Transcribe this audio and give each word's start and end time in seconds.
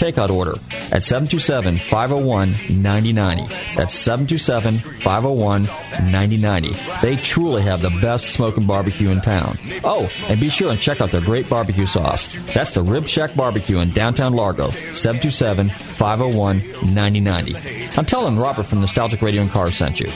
takeout 0.00 0.30
order 0.30 0.54
at 0.92 1.02
727 1.02 1.76
501 1.76 2.48
9090. 2.82 3.54
That's 3.76 3.94
727 3.94 4.74
501 5.00 5.62
9090. 6.10 6.72
They 7.02 7.16
truly 7.16 7.62
have 7.62 7.82
the 7.82 7.90
best 8.00 8.30
smoking 8.30 8.66
barbecue 8.66 9.10
in 9.10 9.20
town. 9.20 9.58
Oh, 9.84 10.10
and 10.28 10.40
be 10.40 10.48
sure 10.48 10.70
and 10.70 10.80
check 10.80 11.00
out 11.00 11.10
their 11.10 11.20
great 11.20 11.48
barbecue 11.50 11.86
sauce. 11.86 12.34
That's 12.54 12.72
the 12.72 12.82
Rib 12.82 13.06
Shack 13.06 13.34
Barbecue 13.36 13.78
in 13.78 13.90
downtown 13.90 14.32
Largo, 14.32 14.70
727 14.70 15.68
501 15.68 16.58
9090. 16.94 17.98
I'm 17.98 18.06
telling 18.06 18.38
Robert 18.38 18.64
from 18.64 18.80
Nostalgic 18.80 19.20
Radio 19.20 19.42
and 19.42 19.50
Cars 19.50 19.76
sent 19.76 20.00
you. 20.00 20.08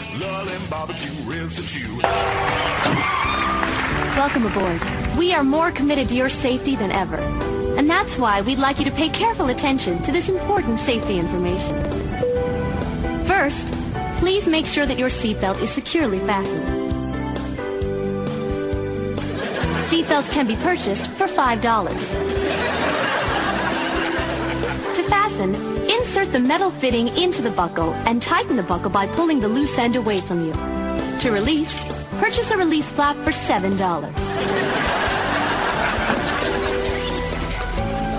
Welcome 4.17 4.47
aboard. 4.47 4.81
We 5.19 5.35
are 5.35 5.45
more 5.45 5.71
committed 5.71 6.09
to 6.09 6.17
your 6.17 6.29
safety 6.29 6.77
than 6.77 6.91
ever. 6.91 7.54
And 7.77 7.91
that's 7.91 8.17
why 8.17 8.41
we'd 8.43 8.59
like 8.59 8.79
you 8.79 8.85
to 8.85 8.91
pay 8.91 9.09
careful 9.09 9.49
attention 9.49 10.01
to 10.03 10.13
this 10.13 10.29
important 10.29 10.79
safety 10.79 11.19
information. 11.19 11.77
First, 13.25 13.75
please 14.17 14.47
make 14.47 14.67
sure 14.67 14.87
that 14.87 14.99
your 14.99 15.09
seatbelt 15.09 15.61
is 15.61 15.71
securely 15.71 16.21
fastened. 16.21 16.65
Seatbelts 19.85 20.31
can 20.31 20.47
be 20.47 20.57
purchased 20.57 21.09
for 21.09 21.27
$5. 21.27 21.61
To 24.95 25.03
fasten, 25.03 25.55
insert 25.91 26.33
the 26.33 26.39
metal 26.41 26.71
fitting 26.71 27.09
into 27.09 27.43
the 27.43 27.51
buckle 27.51 27.93
and 28.07 28.23
tighten 28.23 28.57
the 28.57 28.63
buckle 28.63 28.91
by 28.91 29.07
pulling 29.09 29.41
the 29.41 29.49
loose 29.49 29.79
end 29.79 29.97
away 29.97 30.21
from 30.21 30.43
you. 30.45 30.53
To 31.19 31.31
release, 31.31 31.85
purchase 32.19 32.51
a 32.51 32.57
release 32.57 32.93
flap 32.93 33.17
for 33.17 33.31
$7. 33.31 34.84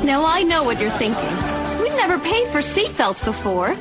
Now 0.06 0.24
I 0.24 0.44
know 0.44 0.64
what 0.64 0.80
you're 0.80 0.92
thinking. 0.92 1.36
We've 1.82 1.96
never 1.96 2.20
paid 2.20 2.48
for 2.50 2.60
seatbelts 2.60 3.26
before. 3.26 3.76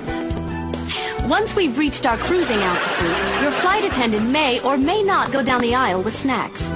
Once 1.28 1.54
we've 1.54 1.76
reached 1.76 2.06
our 2.06 2.16
cruising 2.16 2.56
altitude, 2.56 3.42
your 3.42 3.50
flight 3.50 3.84
attendant 3.84 4.30
may 4.30 4.58
or 4.60 4.78
may 4.78 5.02
not 5.02 5.32
go 5.32 5.44
down 5.44 5.60
the 5.60 5.74
aisle 5.74 6.02
with 6.02 6.16
snacks. 6.16 6.70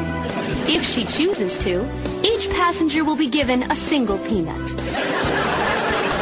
If 0.69 0.85
she 0.85 1.07
chooses 1.07 1.57
to, 1.65 1.83
each 2.23 2.51
passenger 2.51 3.07
will 3.07 3.17
be 3.17 3.27
given 3.27 3.63
a 3.73 3.75
single 3.75 4.19
peanut. 4.19 4.71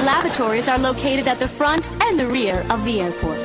Lavatories 0.04 0.68
are 0.68 0.78
located 0.78 1.26
at 1.26 1.40
the 1.40 1.48
front 1.48 1.90
and 2.02 2.20
the 2.20 2.28
rear 2.28 2.64
of 2.70 2.84
the 2.84 3.00
airport. 3.00 3.44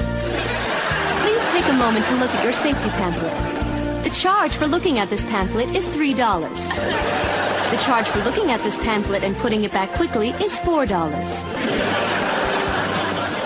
Please 1.23 1.47
take 1.49 1.65
a 1.65 1.73
moment 1.73 2.05
to 2.05 2.15
look 2.17 2.29
at 2.29 2.43
your 2.43 2.53
safety 2.53 2.89
pamphlet. 2.91 4.03
The 4.03 4.11
charge 4.11 4.55
for 4.55 4.67
looking 4.67 4.99
at 4.99 5.09
this 5.09 5.23
pamphlet 5.23 5.75
is 5.75 5.87
$3. 5.87 7.50
The 7.71 7.77
charge 7.77 8.07
for 8.09 8.19
looking 8.25 8.51
at 8.51 8.59
this 8.59 8.75
pamphlet 8.75 9.23
and 9.23 9.33
putting 9.37 9.63
it 9.63 9.71
back 9.71 9.91
quickly 9.91 10.31
is 10.43 10.59
$4. 10.59 10.89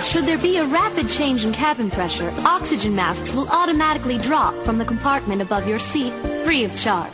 Should 0.04 0.26
there 0.26 0.40
be 0.40 0.58
a 0.58 0.66
rapid 0.66 1.12
change 1.12 1.46
in 1.46 1.54
cabin 1.54 1.92
pressure, 1.92 2.34
oxygen 2.40 2.96
masks 2.96 3.36
will 3.36 3.48
automatically 3.50 4.18
drop 4.18 4.56
from 4.66 4.80
the 4.80 4.86
compartment 4.86 5.44
above 5.44 5.68
your 5.68 5.78
seat, 5.78 6.12
free 6.44 6.64
of 6.64 6.76
charge. 6.76 7.14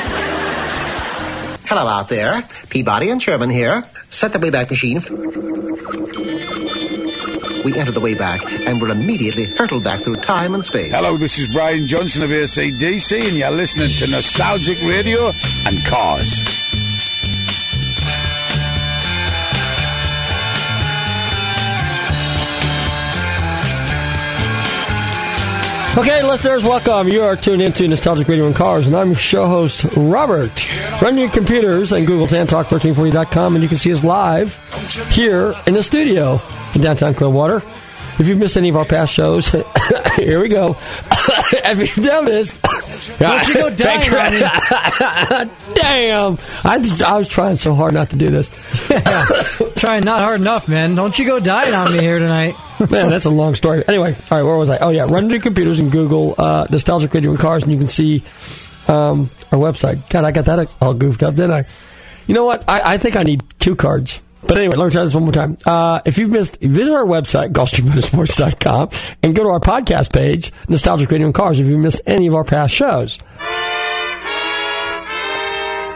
Hello 1.66 1.86
out 1.86 2.08
there. 2.08 2.46
Peabody 2.68 3.10
and 3.10 3.20
Sherman 3.20 3.50
here. 3.50 3.84
Set 4.10 4.32
the 4.32 4.38
Wayback 4.38 4.70
Machine. 4.70 5.00
We 7.64 7.76
enter 7.76 7.92
the 7.92 8.00
Wayback 8.00 8.66
and 8.66 8.80
we're 8.80 8.90
immediately 8.90 9.46
hurtled 9.46 9.82
back 9.82 10.00
through 10.00 10.16
time 10.16 10.54
and 10.54 10.64
space. 10.64 10.92
Hello, 10.92 11.16
this 11.16 11.38
is 11.38 11.48
Brian 11.48 11.86
Johnson 11.86 12.22
of 12.22 12.30
ACDC, 12.30 13.28
and 13.28 13.36
you're 13.36 13.50
listening 13.50 13.88
to 13.98 14.06
Nostalgic 14.06 14.80
Radio 14.82 15.32
and 15.66 15.84
Cars. 15.86 16.40
Okay, 25.94 26.22
listeners, 26.22 26.64
welcome. 26.64 27.08
You 27.08 27.20
are 27.20 27.36
tuned 27.36 27.60
into 27.60 27.86
Nostalgic 27.86 28.26
Radio 28.26 28.46
and 28.46 28.56
Cars, 28.56 28.86
and 28.86 28.96
I'm 28.96 29.08
your 29.08 29.16
show 29.16 29.46
host, 29.46 29.84
Robert. 29.94 30.50
Run 31.02 31.18
your 31.18 31.28
computers 31.28 31.92
and 31.92 32.06
Google 32.06 32.26
TanTalk1340.com, 32.26 33.54
and 33.54 33.62
you 33.62 33.68
can 33.68 33.76
see 33.76 33.92
us 33.92 34.02
live 34.02 34.56
here 35.10 35.54
in 35.66 35.74
the 35.74 35.82
studio 35.82 36.40
in 36.74 36.80
downtown 36.80 37.12
Clearwater. 37.12 37.62
If 38.18 38.26
you've 38.26 38.38
missed 38.38 38.56
any 38.56 38.70
of 38.70 38.76
our 38.76 38.86
past 38.86 39.12
shows, 39.12 39.48
here 40.16 40.40
we 40.40 40.48
go. 40.48 40.76
if 41.52 41.78
you've 41.96 42.06
done 42.06 42.24
this, 42.24 42.56
Don't 43.18 43.48
you 43.48 43.54
go 43.54 43.70
dying 43.70 44.14
on 44.14 45.46
me. 45.46 45.50
Damn! 45.74 46.38
I, 46.64 47.04
I 47.06 47.18
was 47.18 47.28
trying 47.28 47.56
so 47.56 47.74
hard 47.74 47.92
not 47.92 48.10
to 48.10 48.16
do 48.16 48.28
this. 48.28 48.50
Trying 49.76 50.04
not 50.04 50.22
hard 50.22 50.40
enough, 50.40 50.68
man. 50.68 50.94
Don't 50.94 51.18
you 51.18 51.26
go 51.26 51.40
dying 51.40 51.74
on 51.74 51.92
me 51.92 52.00
here 52.00 52.18
tonight. 52.18 52.54
Man, 52.90 53.10
that's 53.10 53.24
a 53.24 53.30
long 53.30 53.54
story. 53.54 53.84
Anyway, 53.86 54.14
all 54.30 54.38
right, 54.38 54.42
where 54.42 54.56
was 54.56 54.70
I? 54.70 54.78
Oh, 54.78 54.90
yeah, 54.90 55.04
run 55.04 55.28
to 55.28 55.34
your 55.34 55.42
computers 55.42 55.78
and 55.78 55.90
Google 55.90 56.34
uh, 56.38 56.66
Nostalgic 56.70 57.12
Radio 57.14 57.30
and 57.30 57.38
Cars, 57.38 57.62
and 57.62 57.72
you 57.72 57.78
can 57.78 57.88
see 57.88 58.22
um, 58.88 59.30
our 59.50 59.58
website. 59.58 60.08
God, 60.08 60.24
I 60.24 60.32
got 60.32 60.44
that 60.46 60.70
all 60.80 60.94
goofed 60.94 61.22
up, 61.22 61.34
didn't 61.34 61.52
I? 61.52 61.66
You 62.26 62.34
know 62.34 62.44
what? 62.44 62.68
I, 62.68 62.94
I 62.94 62.98
think 62.98 63.16
I 63.16 63.22
need 63.22 63.42
two 63.58 63.76
cards. 63.76 64.20
But 64.42 64.58
anyway, 64.58 64.76
let 64.76 64.86
me 64.86 64.90
try 64.90 65.04
this 65.04 65.14
one 65.14 65.22
more 65.22 65.32
time. 65.32 65.56
Uh, 65.64 66.00
if 66.04 66.18
you've 66.18 66.30
missed, 66.30 66.60
visit 66.60 66.92
our 66.92 67.04
website, 67.04 67.52
GulfstreamMotorsports.com, 67.52 68.90
and 69.22 69.36
go 69.36 69.44
to 69.44 69.48
our 69.50 69.60
podcast 69.60 70.12
page, 70.12 70.52
Nostalgic 70.68 71.10
Radio 71.10 71.26
and 71.26 71.34
Cars, 71.34 71.60
if 71.60 71.66
you've 71.66 71.78
missed 71.78 72.00
any 72.06 72.26
of 72.26 72.34
our 72.34 72.44
past 72.44 72.74
shows. 72.74 73.18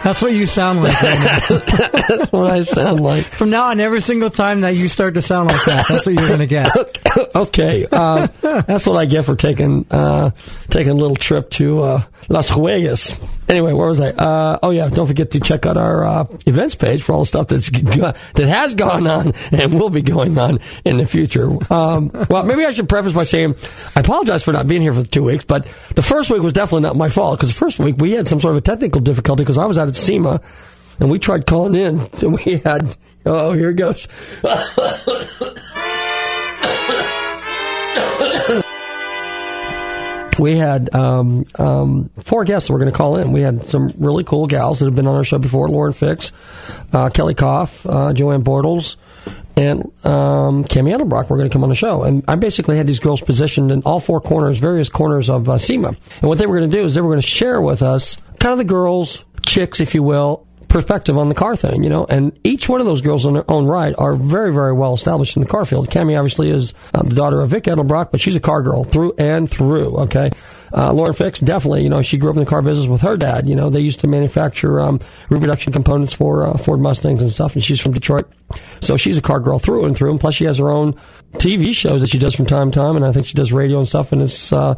That's 0.06 0.22
what 0.22 0.34
you 0.34 0.46
sound 0.46 0.84
like. 0.84 1.02
Right. 1.02 1.42
That's 1.48 2.30
what 2.30 2.48
I 2.48 2.60
sound 2.60 3.00
like. 3.00 3.24
From 3.24 3.50
now 3.50 3.70
on, 3.70 3.80
every 3.80 4.00
single 4.00 4.30
time 4.30 4.60
that 4.60 4.76
you 4.76 4.86
start 4.86 5.14
to 5.14 5.22
sound 5.22 5.50
like 5.50 5.64
that, 5.64 5.84
that's 5.88 6.06
what 6.06 6.14
you're 6.14 6.28
going 6.28 6.38
to 6.38 6.46
get. 6.46 6.70
okay, 7.34 7.86
um, 7.86 8.28
that's 8.40 8.86
what 8.86 8.96
I 8.96 9.06
get 9.06 9.24
for 9.24 9.34
taking 9.34 9.84
uh, 9.90 10.30
taking 10.70 10.92
a 10.92 10.94
little 10.94 11.16
trip 11.16 11.50
to 11.50 11.82
uh, 11.82 12.02
Las 12.28 12.50
Vegas. 12.50 13.16
Anyway, 13.48 13.72
where 13.72 13.88
was 13.88 14.00
I? 14.00 14.10
Uh, 14.10 14.58
oh 14.62 14.70
yeah, 14.70 14.88
don't 14.88 15.06
forget 15.06 15.32
to 15.32 15.40
check 15.40 15.66
out 15.66 15.76
our 15.76 16.04
uh, 16.04 16.26
events 16.46 16.76
page 16.76 17.02
for 17.02 17.12
all 17.12 17.20
the 17.20 17.26
stuff 17.26 17.48
that's 17.48 17.70
that 17.70 18.16
has 18.36 18.76
gone 18.76 19.06
on 19.06 19.32
and 19.52 19.78
will 19.78 19.90
be 19.90 20.02
going 20.02 20.38
on 20.38 20.60
in 20.84 20.98
the 20.98 21.06
future. 21.06 21.50
Um, 21.72 22.10
well, 22.30 22.44
maybe 22.44 22.64
I 22.64 22.70
should 22.70 22.88
preface 22.88 23.12
by 23.12 23.24
saying 23.24 23.56
I 23.94 24.00
apologize 24.00 24.44
for 24.44 24.52
not 24.52 24.68
being 24.68 24.82
here 24.82 24.92
for 24.92 25.04
two 25.04 25.22
weeks, 25.24 25.44
but 25.44 25.66
the 25.94 26.02
first 26.02 26.30
week 26.30 26.42
was 26.42 26.52
definitely 26.52 26.82
not 26.82 26.96
my 26.96 27.08
fault 27.08 27.38
because 27.38 27.50
the 27.50 27.58
first 27.58 27.78
week 27.78 27.96
we 27.98 28.12
had 28.12 28.28
some 28.28 28.40
sort 28.40 28.52
of 28.52 28.58
a 28.58 28.60
technical 28.62 29.00
difficulty 29.00 29.42
because 29.42 29.58
I 29.58 29.66
was 29.66 29.78
out 29.78 29.88
SEMA 29.96 30.40
and 31.00 31.10
we 31.10 31.18
tried 31.18 31.46
calling 31.46 31.74
in 31.74 32.08
and 32.22 32.34
we 32.34 32.58
had 32.58 32.96
oh 33.24 33.52
here 33.52 33.70
it 33.70 33.76
goes. 33.76 34.08
we 40.38 40.56
had 40.56 40.94
um, 40.94 41.44
um, 41.58 42.10
four 42.20 42.44
guests 42.44 42.68
that 42.68 42.72
were 42.72 42.78
going 42.78 42.92
to 42.92 42.96
call 42.96 43.16
in. 43.16 43.32
We 43.32 43.40
had 43.40 43.66
some 43.66 43.92
really 43.98 44.24
cool 44.24 44.46
gals 44.46 44.80
that 44.80 44.86
have 44.86 44.94
been 44.94 45.06
on 45.06 45.16
our 45.16 45.24
show 45.24 45.38
before: 45.38 45.68
Lauren 45.68 45.92
Fix, 45.92 46.32
uh, 46.92 47.08
Kelly 47.10 47.34
Koff, 47.34 47.86
uh, 47.86 48.12
Joanne 48.12 48.44
Bortles, 48.44 48.96
and 49.56 49.90
um, 50.04 50.64
Camee 50.64 50.92
Edelbrock 50.92 51.30
were 51.30 51.36
going 51.36 51.48
to 51.48 51.52
come 51.52 51.62
on 51.62 51.70
the 51.70 51.74
show. 51.74 52.02
And 52.02 52.24
I 52.28 52.34
basically 52.34 52.76
had 52.76 52.86
these 52.86 53.00
girls 53.00 53.20
positioned 53.20 53.70
in 53.70 53.82
all 53.82 54.00
four 54.00 54.20
corners, 54.20 54.58
various 54.58 54.88
corners 54.88 55.30
of 55.30 55.48
uh, 55.48 55.58
SEMA. 55.58 55.88
And 55.88 56.28
what 56.28 56.38
they 56.38 56.46
were 56.46 56.58
going 56.58 56.70
to 56.70 56.76
do 56.76 56.84
is 56.84 56.94
they 56.94 57.00
were 57.00 57.10
going 57.10 57.20
to 57.20 57.26
share 57.26 57.60
with 57.60 57.82
us 57.82 58.16
kind 58.38 58.52
of 58.52 58.58
the 58.58 58.64
girls, 58.64 59.24
chicks, 59.46 59.80
if 59.80 59.94
you 59.94 60.02
will, 60.02 60.46
perspective 60.68 61.16
on 61.16 61.28
the 61.28 61.34
car 61.34 61.56
thing, 61.56 61.82
you 61.82 61.88
know. 61.88 62.04
And 62.08 62.38
each 62.44 62.68
one 62.68 62.80
of 62.80 62.86
those 62.86 63.00
girls 63.00 63.24
on 63.24 63.34
their 63.34 63.50
own 63.50 63.66
right 63.66 63.94
are 63.96 64.14
very, 64.14 64.52
very 64.52 64.72
well 64.72 64.94
established 64.94 65.36
in 65.36 65.42
the 65.42 65.48
car 65.48 65.64
field. 65.64 65.90
Camee 65.90 66.16
obviously 66.16 66.50
is 66.50 66.74
uh, 66.94 67.02
the 67.02 67.14
daughter 67.14 67.40
of 67.40 67.50
Vic 67.50 67.64
Edelbrock, 67.64 68.10
but 68.10 68.20
she's 68.20 68.36
a 68.36 68.40
car 68.40 68.62
girl 68.62 68.84
through 68.84 69.14
and 69.18 69.48
through. 69.48 69.96
Okay. 69.98 70.30
Uh, 70.74 70.92
Lauren 70.92 71.14
Fix, 71.14 71.40
definitely, 71.40 71.84
you 71.84 71.88
know, 71.88 72.02
she 72.02 72.18
grew 72.18 72.30
up 72.30 72.36
in 72.36 72.44
the 72.44 72.50
car 72.50 72.60
business 72.60 72.88
with 72.88 73.00
her 73.00 73.16
dad. 73.16 73.46
You 73.46 73.54
know, 73.54 73.70
they 73.70 73.80
used 73.80 74.00
to 74.00 74.08
manufacture 74.08 74.80
um, 74.80 75.00
reproduction 75.30 75.72
components 75.72 76.12
for 76.12 76.46
uh, 76.46 76.58
Ford 76.58 76.80
Mustangs 76.80 77.22
and 77.22 77.30
stuff, 77.30 77.54
and 77.54 77.62
she's 77.62 77.80
from 77.80 77.92
Detroit. 77.92 78.30
So 78.80 78.96
she's 78.96 79.16
a 79.16 79.22
car 79.22 79.40
girl 79.40 79.58
through 79.58 79.86
and 79.86 79.96
through. 79.96 80.10
And 80.10 80.20
plus, 80.20 80.34
she 80.34 80.44
has 80.44 80.58
her 80.58 80.68
own 80.68 80.94
TV 81.34 81.72
shows 81.72 82.00
that 82.00 82.10
she 82.10 82.18
does 82.18 82.34
from 82.34 82.46
time 82.46 82.70
to 82.70 82.74
time, 82.74 82.96
and 82.96 83.04
I 83.04 83.12
think 83.12 83.26
she 83.26 83.34
does 83.34 83.52
radio 83.52 83.78
and 83.78 83.88
stuff. 83.88 84.12
And 84.12 84.20
it's 84.20 84.52
uh, 84.52 84.74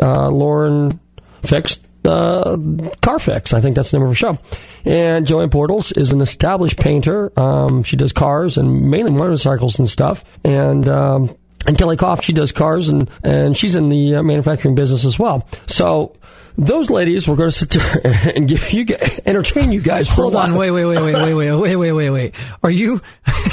uh, 0.00 0.28
Lauren 0.28 1.00
Fix 1.42 1.80
uh, 2.04 2.56
Carfix. 3.02 3.52
I 3.52 3.60
think 3.60 3.76
that's 3.76 3.90
the 3.90 3.98
name 3.98 4.04
of 4.04 4.10
her 4.10 4.14
show. 4.14 4.38
And 4.84 5.26
Joanne 5.26 5.50
Bortles 5.50 5.96
is 5.96 6.12
an 6.12 6.20
established 6.20 6.78
painter. 6.78 7.32
Um, 7.38 7.82
she 7.82 7.96
does 7.96 8.12
cars 8.12 8.58
and 8.58 8.90
mainly 8.90 9.12
motorcycles 9.12 9.78
and 9.78 9.88
stuff. 9.88 10.24
And 10.44 10.88
um, 10.88 11.36
and 11.66 11.76
Kelly 11.76 11.96
Koff, 11.96 12.22
she 12.22 12.32
does 12.32 12.52
cars 12.52 12.88
and 12.88 13.10
and 13.22 13.56
she's 13.56 13.74
in 13.74 13.88
the 13.88 14.16
uh, 14.16 14.22
manufacturing 14.22 14.74
business 14.74 15.04
as 15.04 15.18
well. 15.18 15.46
So. 15.66 16.14
Those 16.60 16.90
ladies, 16.90 17.28
we're 17.28 17.36
going 17.36 17.50
to 17.50 17.56
sit 17.56 17.70
there 17.70 18.32
and 18.34 18.48
give 18.48 18.72
you, 18.72 18.84
entertain 19.24 19.70
you 19.70 19.80
guys. 19.80 20.08
For 20.08 20.22
Hold 20.22 20.34
a 20.34 20.38
on, 20.38 20.56
wait, 20.56 20.72
wait, 20.72 20.86
wait, 20.86 21.00
wait, 21.00 21.14
wait, 21.14 21.34
wait, 21.34 21.52
wait, 21.52 21.76
wait, 21.76 21.92
wait, 21.92 22.10
wait. 22.10 22.34
Are 22.64 22.70
you, 22.70 23.00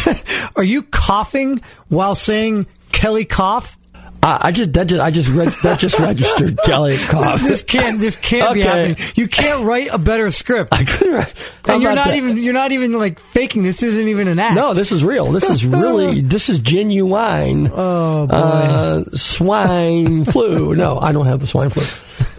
are 0.55 0.63
you 0.63 0.81
coughing 0.81 1.61
while 1.87 2.15
saying 2.15 2.65
Kelly 2.91 3.23
cough? 3.25 3.77
I, 4.25 4.47
I 4.47 4.51
just 4.51 4.73
that 4.73 4.87
just 4.87 5.03
I 5.03 5.11
just 5.11 5.29
read, 5.29 5.49
that 5.61 5.79
just 5.79 5.99
registered 5.99 6.57
Kelly 6.65 6.97
Koff. 6.97 7.41
This 7.41 7.61
can't, 7.61 7.99
this 7.99 8.15
can't 8.15 8.55
be 8.55 8.61
happening. 8.61 8.97
You 9.13 9.27
can't 9.27 9.63
write 9.63 9.89
a 9.91 9.99
better 9.99 10.31
script. 10.31 10.73
I 10.73 10.83
couldn't. 10.83 11.13
write- 11.13 11.33
and 11.67 11.83
you're 11.83 11.93
not 11.93 12.07
that? 12.07 12.15
even, 12.15 12.37
you're 12.37 12.53
not 12.53 12.71
even 12.71 12.93
like 12.93 13.19
faking. 13.19 13.61
This 13.61 13.83
isn't 13.83 14.07
even 14.07 14.27
an 14.27 14.39
act. 14.39 14.55
No, 14.55 14.73
this 14.73 14.91
is 14.91 15.03
real. 15.03 15.31
This 15.31 15.47
is 15.47 15.63
really 15.63 16.21
this 16.35 16.49
is 16.49 16.57
genuine. 16.57 17.69
Oh, 17.71 18.25
boy. 18.25 18.35
Uh, 18.35 19.03
swine 19.13 20.25
flu. 20.25 20.73
No, 20.73 20.99
I 20.99 21.11
don't 21.11 21.27
have 21.27 21.39
the 21.39 21.47
swine 21.47 21.69
flu. 21.69 21.83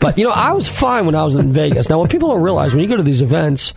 But 0.00 0.18
you 0.18 0.24
know, 0.24 0.32
I 0.32 0.52
was 0.52 0.68
fine 0.68 1.06
when 1.06 1.14
I 1.14 1.22
was 1.22 1.36
in 1.36 1.52
Vegas. 1.52 1.88
Now, 1.88 2.00
what 2.00 2.10
people 2.10 2.30
don't 2.30 2.42
realize 2.42 2.74
when 2.74 2.82
you 2.82 2.88
go 2.88 2.96
to 2.96 3.04
these 3.04 3.22
events 3.22 3.74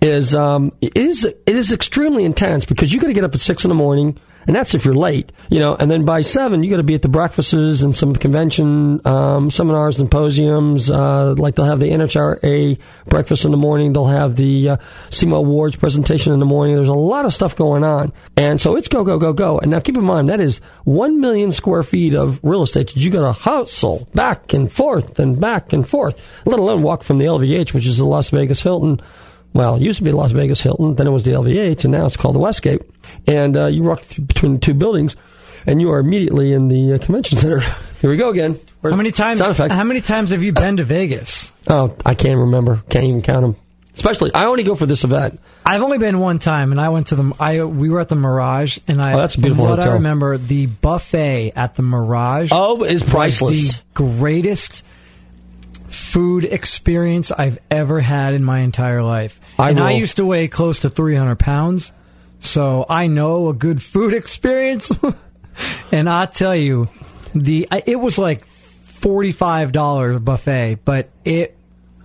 is 0.00 0.34
um, 0.34 0.72
it 0.80 0.96
is 0.96 1.24
it 1.24 1.42
is 1.46 1.72
extremely 1.72 2.24
intense 2.24 2.64
because 2.64 2.90
you 2.92 3.00
got 3.00 3.08
to 3.08 3.12
get 3.12 3.24
up 3.24 3.34
at 3.34 3.40
six 3.40 3.64
in 3.64 3.68
the 3.68 3.74
morning. 3.74 4.18
And 4.46 4.54
that's 4.54 4.74
if 4.74 4.84
you're 4.84 4.94
late, 4.94 5.32
you 5.50 5.58
know. 5.58 5.74
And 5.74 5.90
then 5.90 6.04
by 6.04 6.22
seven, 6.22 6.62
you 6.62 6.70
got 6.70 6.78
to 6.78 6.82
be 6.82 6.94
at 6.94 7.02
the 7.02 7.08
breakfasts 7.08 7.52
and 7.52 7.94
some 7.94 8.14
convention 8.14 9.06
um, 9.06 9.50
seminars, 9.50 9.98
and 9.98 10.06
symposiums. 10.06 10.90
Uh, 10.90 11.34
like 11.34 11.54
they'll 11.54 11.66
have 11.66 11.80
the 11.80 11.90
NHRA 11.90 12.78
breakfast 13.06 13.44
in 13.44 13.50
the 13.50 13.56
morning. 13.56 13.92
They'll 13.92 14.06
have 14.06 14.36
the 14.36 14.70
uh, 14.70 14.76
SEMA 15.10 15.36
Awards 15.36 15.76
presentation 15.76 16.32
in 16.32 16.38
the 16.38 16.46
morning. 16.46 16.76
There's 16.76 16.88
a 16.88 16.94
lot 16.94 17.24
of 17.24 17.34
stuff 17.34 17.56
going 17.56 17.84
on, 17.84 18.12
and 18.36 18.60
so 18.60 18.76
it's 18.76 18.88
go 18.88 19.04
go 19.04 19.18
go 19.18 19.32
go. 19.32 19.58
And 19.58 19.70
now 19.70 19.80
keep 19.80 19.96
in 19.96 20.04
mind 20.04 20.28
that 20.28 20.40
is 20.40 20.58
one 20.84 21.20
million 21.20 21.50
square 21.50 21.82
feet 21.82 22.14
of 22.14 22.40
real 22.42 22.62
estate 22.62 22.88
that 22.88 22.96
you 22.96 23.10
got 23.10 23.22
to 23.22 23.32
hustle 23.32 24.08
back 24.14 24.52
and 24.52 24.70
forth 24.70 25.18
and 25.18 25.40
back 25.40 25.72
and 25.72 25.88
forth. 25.88 26.20
Let 26.44 26.58
alone 26.58 26.82
walk 26.82 27.02
from 27.02 27.18
the 27.18 27.24
LVH, 27.24 27.72
which 27.72 27.86
is 27.86 27.98
the 27.98 28.04
Las 28.04 28.30
Vegas 28.30 28.62
Hilton. 28.62 29.00
Well, 29.54 29.76
it 29.76 29.82
used 29.82 29.98
to 29.98 30.04
be 30.04 30.10
Las 30.10 30.32
Vegas 30.32 30.60
Hilton, 30.60 30.96
then 30.96 31.06
it 31.06 31.10
was 31.10 31.24
the 31.24 31.30
LVH, 31.30 31.84
and 31.84 31.92
now 31.92 32.04
it's 32.06 32.16
called 32.16 32.34
the 32.34 32.40
Westgate. 32.40 32.82
And 33.26 33.56
uh, 33.56 33.66
you 33.66 33.84
walk 33.84 34.02
between 34.26 34.54
the 34.54 34.58
two 34.58 34.74
buildings, 34.74 35.14
and 35.64 35.80
you 35.80 35.90
are 35.92 36.00
immediately 36.00 36.52
in 36.52 36.68
the 36.68 36.94
uh, 36.94 36.98
convention 36.98 37.38
center. 37.38 37.60
Here 38.00 38.10
we 38.10 38.16
go 38.16 38.30
again. 38.30 38.58
Where's 38.80 38.92
How 38.92 38.96
many 38.96 39.12
times? 39.12 39.40
How 39.40 39.84
many 39.84 40.00
times 40.00 40.30
have 40.30 40.42
you 40.42 40.52
been 40.52 40.76
to 40.76 40.84
Vegas? 40.84 41.52
Oh, 41.68 41.96
I 42.04 42.14
can't 42.14 42.38
remember. 42.38 42.82
Can't 42.90 43.04
even 43.04 43.22
count 43.22 43.42
them. 43.42 43.56
Especially, 43.94 44.34
I 44.34 44.46
only 44.46 44.64
go 44.64 44.74
for 44.74 44.86
this 44.86 45.04
event. 45.04 45.40
I've 45.64 45.80
only 45.80 45.98
been 45.98 46.18
one 46.18 46.40
time, 46.40 46.72
and 46.72 46.80
I 46.80 46.88
went 46.88 47.06
to 47.08 47.14
the. 47.14 47.32
I 47.38 47.64
we 47.64 47.88
were 47.88 48.00
at 48.00 48.08
the 48.08 48.16
Mirage, 48.16 48.78
and 48.88 49.00
I. 49.00 49.14
Oh, 49.14 49.18
that's 49.18 49.36
a 49.36 49.40
beautiful 49.40 49.66
what 49.66 49.78
hotel. 49.78 49.92
I 49.92 49.94
remember, 49.94 50.36
the 50.36 50.66
buffet 50.66 51.52
at 51.54 51.76
the 51.76 51.82
Mirage. 51.82 52.50
Oh, 52.52 52.74
was 52.74 53.04
priceless. 53.04 53.78
the 53.78 53.82
greatest 53.94 54.84
food 55.86 56.44
experience 56.44 57.30
I've 57.30 57.58
ever 57.70 58.00
had 58.00 58.34
in 58.34 58.44
my 58.44 58.60
entire 58.60 59.02
life. 59.02 59.40
I 59.58 59.70
and 59.70 59.80
I 59.80 59.92
used 59.92 60.16
to 60.16 60.26
weigh 60.26 60.48
close 60.48 60.80
to 60.80 60.90
300 60.90 61.38
pounds, 61.38 61.92
so 62.40 62.84
I 62.88 63.06
know 63.06 63.48
a 63.48 63.54
good 63.54 63.82
food 63.92 64.14
experience. 64.14 64.90
and 65.92 66.08
I 66.08 66.26
tell 66.26 66.56
you, 66.56 66.88
the 67.34 67.68
it 67.86 67.96
was 67.96 68.18
like 68.18 68.44
forty-five 68.44 69.72
dollar 69.72 70.18
buffet, 70.18 70.78
but 70.84 71.10
it. 71.24 71.56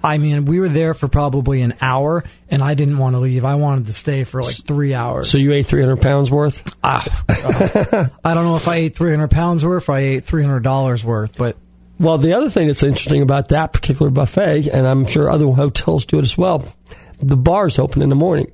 I 0.01 0.17
mean, 0.17 0.45
we 0.45 0.61
were 0.61 0.69
there 0.69 0.93
for 0.93 1.09
probably 1.09 1.61
an 1.61 1.73
hour, 1.81 2.23
and 2.49 2.63
I 2.63 2.73
didn't 2.73 2.99
want 2.99 3.15
to 3.15 3.19
leave. 3.19 3.43
I 3.43 3.55
wanted 3.55 3.87
to 3.87 3.93
stay 3.93 4.23
for 4.23 4.41
like 4.41 4.55
three 4.65 4.93
hours. 4.93 5.29
So 5.29 5.37
you 5.37 5.51
ate 5.51 5.65
300 5.65 5.99
pounds 5.99 6.31
worth? 6.31 6.63
Ah, 6.81 7.03
I 8.23 8.33
don't 8.33 8.45
know 8.45 8.55
if 8.55 8.69
I 8.69 8.75
ate 8.77 8.95
300 8.95 9.29
pounds 9.29 9.65
worth 9.65 9.89
or 9.89 9.91
I 9.91 9.99
ate 9.99 10.23
$300 10.25 11.03
worth, 11.03 11.35
but 11.37 11.57
Well, 11.99 12.17
the 12.17 12.31
other 12.31 12.49
thing 12.49 12.67
that's 12.67 12.81
interesting 12.81 13.21
about 13.21 13.49
that 13.49 13.73
particular 13.73 14.09
buffet, 14.09 14.69
and 14.69 14.87
I'm 14.87 15.05
sure 15.05 15.29
other 15.29 15.47
hotels 15.47 16.05
do 16.05 16.17
it 16.19 16.23
as 16.23 16.37
well, 16.37 16.63
the 17.19 17.37
bar's 17.37 17.79
open 17.79 18.01
in 18.01 18.09
the 18.09 18.15
morning. 18.15 18.51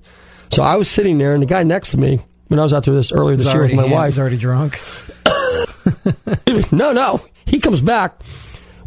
So 0.51 0.63
I 0.63 0.75
was 0.75 0.89
sitting 0.89 1.17
there, 1.17 1.33
and 1.33 1.41
the 1.41 1.47
guy 1.47 1.63
next 1.63 1.91
to 1.91 1.97
me, 1.97 2.19
when 2.47 2.59
I 2.59 2.63
was 2.63 2.73
out 2.73 2.83
there 2.83 2.93
this 2.93 3.11
earlier 3.11 3.35
this 3.35 3.47
year 3.47 3.63
with 3.63 3.73
my 3.73 3.85
wife, 3.85 4.09
was 4.09 4.19
already 4.19 4.37
drunk. 4.37 4.81
no, 6.71 6.91
no, 6.91 7.25
he 7.45 7.59
comes 7.59 7.81
back 7.81 8.21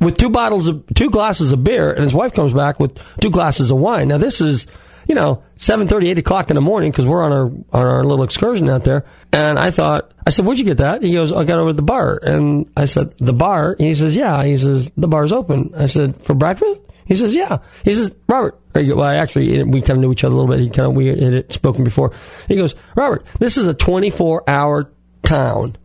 with 0.00 0.16
two 0.16 0.30
bottles 0.30 0.69
of 0.69 0.84
two 0.94 1.10
glasses 1.10 1.52
of 1.52 1.64
beer, 1.64 1.90
and 1.90 2.02
his 2.02 2.14
wife 2.14 2.32
comes 2.32 2.52
back 2.52 2.78
with 2.78 2.98
two 3.20 3.30
glasses 3.30 3.70
of 3.70 3.78
wine. 3.78 4.08
Now 4.08 4.19
this 4.19 4.40
is, 4.40 4.66
you 5.06 5.14
know, 5.14 5.42
seven 5.56 5.88
thirty, 5.88 6.08
eight 6.08 6.19
o'clock 6.19 6.50
in 6.50 6.54
the 6.54 6.60
morning 6.60 6.90
because 6.90 7.06
we're 7.06 7.22
on 7.22 7.32
our 7.32 7.46
on 7.72 7.86
our 7.86 8.04
little 8.04 8.25
excursion 8.25 8.69
out 8.70 8.84
there. 8.84 9.04
And 9.32 9.58
I 9.58 9.70
thought, 9.70 10.12
I 10.26 10.30
said, 10.30 10.46
"Where'd 10.46 10.58
you 10.58 10.64
get 10.64 10.78
that?" 10.78 11.02
He 11.02 11.12
goes, 11.12 11.32
"I 11.32 11.44
got 11.44 11.58
over 11.58 11.70
at 11.70 11.76
the 11.76 11.82
bar." 11.82 12.19
And 12.22 12.70
I 12.76 12.84
said, 12.84 13.16
"The 13.19 13.32
bar?" 13.32 13.72
And 13.72 13.88
he 13.88 13.94
says, 13.94 14.14
"Yeah." 14.16 14.44
He 14.44 14.56
says, 14.56 14.92
"The 14.96 15.08
bar's 15.08 15.32
open." 15.32 15.72
I 15.76 15.86
said, 15.86 16.16
"For 16.22 16.34
breakfast?" 16.34 16.80
He 17.08 17.16
says, 17.16 17.35
"Yeah." 17.35 17.59
He 17.85 17.94
says, 17.94 18.14
"Robert." 18.28 18.61
Well, 18.75 19.02
actually, 19.02 19.64
we 19.64 19.80
kind 19.80 19.97
of 19.97 19.99
knew 19.99 20.12
each 20.12 20.23
other 20.23 20.35
a 20.35 20.38
little 20.38 20.54
bit. 20.54 20.61
He 20.61 20.68
kind 20.71 20.88
of 20.88 20.94
we 20.94 21.06
had 21.06 21.52
spoken 21.52 21.82
before. 21.82 22.12
He 22.47 22.54
goes, 22.54 22.75
"Robert, 22.94 23.25
this 23.40 23.56
is 23.56 23.66
a 23.66 23.75
twenty-four 23.75 24.49
hour 24.49 24.92
town." 25.25 25.76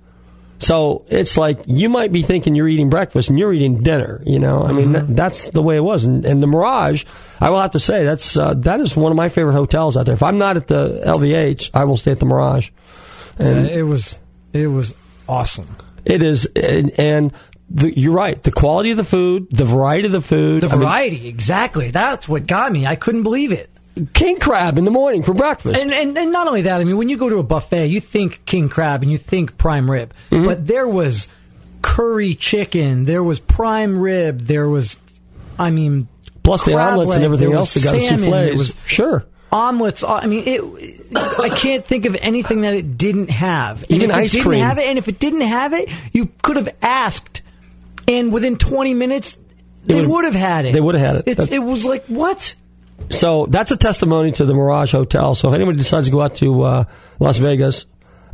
So 0.60 1.04
it's 1.10 1.38
like 1.38 1.60
you 1.66 1.90
might 1.90 2.12
be 2.12 2.22
thinking 2.22 2.56
you're 2.56 2.70
eating 2.70 2.90
breakfast 2.90 3.30
and 3.30 3.38
you're 3.38 3.52
eating 3.52 3.80
dinner. 3.80 4.22
You 4.26 4.40
know, 4.40 4.64
I 4.64 4.72
mean 4.72 4.94
that, 4.94 5.14
that's 5.16 5.46
the 5.46 5.62
way 5.62 5.76
it 5.76 5.84
was. 5.84 6.06
And, 6.06 6.24
and 6.26 6.42
the 6.42 6.48
Mirage, 6.48 7.04
I 7.42 7.50
will 7.50 7.60
have 7.60 7.72
to 7.72 7.80
say 7.80 8.06
that's 8.06 8.38
uh, 8.38 8.54
that 8.58 8.80
is 8.80 8.96
one 8.96 9.12
of 9.12 9.18
my 9.18 9.30
favorite 9.30 9.54
hotels 9.54 9.98
out 9.98 10.06
there. 10.06 10.14
If 10.14 10.24
I'm 10.24 10.38
not 10.38 10.56
at 10.56 10.68
the 10.68 11.02
LVH, 11.06 11.72
I 11.74 11.84
will 11.84 11.98
stay 11.98 12.12
at 12.12 12.20
the 12.20 12.26
Mirage. 12.26 12.70
And 13.38 13.68
it 13.68 13.84
was 13.84 14.20
it 14.54 14.68
was 14.68 14.94
awesome. 15.28 15.76
it 16.06 16.22
is, 16.24 16.46
and, 16.56 16.98
and 17.00 17.34
the, 17.70 17.98
you're 18.00 18.14
right. 18.14 18.42
The 18.42 18.52
quality 18.52 18.92
of 18.92 18.98
the 18.98 19.04
food, 19.04 19.48
the 19.52 19.66
variety 19.66 20.06
of 20.08 20.12
the 20.12 20.22
food, 20.22 20.62
The 20.64 20.68
I 20.68 20.72
mean, 20.74 20.80
variety, 20.82 21.28
exactly. 21.28 21.92
That's 21.92 22.28
what 22.30 22.46
got 22.48 22.72
me. 22.72 22.86
I 22.86 22.96
couldn't 22.96 23.24
believe 23.24 23.52
it. 23.52 23.70
king 24.14 24.40
crab 24.40 24.78
in 24.78 24.86
the 24.86 24.92
morning 24.92 25.24
for 25.24 25.34
breakfast. 25.34 25.80
And, 25.82 25.94
and 25.94 26.18
and 26.18 26.32
not 26.32 26.48
only 26.48 26.64
that, 26.64 26.82
I 26.82 26.84
mean, 26.84 26.98
when 26.98 27.10
you 27.10 27.18
go 27.18 27.30
to 27.30 27.38
a 27.38 27.44
buffet, 27.44 27.88
you 27.88 28.00
think 28.00 28.44
king 28.46 28.70
crab 28.70 29.02
and 29.04 29.12
you 29.12 29.18
think 29.18 29.58
prime 29.58 29.90
rib, 29.90 30.14
Mm-hmm. 30.30 30.46
but 30.46 30.66
there 30.68 30.88
was 30.88 31.28
curry 31.82 32.34
chicken, 32.36 33.06
there 33.06 33.24
was 33.24 33.40
prime 33.40 33.98
rib, 34.00 34.42
there 34.42 34.68
was, 34.70 34.98
I 35.60 35.70
mean, 35.70 36.08
Plus 36.44 36.66
the 36.66 36.76
omelets 36.78 37.16
and 37.16 37.24
everything 37.24 37.54
else. 37.54 37.74
They 37.74 37.82
got 37.82 38.02
souffles. 38.02 38.58
was 38.58 38.76
sure. 38.86 39.26
omelets. 39.52 40.04
I 40.04 40.26
mean, 40.26 40.44
it. 40.46 41.18
I 41.40 41.48
can't 41.50 41.86
think 41.86 42.06
of 42.06 42.18
anything 42.20 42.62
that 42.62 42.74
it 42.74 42.98
didn't 42.98 43.30
have. 43.30 43.84
And 43.84 43.92
Even 43.92 44.12
ice 44.12 44.32
didn't 44.34 44.46
cream. 44.46 44.62
have 44.62 44.78
it, 44.78 44.86
and 44.88 44.98
if 44.98 45.08
it 45.08 45.20
didn't 45.20 45.42
have 45.42 45.72
it, 45.74 45.90
you 46.12 46.30
could 46.42 46.58
have 46.58 46.76
asked, 46.82 47.43
and 48.08 48.32
within 48.34 48.58
twenty 48.58 48.94
minutes, 48.94 49.38
They 49.86 49.96
they 50.02 50.06
would've- 50.06 50.36
had 50.36 50.66
it. 50.66 50.74
they 50.74 50.82
would've 50.82 51.02
had 51.02 51.16
it. 51.18 51.26
That's- 51.26 51.52
it 51.52 51.60
was 51.64 51.86
like 51.86 52.06
what? 52.08 52.56
So 53.10 53.46
that's 53.48 53.72
a 53.72 53.78
testimony 53.78 54.32
to 54.34 54.46
the 54.46 54.54
Mirage 54.54 54.92
Hotel. 54.94 55.36
So 55.36 55.50
if 55.50 55.56
anybody 55.56 55.78
decides 55.78 56.06
to 56.06 56.12
go 56.12 56.22
out 56.22 56.36
to 56.36 56.62
uh, 56.62 56.84
Las 57.20 57.38
Vegas, 57.38 57.86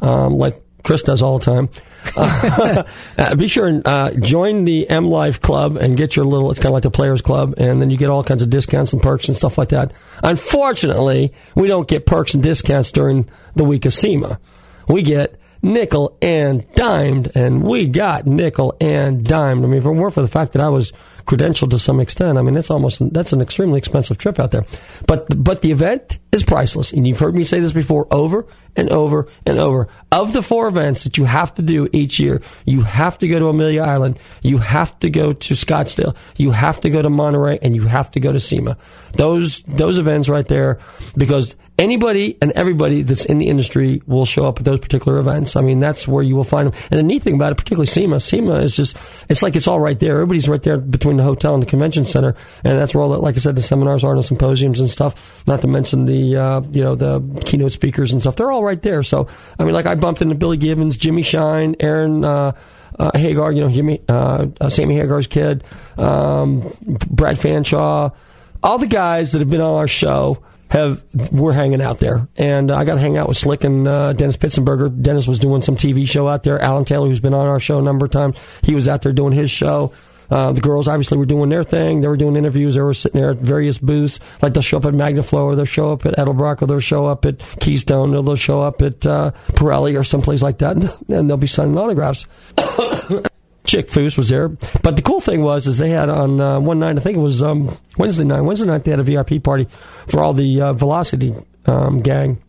um, 0.02 0.34
like 0.38 0.62
Chris 0.84 1.02
does 1.02 1.22
all 1.24 1.40
the 1.40 1.46
time, 1.46 1.70
uh, 2.16 2.84
uh, 3.18 3.36
be 3.36 3.48
sure 3.48 3.68
and 3.68 3.86
uh, 3.88 4.12
join 4.12 4.66
the 4.66 4.88
M 4.90 5.10
Life 5.10 5.42
Club 5.42 5.76
and 5.78 5.98
get 5.98 6.16
your 6.16 6.26
little. 6.26 6.52
It's 6.52 6.60
kind 6.60 6.68
of 6.68 6.74
like 6.74 6.84
the 6.84 6.92
Players 6.92 7.22
Club, 7.22 7.56
and 7.58 7.82
then 7.82 7.90
you 7.90 7.98
get 7.98 8.10
all 8.10 8.24
kinds 8.24 8.42
of 8.44 8.50
discounts 8.50 8.94
and 8.94 9.02
perks 9.02 9.28
and 9.28 9.36
stuff 9.36 9.58
like 9.58 9.70
that. 9.70 9.92
Unfortunately, 10.24 11.34
we 11.56 11.68
don't 11.68 11.88
get 11.88 12.06
perks 12.06 12.34
and 12.34 12.42
discounts 12.44 12.92
during 12.92 13.30
the 13.56 13.64
week 13.64 13.86
of 13.86 13.94
SEMA. 13.94 14.40
We 14.88 15.02
get 15.04 15.40
nickel 15.62 16.18
and 16.22 16.66
dimed, 16.74 17.32
and 17.36 17.64
we 17.64 17.88
got 17.88 18.26
nickel 18.26 18.76
and 18.80 19.24
dimed. 19.24 19.64
I 19.64 19.68
mean, 19.68 19.78
if 19.78 19.86
it 19.86 19.92
weren't 19.92 20.14
for 20.14 20.22
the 20.22 20.28
fact 20.28 20.54
that 20.54 20.62
I 20.62 20.70
was 20.70 20.94
credentialed 21.26 21.72
to 21.72 21.80
some 21.80 22.00
extent, 22.00 22.38
I 22.38 22.42
mean, 22.42 22.54
that's 22.54 22.72
almost 22.72 23.02
that's 23.14 23.34
an 23.34 23.42
extremely 23.42 23.78
expensive 23.78 24.18
trip 24.18 24.40
out 24.40 24.52
there. 24.52 24.66
But 25.08 25.28
but 25.44 25.62
the 25.62 25.72
event 25.72 26.19
is 26.32 26.44
priceless, 26.44 26.94
and 26.94 27.08
you've 27.08 27.20
heard 27.20 27.36
me 27.36 27.44
say 27.44 27.60
this 27.60 27.74
before 27.74 28.08
over 28.12 28.46
and 28.76 28.90
over 28.92 29.28
and 29.46 29.58
over. 29.58 29.88
Of 30.12 30.32
the 30.34 30.44
four 30.44 30.68
events 30.68 31.04
that 31.04 31.18
you 31.18 31.26
have 31.26 31.54
to 31.56 31.62
do 31.62 31.90
each 31.92 32.20
year, 32.20 32.42
you 32.66 32.82
have 32.82 33.18
to 33.18 33.28
go 33.28 33.40
to 33.40 33.48
Amelia 33.48 33.82
Island, 33.82 34.20
you 34.44 34.60
have 34.60 34.98
to 35.00 35.10
go 35.10 35.34
to 35.34 35.54
Scottsdale, 35.54 36.16
you 36.38 36.52
have 36.52 36.80
to 36.82 36.90
go 36.90 37.02
to 37.02 37.10
Monterey, 37.10 37.60
and 37.62 37.76
you 37.76 37.84
have 37.84 38.12
to 38.12 38.20
go 38.20 38.32
to 38.32 38.40
SEMA. 38.40 38.78
Those 39.14 39.62
those 39.64 39.98
events 39.98 40.30
right 40.30 40.48
there, 40.48 40.80
because 41.18 41.56
anybody 41.80 42.38
and 42.42 42.52
everybody 42.52 43.02
that's 43.02 43.26
in 43.26 43.38
the 43.38 43.48
industry 43.48 44.02
will 44.06 44.26
show 44.26 44.46
up 44.46 44.60
at 44.60 44.66
those 44.66 44.80
particular 44.80 45.18
events. 45.18 45.56
I 45.56 45.62
mean, 45.62 45.80
that's 45.80 46.08
where 46.08 46.22
you 46.22 46.36
will 46.36 46.44
find 46.44 46.72
them. 46.72 46.82
And 46.92 47.00
the 47.00 47.04
neat 47.04 47.24
thing 47.24 47.36
about 47.36 47.54
it, 47.54 47.56
particularly 47.56 47.88
SEMA, 47.88 48.20
SEMA 48.20 48.56
is 48.58 48.76
just, 48.76 48.98
it's 49.30 49.42
like 49.42 49.56
it's 49.56 49.68
all 49.68 49.80
right 49.80 49.98
there. 49.98 50.16
Everybody's 50.16 50.50
right 50.50 50.62
there 50.62 50.78
between 50.78 51.18
the 51.18 51.24
hotel 51.24 51.54
and 51.54 51.64
the 51.64 51.68
convention 51.68 52.04
center. 52.04 52.36
And 52.64 52.78
that's 52.78 52.94
where 52.94 53.02
all 53.02 53.12
that, 53.12 53.22
like 53.22 53.36
I 53.36 53.40
said, 53.40 53.56
the 53.56 53.64
seminars 53.64 54.04
are 54.04 54.12
and 54.12 54.20
the 54.20 54.24
symposiums 54.24 54.82
and 54.82 54.90
stuff, 54.90 55.44
not 55.48 55.62
to 55.62 55.68
mention 55.68 56.06
the, 56.06 56.19
uh, 56.20 56.62
you 56.72 56.84
know, 56.84 56.96
the 56.96 57.42
keynote 57.46 57.72
speakers 57.72 58.12
and 58.12 58.22
stuff. 58.22 58.36
They're 58.36 58.52
all 58.52 58.64
right 58.64 58.82
there. 58.82 59.04
So, 59.04 59.28
I 59.58 59.64
mean, 59.64 59.74
like 59.74 59.86
I 59.86 59.96
bumped 59.96 60.22
into 60.22 60.36
Billy 60.36 60.58
Gibbons, 60.58 60.98
Jimmy 60.98 61.22
Shine, 61.22 61.76
Aaron, 61.80 62.24
uh, 62.24 62.54
uh, 62.98 63.18
Hagar, 63.18 63.52
you 63.52 63.62
know, 63.62 63.70
Jimmy, 63.70 64.02
uh, 64.08 64.48
uh, 64.60 64.70
Sammy 64.70 64.96
Hagar's 64.96 65.28
kid, 65.28 65.64
um, 65.98 66.62
Brad 67.10 67.38
Fanshaw, 67.38 68.14
all 68.62 68.78
the 68.78 68.88
guys 68.88 69.32
that 69.32 69.40
have 69.40 69.50
been 69.50 69.62
on 69.62 69.76
our 69.76 69.88
show 69.88 70.44
have 70.70 71.02
we're 71.32 71.54
hanging 71.54 71.82
out 71.82 72.00
there, 72.00 72.28
and 72.38 72.70
uh, 72.70 72.76
I 72.76 72.84
got 72.84 72.96
to 72.96 73.00
hang 73.00 73.18
out 73.18 73.28
with 73.28 73.38
Slick 73.38 73.64
and 73.64 73.88
uh, 73.88 74.14
Dennis 74.14 74.38
Pitzenberger. 74.38 75.02
Dennis 75.02 75.28
was 75.28 75.40
doing 75.40 75.62
some 75.62 75.76
TV 75.76 76.08
show 76.08 76.28
out 76.28 76.44
there. 76.44 76.62
Alan 76.62 76.86
Taylor, 76.86 77.08
who's 77.08 77.20
been 77.20 77.34
on 77.34 77.48
our 77.48 77.60
show 77.60 77.80
a 77.80 77.82
number 77.82 78.06
of 78.06 78.12
times, 78.12 78.36
he 78.62 78.76
was 78.76 78.88
out 78.88 79.02
there 79.02 79.14
doing 79.14 79.34
his 79.34 79.50
show. 79.50 79.94
Uh, 80.30 80.52
the 80.52 80.62
girls 80.62 80.88
obviously 80.88 81.18
were 81.18 81.26
doing 81.26 81.50
their 81.50 81.64
thing. 81.64 82.02
They 82.02 82.08
were 82.08 82.18
doing 82.18 82.36
interviews. 82.36 82.76
They 82.76 82.82
were 82.82 82.94
sitting 82.94 83.20
there 83.20 83.32
at 83.32 83.38
various 83.38 83.78
booths. 83.78 84.20
Like 84.42 84.54
they'll 84.54 84.64
show 84.64 84.78
up 84.78 84.86
at 84.86 84.94
Magnaflow, 84.94 85.44
or 85.44 85.56
they'll 85.56 85.66
show 85.66 85.92
up 85.92 86.06
at 86.06 86.16
Edelbrock, 86.16 86.62
or 86.62 86.68
they'll 86.68 86.80
show 86.80 87.06
up 87.06 87.26
at 87.26 87.40
Keystone, 87.60 88.16
or 88.16 88.24
they'll 88.24 88.36
show 88.36 88.62
up 88.62 88.82
at 88.82 89.06
uh, 89.06 89.32
Pirelli 89.50 90.00
or 90.00 90.04
someplace 90.04 90.42
like 90.42 90.60
that, 90.60 90.76
and 91.10 91.30
they'll 91.30 91.38
be 91.38 91.48
signing 91.48 91.78
autographs. 91.78 92.26
Chip 93.66 93.90
Foose 93.90 94.18
was 94.18 94.30
there. 94.30 94.50
But 94.50 94.96
the 94.96 95.04
cool 95.04 95.22
thing 95.22 95.42
was, 95.44 95.68
is 95.68 95.78
they 95.78 95.92
had 95.92 96.10
on 96.10 96.42
uh, 96.42 96.60
one 96.60 96.80
night, 96.80 96.98
I 96.98 97.02
think 97.02 97.18
it 97.18 97.22
was 97.22 97.44
um, 97.44 97.78
Wednesday 97.98 98.24
night. 98.24 98.42
Wednesday 98.42 98.66
night 98.66 98.84
they 98.84 98.92
had 98.92 99.00
a 99.00 99.04
VIP 99.04 99.44
party 99.44 99.68
for 100.08 100.22
all 100.22 100.34
the 100.34 100.62
uh, 100.62 100.74
Velocity 100.74 101.36
um, 101.68 102.02
gang, 102.02 102.42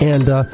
and 0.00 0.28
uh, 0.28 0.44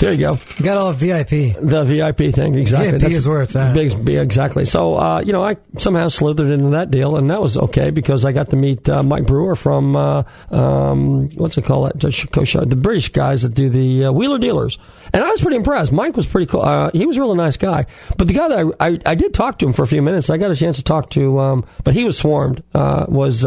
there 0.00 0.12
you 0.12 0.18
go. 0.18 0.38
You 0.58 0.64
got 0.64 0.76
all 0.76 0.92
VIP. 0.92 1.56
The 1.60 1.84
VIP 1.84 2.34
thing, 2.34 2.54
exactly. 2.54 2.98
VIP 2.98 3.10
is 3.10 3.26
where 3.26 3.42
it's 3.42 3.56
at. 3.56 3.74
Big, 3.74 4.08
exactly. 4.08 4.64
So, 4.64 4.96
uh, 4.96 5.20
you 5.20 5.32
know, 5.32 5.44
I 5.44 5.56
somehow 5.78 6.08
slithered 6.08 6.48
into 6.48 6.70
that 6.70 6.90
deal, 6.90 7.16
and 7.16 7.30
that 7.30 7.40
was 7.40 7.56
okay 7.56 7.90
because 7.90 8.24
I 8.24 8.32
got 8.32 8.50
to 8.50 8.56
meet 8.56 8.88
uh, 8.88 9.02
Mike 9.02 9.26
Brewer 9.26 9.56
from, 9.56 9.96
uh, 9.96 10.22
um, 10.50 11.28
what's 11.30 11.58
it 11.58 11.64
called? 11.64 11.98
The 12.00 12.78
British 12.80 13.10
guys 13.10 13.42
that 13.42 13.54
do 13.54 13.68
the 13.68 14.06
uh, 14.06 14.12
Wheeler 14.12 14.38
Dealers. 14.38 14.78
And 15.12 15.24
I 15.24 15.30
was 15.30 15.40
pretty 15.40 15.56
impressed. 15.56 15.90
Mike 15.90 16.16
was 16.16 16.26
pretty 16.26 16.46
cool. 16.46 16.62
Uh, 16.62 16.90
he 16.92 17.06
was 17.06 17.16
a 17.16 17.20
really 17.20 17.36
nice 17.36 17.56
guy. 17.56 17.86
But 18.18 18.28
the 18.28 18.34
guy 18.34 18.48
that 18.48 18.74
I, 18.78 18.86
I, 18.88 18.98
I, 19.06 19.14
did 19.14 19.32
talk 19.32 19.58
to 19.58 19.66
him 19.66 19.72
for 19.72 19.82
a 19.82 19.86
few 19.86 20.02
minutes, 20.02 20.28
I 20.28 20.36
got 20.36 20.50
a 20.50 20.56
chance 20.56 20.76
to 20.76 20.82
talk 20.84 21.08
to, 21.10 21.40
um, 21.40 21.64
but 21.82 21.94
he 21.94 22.04
was 22.04 22.18
swarmed, 22.18 22.62
uh, 22.74 23.06
was 23.08 23.44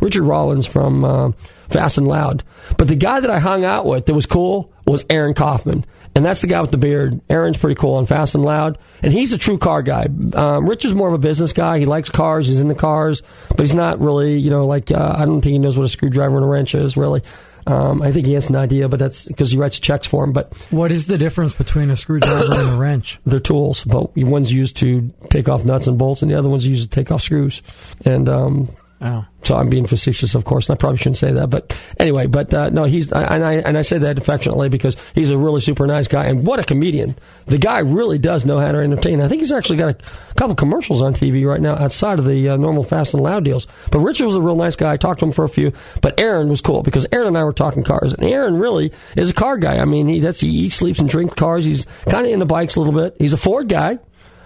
Richard 0.00 0.24
Rawlings 0.24 0.66
from 0.66 1.34
Fast 1.68 1.98
and 1.98 2.06
Loud. 2.08 2.44
But 2.76 2.88
the 2.88 2.94
guy 2.94 3.20
that 3.20 3.30
I 3.30 3.38
hung 3.38 3.64
out 3.64 3.86
with 3.86 4.06
that 4.06 4.14
was 4.14 4.26
cool 4.26 4.72
was 4.88 5.04
Aaron 5.10 5.34
Kaufman. 5.34 5.84
And 6.14 6.24
that's 6.24 6.40
the 6.40 6.46
guy 6.46 6.60
with 6.60 6.72
the 6.72 6.78
beard. 6.78 7.20
Aaron's 7.28 7.58
pretty 7.58 7.76
cool 7.76 7.98
and 7.98 8.08
fast 8.08 8.34
and 8.34 8.44
loud. 8.44 8.78
And 9.02 9.12
he's 9.12 9.32
a 9.32 9.38
true 9.38 9.58
car 9.58 9.82
guy. 9.82 10.08
Um, 10.34 10.68
Rich 10.68 10.84
is 10.84 10.94
more 10.94 11.06
of 11.06 11.14
a 11.14 11.18
business 11.18 11.52
guy. 11.52 11.78
He 11.78 11.86
likes 11.86 12.08
cars. 12.08 12.48
He's 12.48 12.60
in 12.60 12.68
the 12.68 12.74
cars. 12.74 13.22
But 13.50 13.60
he's 13.60 13.74
not 13.74 14.00
really, 14.00 14.36
you 14.36 14.50
know, 14.50 14.66
like, 14.66 14.90
uh, 14.90 15.14
I 15.16 15.24
don't 15.26 15.40
think 15.40 15.52
he 15.52 15.58
knows 15.58 15.76
what 15.76 15.84
a 15.84 15.88
screwdriver 15.88 16.36
and 16.36 16.44
a 16.44 16.48
wrench 16.48 16.74
is, 16.74 16.96
really. 16.96 17.22
Um, 17.68 18.00
I 18.00 18.12
think 18.12 18.26
he 18.26 18.32
has 18.32 18.48
an 18.48 18.56
idea, 18.56 18.88
but 18.88 18.98
that's 18.98 19.26
because 19.26 19.50
he 19.50 19.58
writes 19.58 19.78
checks 19.78 20.06
for 20.06 20.24
him. 20.24 20.32
But 20.32 20.52
what 20.70 20.90
is 20.90 21.06
the 21.06 21.18
difference 21.18 21.52
between 21.52 21.90
a 21.90 21.96
screwdriver 21.96 22.52
and 22.52 22.70
a 22.70 22.76
wrench? 22.78 23.20
They're 23.26 23.40
tools, 23.40 23.84
but 23.84 24.16
one's 24.16 24.50
used 24.50 24.78
to 24.78 25.12
take 25.28 25.50
off 25.50 25.66
nuts 25.66 25.86
and 25.86 25.98
bolts, 25.98 26.22
and 26.22 26.30
the 26.30 26.38
other 26.38 26.48
one's 26.48 26.66
used 26.66 26.82
to 26.82 26.88
take 26.88 27.12
off 27.12 27.20
screws. 27.20 27.62
And 28.06 28.28
um, 28.28 28.70
Oh. 29.00 29.24
So 29.44 29.54
I'm 29.54 29.70
being 29.70 29.86
facetious, 29.86 30.34
of 30.34 30.44
course, 30.44 30.68
and 30.68 30.76
I 30.76 30.78
probably 30.78 30.98
shouldn't 30.98 31.18
say 31.18 31.30
that. 31.32 31.48
But 31.50 31.78
anyway, 31.98 32.26
but 32.26 32.52
uh, 32.52 32.70
no, 32.70 32.84
he's 32.84 33.12
and 33.12 33.44
I 33.44 33.54
and 33.54 33.78
I 33.78 33.82
say 33.82 33.98
that 33.98 34.18
affectionately 34.18 34.68
because 34.68 34.96
he's 35.14 35.30
a 35.30 35.38
really 35.38 35.60
super 35.60 35.86
nice 35.86 36.08
guy 36.08 36.24
and 36.24 36.44
what 36.44 36.58
a 36.58 36.64
comedian. 36.64 37.16
The 37.46 37.58
guy 37.58 37.78
really 37.78 38.18
does 38.18 38.44
know 38.44 38.58
how 38.58 38.72
to 38.72 38.78
entertain. 38.78 39.20
I 39.20 39.28
think 39.28 39.40
he's 39.40 39.52
actually 39.52 39.78
got 39.78 39.90
a 39.90 40.34
couple 40.34 40.56
commercials 40.56 41.00
on 41.00 41.14
TV 41.14 41.46
right 41.46 41.60
now 41.60 41.76
outside 41.76 42.18
of 42.18 42.24
the 42.24 42.50
uh, 42.50 42.56
normal 42.56 42.82
Fast 42.82 43.14
and 43.14 43.22
Loud 43.22 43.44
deals. 43.44 43.68
But 43.92 44.00
Richard 44.00 44.26
was 44.26 44.34
a 44.34 44.42
real 44.42 44.56
nice 44.56 44.74
guy. 44.74 44.92
I 44.92 44.96
talked 44.96 45.20
to 45.20 45.26
him 45.26 45.32
for 45.32 45.44
a 45.44 45.48
few. 45.48 45.72
But 46.02 46.20
Aaron 46.20 46.48
was 46.48 46.60
cool 46.60 46.82
because 46.82 47.06
Aaron 47.12 47.28
and 47.28 47.38
I 47.38 47.44
were 47.44 47.52
talking 47.52 47.84
cars, 47.84 48.14
and 48.14 48.24
Aaron 48.24 48.56
really 48.56 48.92
is 49.16 49.30
a 49.30 49.34
car 49.34 49.56
guy. 49.58 49.78
I 49.78 49.84
mean, 49.84 50.08
he 50.08 50.18
that's 50.18 50.40
he 50.40 50.48
eats, 50.48 50.74
sleeps, 50.74 50.98
and 50.98 51.08
drinks 51.08 51.34
cars. 51.34 51.64
He's 51.64 51.86
kind 52.08 52.26
of 52.26 52.32
into 52.32 52.46
bikes 52.46 52.74
a 52.74 52.80
little 52.80 52.94
bit. 52.94 53.14
He's 53.18 53.32
a 53.32 53.38
Ford 53.38 53.68
guy. 53.68 54.00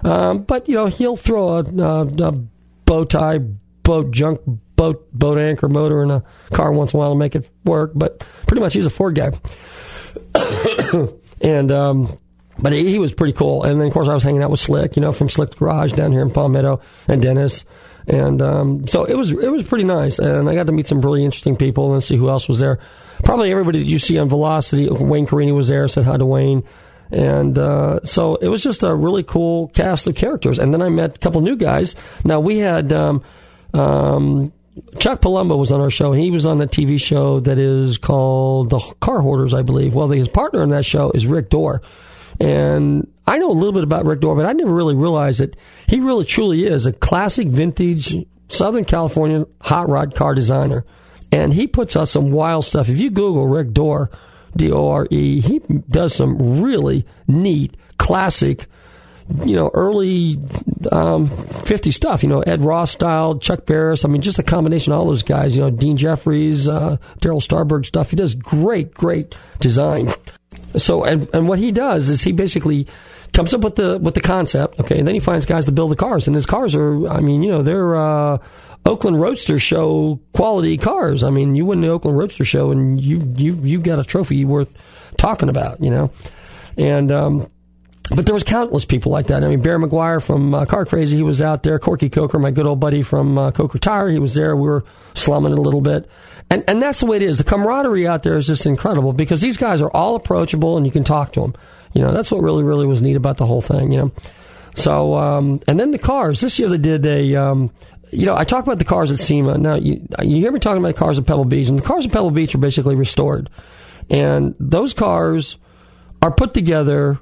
Um, 0.05 0.43
but 0.43 0.69
you 0.69 0.75
know 0.75 0.87
he'll 0.87 1.17
throw 1.17 1.59
a, 1.59 1.63
a, 1.63 2.07
a 2.07 2.33
bow 2.85 3.05
tie 3.05 3.39
boat 3.83 4.11
junk 4.11 4.41
boat 4.77 5.13
boat 5.13 5.39
anchor 5.39 5.69
motor 5.69 6.03
in 6.03 6.11
a 6.11 6.25
car 6.53 6.73
once 6.73 6.93
in 6.93 6.97
a 6.97 7.01
while 7.01 7.11
to 7.11 7.19
make 7.19 7.35
it 7.35 7.51
work. 7.65 7.93
But 7.95 8.21
pretty 8.47 8.61
much 8.61 8.75
he's 8.75 8.87
a 8.87 8.91
Ford 8.91 9.15
guy, 9.15 9.33
and 11.41 11.73
um, 11.73 12.19
but 12.59 12.73
he, 12.73 12.91
he, 12.91 12.99
was 12.99 13.13
pretty 13.15 13.33
cool. 13.33 13.65
And 13.65 13.81
then 13.81 13.89
of 13.89 13.93
course 13.93 14.09
I 14.09 14.15
was 14.15 14.23
hanging 14.23 14.43
out 14.43 14.51
with 14.51 14.61
Slick, 14.61 14.97
you 14.97 15.03
know, 15.03 15.13
from 15.13 15.29
Slick 15.29 15.57
Garage 15.57 15.93
down 15.93 16.13
here 16.13 16.23
in 16.23 16.31
Palmetto, 16.31 16.81
and 17.09 17.23
Dennis. 17.23 17.65
And 18.07 18.43
um, 18.43 18.87
so 18.89 19.05
it 19.05 19.15
was 19.15 19.31
it 19.31 19.51
was 19.51 19.63
pretty 19.63 19.85
nice, 19.85 20.19
and 20.19 20.49
I 20.49 20.55
got 20.55 20.67
to 20.67 20.73
meet 20.73 20.89
some 20.89 21.01
really 21.01 21.25
interesting 21.25 21.57
people 21.57 21.93
and 21.93 22.03
see 22.03 22.17
who 22.17 22.29
else 22.29 22.49
was 22.49 22.59
there. 22.59 22.81
Probably 23.25 23.53
everybody 23.53 23.79
that 23.79 23.89
you 23.89 24.01
see 24.01 24.19
on 24.19 24.29
Velocity. 24.29 24.89
Wayne 24.89 25.27
Carini 25.27 25.53
was 25.53 25.69
there. 25.69 25.87
Said 25.87 26.05
hi 26.05 26.17
to 26.17 26.27
Wayne. 26.27 26.65
And 27.13 27.59
uh, 27.59 28.01
so 28.05 28.37
it 28.37 28.49
was 28.49 28.63
just 28.63 28.83
a 28.83 28.95
really 28.95 29.23
cool 29.23 29.69
cast 29.69 30.07
of 30.07 30.15
characters. 30.15 30.59
And 30.59 30.73
then 30.73 30.81
I 30.81 30.89
met 30.89 31.17
a 31.17 31.19
couple 31.19 31.43
new 31.43 31.57
guys. 31.57 31.95
Now 32.25 32.41
we 32.41 32.59
had 32.59 32.91
um, 32.93 33.23
um, 33.75 34.53
Chuck 34.99 35.21
Palumbo 35.21 35.59
was 35.59 35.73
on 35.73 35.81
our 35.81 35.91
show. 35.91 36.13
He 36.13 36.31
was 36.31 36.47
on 36.47 36.61
a 36.61 36.67
TV 36.67 37.01
show 37.01 37.41
that 37.41 37.59
is 37.59 37.99
called 37.99 38.71
The 38.71 38.81
Car 39.01 39.21
Hoarders, 39.21 39.55
I 39.55 39.63
believe. 39.63 39.95
Well, 39.95 40.09
his 40.09 40.29
partner 40.29 40.63
in 40.63 40.71
that 40.71 40.85
show 40.85 41.11
is 41.11 41.27
Rick 41.27 41.51
Dore. 41.51 41.83
And 42.41 43.07
I 43.27 43.39
know 43.39 43.51
a 43.51 43.53
little 43.53 43.73
bit 43.73 43.85
about 43.85 44.07
Rick 44.07 44.21
Dore, 44.21 44.35
but 44.35 44.47
I 44.47 44.53
never 44.53 44.73
really 44.73 44.95
realized 44.95 45.41
that 45.41 45.57
he 45.87 46.01
really 46.01 46.25
truly 46.25 46.67
is 46.67 46.87
a 46.87 46.93
classic 46.93 47.49
vintage 47.49 48.17
Southern 48.49 48.85
California 48.85 49.47
hot 49.61 49.89
rod 49.89 50.15
car 50.15 50.35
designer. 50.35 50.85
And 51.31 51.53
he 51.55 51.67
puts 51.67 51.97
out 51.97 52.09
some 52.09 52.31
wild 52.31 52.65
stuff. 52.65 52.89
If 52.89 52.99
you 52.99 53.11
Google 53.11 53.47
Rick 53.47 53.73
Dore, 53.73 54.11
D 54.57 54.71
O 54.71 54.89
R 54.89 55.07
E, 55.11 55.41
he 55.41 55.61
does 55.89 56.15
some 56.15 56.63
really 56.63 57.07
neat, 57.27 57.77
classic 57.99 58.67
you 59.45 59.57
know, 59.57 59.71
early 59.75 60.39
um, 60.91 61.29
50 61.29 61.91
stuff, 61.91 62.23
you 62.23 62.29
know, 62.29 62.41
Ed 62.41 62.63
Roth 62.63 62.91
style, 62.91 63.39
Chuck 63.39 63.67
Barris. 63.67 64.05
I 64.05 64.09
mean, 64.09 64.23
just 64.23 64.39
a 64.39 64.43
combination 64.43 64.93
of 64.93 64.99
all 64.99 65.07
those 65.07 65.23
guys, 65.23 65.57
you 65.57 65.63
know, 65.63 65.71
Dean 65.71 65.97
Jeffries, 65.97 66.69
uh, 66.69 66.97
Darryl 67.21 67.43
Starbird 67.43 67.87
stuff. 67.87 68.11
He 68.11 68.17
does 68.17 68.35
great, 68.35 68.95
great 68.95 69.35
design. 69.61 70.13
So, 70.77 71.05
and, 71.05 71.29
and 71.35 71.49
what 71.49 71.59
he 71.59 71.73
does 71.73 72.09
is 72.09 72.23
he 72.23 72.33
basically 72.33 72.87
comes 73.33 73.55
up 73.55 73.63
with 73.63 73.77
the 73.77 73.99
with 73.99 74.15
the 74.15 74.21
concept, 74.21 74.79
okay, 74.81 74.99
and 74.99 75.07
then 75.07 75.15
he 75.15 75.21
finds 75.21 75.47
guys 75.47 75.67
to 75.67 75.73
build 75.73 75.91
the 75.91 75.97
cars. 75.97 76.27
And 76.27 76.35
his 76.35 76.47
cars 76.47 76.75
are, 76.75 77.09
I 77.09 77.21
mean, 77.21 77.43
you 77.43 77.51
know, 77.51 77.63
they're 77.63 77.97
uh, 77.97 78.39
Oakland 78.85 79.21
Roadster 79.21 79.59
Show 79.59 80.21
quality 80.35 80.77
cars. 80.77 81.25
I 81.25 81.31
mean, 81.31 81.55
you 81.55 81.65
win 81.65 81.81
the 81.81 81.89
Oakland 81.89 82.19
Roadster 82.19 82.45
Show, 82.45 82.71
and 82.71 83.01
you 83.01 83.23
you 83.37 83.55
you 83.63 83.81
got 83.81 83.99
a 83.99 84.05
trophy 84.05 84.45
worth 84.45 84.75
talking 85.17 85.49
about, 85.49 85.83
you 85.83 85.91
know. 85.91 86.11
And 86.77 87.13
um, 87.13 87.51
but 88.15 88.27
there 88.27 88.35
was 88.35 88.45
countless 88.45 88.85
people 88.85 89.13
like 89.13 89.27
that. 89.29 89.43
I 89.43 89.49
mean, 89.49 89.61
Barry 89.61 89.79
Meguiar 89.79 90.23
from 90.23 90.55
uh, 90.55 90.67
Car 90.67 90.85
Crazy, 90.85 91.17
he 91.17 91.23
was 91.23 91.41
out 91.41 91.63
there. 91.63 91.79
Corky 91.79 92.09
Coker, 92.09 92.39
my 92.39 92.51
good 92.51 92.67
old 92.67 92.81
buddy 92.81 93.03
from 93.03 93.39
uh, 93.39 93.51
Coker 93.51 93.79
Tire, 93.79 94.09
he 94.09 94.19
was 94.19 94.35
there. 94.35 94.57
We 94.57 94.69
were 94.69 94.85
slumming 95.15 95.53
it 95.53 95.59
a 95.59 95.63
little 95.63 95.81
bit. 95.81 96.09
And, 96.51 96.65
and 96.69 96.83
that's 96.83 97.01
the 97.01 97.07
way 97.07 97.17
it 97.17 97.23
is. 97.23 97.39
The 97.39 97.45
camaraderie 97.45 98.07
out 98.07 98.23
there 98.23 98.37
is 98.37 98.47
just 98.47 98.67
incredible 98.67 99.13
because 99.13 99.41
these 99.41 99.57
guys 99.57 99.81
are 99.81 99.91
all 99.91 100.17
approachable 100.17 100.77
and 100.77 100.85
you 100.85 100.93
can 100.93 101.05
talk 101.05 101.33
to 101.33 101.41
them. 101.41 101.55
You 101.95 102.03
know, 102.03 102.13
that's 102.13 102.31
what 102.31 102.43
really, 102.43 102.63
really 102.63 102.87
was 102.87 103.01
neat 103.01 103.17
about 103.17 103.39
the 103.39 103.47
whole 103.47 103.61
thing, 103.61 103.93
you 103.93 103.99
know. 103.99 104.13
So, 104.75 105.15
um, 105.15 105.61
and 105.67 105.79
then 105.79 105.91
the 105.91 105.99
cars. 105.99 106.41
This 106.41 106.59
year 106.59 106.69
they 106.69 106.79
did 106.79 107.05
a, 107.07 107.35
um, 107.37 107.71
you 108.11 108.27
know, 108.27 108.37
I 108.37 108.45
talk 108.45 108.65
about 108.65 108.79
the 108.79 108.85
cars 108.85 109.11
at 109.11 109.19
SEMA. 109.19 109.59
Now, 109.59 109.75
you, 109.75 110.07
you 110.23 110.37
hear 110.37 110.53
me 110.53 110.61
talking 110.61 110.83
about 110.83 110.95
the 110.95 110.99
cars 110.99 111.19
at 111.19 111.27
Pebble 111.27 111.47
Beach, 111.47 111.69
and 111.69 111.79
the 111.79 111.83
cars 111.83 112.07
at 112.07 112.13
Pebble 112.13 112.31
Beach 112.31 112.55
are 112.55 112.59
basically 112.59 112.95
restored. 112.95 113.49
And 114.11 114.55
those 114.61 114.93
cars 114.93 115.59
are 116.21 116.31
put 116.31 116.55
together 116.55 117.19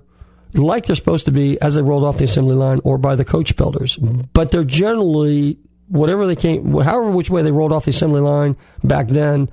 like 0.55 0.87
they're 0.87 0.97
supposed 0.97 1.27
to 1.27 1.33
be 1.33 1.61
as 1.61 1.75
they 1.75 1.83
rolled 1.83 2.05
off 2.05 2.19
the 2.19 2.25
assembly 2.25 2.55
line 2.55 2.81
or 2.85 2.99
by 2.99 3.17
the 3.17 3.25
coach 3.25 3.57
builders. 3.57 3.97
But 3.97 4.51
they're 4.51 4.65
generally, 4.65 5.59
whatever 5.89 6.27
they 6.27 6.37
came, 6.37 6.73
however 6.73 7.11
which 7.11 7.31
way 7.31 7.43
they 7.43 7.53
rolled 7.53 7.73
off 7.73 7.85
the 7.85 7.91
assembly 7.91 8.21
line 8.21 8.57
back 8.83 9.09
then, 9.09 9.49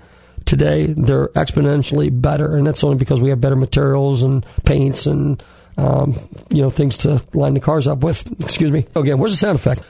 today 0.45 0.87
they're 0.87 1.29
exponentially 1.29 2.09
better. 2.21 2.55
And 2.55 2.65
that's 2.65 2.83
only 2.83 2.97
because 2.97 3.21
we 3.21 3.29
have 3.29 3.41
better 3.41 3.55
materials 3.55 4.23
and 4.23 4.45
paints 4.65 5.05
and 5.05 5.43
um, 5.77 6.17
you 6.49 6.61
know, 6.61 6.69
things 6.69 6.97
to 6.97 7.23
line 7.33 7.53
the 7.53 7.59
cars 7.59 7.87
up 7.87 7.99
with. 7.99 8.25
Excuse 8.41 8.71
me. 8.71 8.85
Okay, 8.95 9.13
where's 9.13 9.33
the 9.33 9.37
sound 9.37 9.57
effect? 9.57 9.83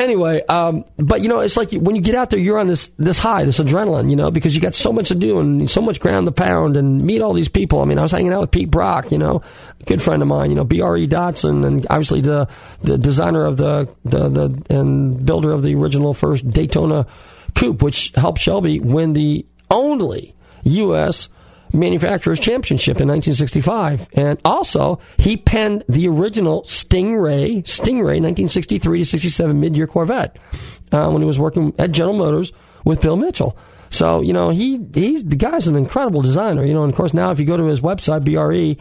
Anyway, 0.00 0.42
um, 0.48 0.86
but 0.96 1.20
you 1.20 1.28
know, 1.28 1.40
it's 1.40 1.58
like 1.58 1.72
when 1.72 1.94
you 1.94 2.00
get 2.00 2.14
out 2.14 2.30
there, 2.30 2.40
you're 2.40 2.58
on 2.58 2.66
this 2.66 2.90
this 2.96 3.18
high, 3.18 3.44
this 3.44 3.58
adrenaline, 3.58 4.08
you 4.08 4.16
know, 4.16 4.30
because 4.30 4.54
you 4.54 4.60
got 4.62 4.74
so 4.74 4.94
much 4.94 5.08
to 5.08 5.14
do 5.14 5.38
and 5.38 5.70
so 5.70 5.82
much 5.82 6.00
ground 6.00 6.24
to 6.24 6.32
pound 6.32 6.78
and 6.78 7.02
meet 7.02 7.20
all 7.20 7.34
these 7.34 7.50
people. 7.50 7.80
I 7.80 7.84
mean, 7.84 7.98
I 7.98 8.02
was 8.02 8.10
hanging 8.10 8.32
out 8.32 8.40
with 8.40 8.50
Pete 8.50 8.70
Brock, 8.70 9.12
you 9.12 9.18
know, 9.18 9.42
a 9.78 9.84
good 9.84 10.00
friend 10.00 10.22
of 10.22 10.28
mine, 10.28 10.48
you 10.48 10.56
know, 10.56 10.64
BRE 10.64 11.06
Datsun, 11.06 11.66
and 11.66 11.86
obviously 11.90 12.22
the 12.22 12.48
the 12.80 12.96
designer 12.96 13.44
of 13.44 13.58
the 13.58 13.94
the, 14.06 14.30
the 14.30 14.62
and 14.70 15.26
builder 15.26 15.52
of 15.52 15.62
the 15.62 15.74
original 15.74 16.14
first 16.14 16.50
Daytona 16.50 17.06
coupe, 17.54 17.82
which 17.82 18.10
helped 18.14 18.40
Shelby 18.40 18.80
win 18.80 19.12
the 19.12 19.44
only 19.70 20.34
U.S 20.64 21.28
manufacturers 21.72 22.40
championship 22.40 23.00
in 23.00 23.08
1965 23.08 24.08
and 24.14 24.40
also 24.44 24.98
he 25.18 25.36
penned 25.36 25.84
the 25.88 26.08
original 26.08 26.62
stingray 26.64 27.62
stingray 27.62 28.20
1963 28.20 28.98
to 28.98 29.04
67 29.04 29.60
mid-year 29.60 29.86
corvette 29.86 30.36
uh, 30.92 31.08
when 31.10 31.22
he 31.22 31.26
was 31.26 31.38
working 31.38 31.72
at 31.78 31.92
general 31.92 32.16
motors 32.16 32.52
with 32.84 33.00
bill 33.00 33.16
mitchell. 33.16 33.56
So 33.90 34.20
you 34.20 34.32
know 34.32 34.50
he 34.50 34.80
he's 34.94 35.24
the 35.24 35.36
guy's 35.36 35.68
an 35.68 35.76
incredible 35.76 36.22
designer 36.22 36.64
you 36.64 36.74
know 36.74 36.84
and 36.84 36.92
of 36.92 36.96
course 36.96 37.14
now 37.14 37.30
if 37.30 37.40
you 37.40 37.46
go 37.46 37.56
to 37.56 37.64
his 37.64 37.80
website 37.80 38.24
bre 38.24 38.80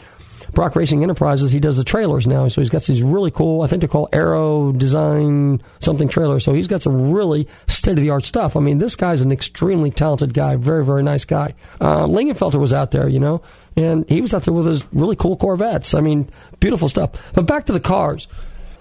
Brock 0.54 0.76
Racing 0.76 1.04
Enterprises, 1.04 1.52
he 1.52 1.60
does 1.60 1.78
the 1.78 1.84
trailers 1.84 2.28
now. 2.28 2.48
So 2.48 2.62
he's 2.62 2.70
got 2.70 2.84
these 2.84 3.02
really 3.02 3.32
cool, 3.32 3.62
I 3.62 3.68
think 3.68 3.82
they're 3.82 3.90
called 3.90 4.10
Aero 4.14 4.72
Design 4.72 5.62
something 5.80 6.08
trailers. 6.08 6.44
So 6.44 6.54
he's 6.54 6.68
got 6.68 6.82
some 6.82 7.12
really 7.12 7.48
state 7.68 7.98
of 7.98 8.04
the 8.04 8.10
art 8.10 8.26
stuff. 8.26 8.56
I 8.56 8.60
mean, 8.60 8.78
this 8.78 8.96
guy's 8.96 9.22
an 9.22 9.32
extremely 9.32 9.92
talented 9.92 10.34
guy, 10.34 10.56
very, 10.56 10.84
very 10.84 11.04
nice 11.04 11.26
guy. 11.26 11.54
Uh, 11.80 12.06
Lingenfelter 12.06 12.60
was 12.60 12.74
out 12.74 12.92
there, 12.92 13.08
you 13.08 13.20
know, 13.20 13.42
and 13.76 14.10
he 14.10 14.22
was 14.22 14.34
out 14.34 14.44
there 14.44 14.54
with 14.54 14.66
his 14.66 14.86
really 14.92 15.16
cool 15.16 15.38
Corvettes. 15.38 15.94
I 15.94 16.02
mean, 16.02 16.30
beautiful 16.60 16.90
stuff. 16.90 17.32
But 17.34 17.46
back 17.46 17.66
to 17.68 17.74
the 17.74 17.80
cars. 17.80 18.28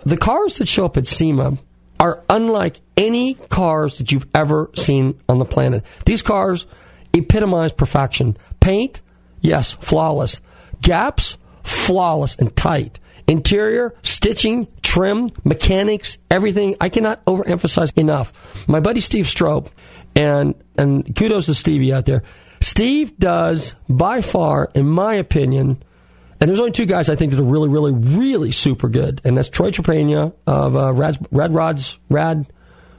The 0.04 0.16
cars 0.16 0.58
that 0.58 0.68
show 0.68 0.84
up 0.84 0.96
at 0.96 1.06
SEMA 1.06 1.58
are 2.00 2.24
unlike 2.30 2.80
any 2.96 3.34
cars 3.34 3.98
that 3.98 4.12
you've 4.12 4.26
ever 4.34 4.70
seen 4.76 5.20
on 5.28 5.38
the 5.38 5.44
planet. 5.44 5.84
These 6.04 6.22
cars 6.22 6.66
epitomize 7.14 7.72
perfection. 7.72 8.36
Paint, 8.60 9.02
yes, 9.40 9.72
flawless. 9.72 10.40
Gaps, 10.80 11.36
flawless 11.68 12.34
and 12.36 12.54
tight. 12.56 12.98
Interior, 13.26 13.94
stitching, 14.02 14.68
trim, 14.82 15.30
mechanics, 15.44 16.16
everything. 16.30 16.76
I 16.80 16.88
cannot 16.88 17.22
overemphasize 17.26 17.96
enough. 17.98 18.66
My 18.66 18.80
buddy 18.80 19.00
Steve 19.00 19.28
Strope, 19.28 19.70
and 20.16 20.54
and 20.78 21.14
kudos 21.14 21.46
to 21.46 21.54
Stevie 21.54 21.92
out 21.92 22.06
there. 22.06 22.22
Steve 22.60 23.16
does 23.18 23.74
by 23.88 24.20
far, 24.22 24.70
in 24.74 24.88
my 24.88 25.14
opinion, 25.14 25.82
and 26.40 26.48
there's 26.48 26.58
only 26.58 26.72
two 26.72 26.86
guys 26.86 27.08
I 27.08 27.16
think 27.16 27.32
that 27.32 27.40
are 27.40 27.44
really, 27.44 27.68
really, 27.68 27.92
really 27.92 28.50
super 28.50 28.88
good, 28.88 29.20
and 29.24 29.36
that's 29.36 29.48
Troy 29.48 29.70
Trepanier 29.70 30.32
of 30.46 30.76
uh, 30.76 30.92
Rad, 30.92 31.18
Rad 31.30 31.52
Rods, 31.52 31.98
Rad 32.08 32.46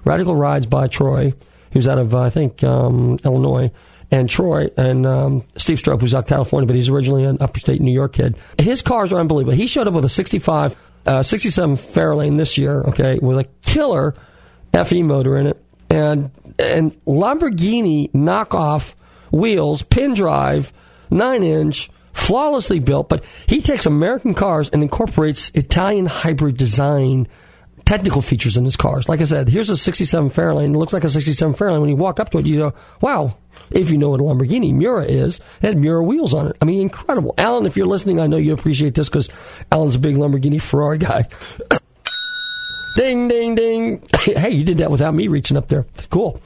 Radical 0.05 0.35
Rides 0.35 0.65
by 0.65 0.87
Troy, 0.87 1.33
who's 1.73 1.87
out 1.87 1.97
of 1.97 2.13
uh, 2.13 2.21
I 2.21 2.29
think 2.29 2.63
um, 2.63 3.17
Illinois, 3.23 3.71
and 4.11 4.29
Troy 4.29 4.69
and 4.77 5.05
um, 5.05 5.43
Steve 5.55 5.79
Strope, 5.79 6.01
who's 6.01 6.15
out 6.15 6.23
of 6.23 6.27
California, 6.27 6.67
but 6.67 6.75
he's 6.75 6.89
originally 6.89 7.23
an 7.23 7.37
upstate 7.39 7.81
New 7.81 7.91
York 7.91 8.13
kid. 8.13 8.37
His 8.57 8.81
cars 8.81 9.13
are 9.13 9.19
unbelievable. 9.19 9.55
He 9.55 9.67
showed 9.67 9.87
up 9.87 9.93
with 9.93 10.05
a 10.05 10.09
65, 10.09 10.75
uh, 11.05 11.23
67 11.23 11.75
Fairlane 11.77 12.37
this 12.37 12.57
year, 12.57 12.81
okay, 12.81 13.19
with 13.21 13.37
a 13.37 13.45
killer 13.61 14.15
FE 14.73 15.03
motor 15.03 15.37
in 15.37 15.47
it, 15.47 15.63
and 15.89 16.31
and 16.57 16.93
Lamborghini 17.05 18.11
knockoff 18.11 18.95
wheels, 19.31 19.81
pin 19.83 20.13
drive, 20.13 20.73
nine 21.09 21.43
inch, 21.43 21.89
flawlessly 22.13 22.79
built. 22.79 23.09
But 23.09 23.23
he 23.47 23.61
takes 23.61 23.85
American 23.85 24.33
cars 24.33 24.69
and 24.69 24.83
incorporates 24.83 25.51
Italian 25.53 26.05
hybrid 26.05 26.57
design 26.57 27.27
technical 27.89 28.21
features 28.21 28.55
in 28.55 28.63
his 28.63 28.75
cars. 28.75 29.09
Like 29.09 29.19
I 29.19 29.23
said, 29.23 29.49
here's 29.49 29.71
a 29.71 29.75
67 29.75 30.29
Fairlane. 30.29 30.75
It 30.75 30.77
looks 30.77 30.93
like 30.93 31.03
a 31.03 31.09
67 31.09 31.55
Fairlane. 31.55 31.81
When 31.81 31.89
you 31.89 31.95
walk 31.95 32.19
up 32.19 32.29
to 32.29 32.37
it, 32.37 32.45
you 32.45 32.57
go, 32.57 32.73
wow, 33.01 33.35
if 33.71 33.89
you 33.89 33.97
know 33.97 34.11
what 34.11 34.19
a 34.19 34.23
Lamborghini 34.23 34.71
Miura 34.71 35.05
is, 35.05 35.39
it 35.59 35.65
had 35.65 35.77
Miura 35.79 36.03
wheels 36.03 36.35
on 36.35 36.49
it. 36.49 36.57
I 36.61 36.65
mean, 36.65 36.83
incredible. 36.83 37.33
Alan, 37.39 37.65
if 37.65 37.75
you're 37.75 37.87
listening, 37.87 38.19
I 38.19 38.27
know 38.27 38.37
you 38.37 38.53
appreciate 38.53 38.93
this 38.93 39.09
because 39.09 39.27
Alan's 39.71 39.95
a 39.95 39.99
big 39.99 40.17
Lamborghini 40.17 40.61
Ferrari 40.61 40.99
guy. 40.99 41.27
ding, 42.95 43.27
ding, 43.27 43.55
ding. 43.55 44.07
hey, 44.19 44.51
you 44.51 44.63
did 44.63 44.77
that 44.77 44.91
without 44.91 45.15
me 45.15 45.27
reaching 45.27 45.57
up 45.57 45.67
there. 45.67 45.87
Cool. 46.11 46.39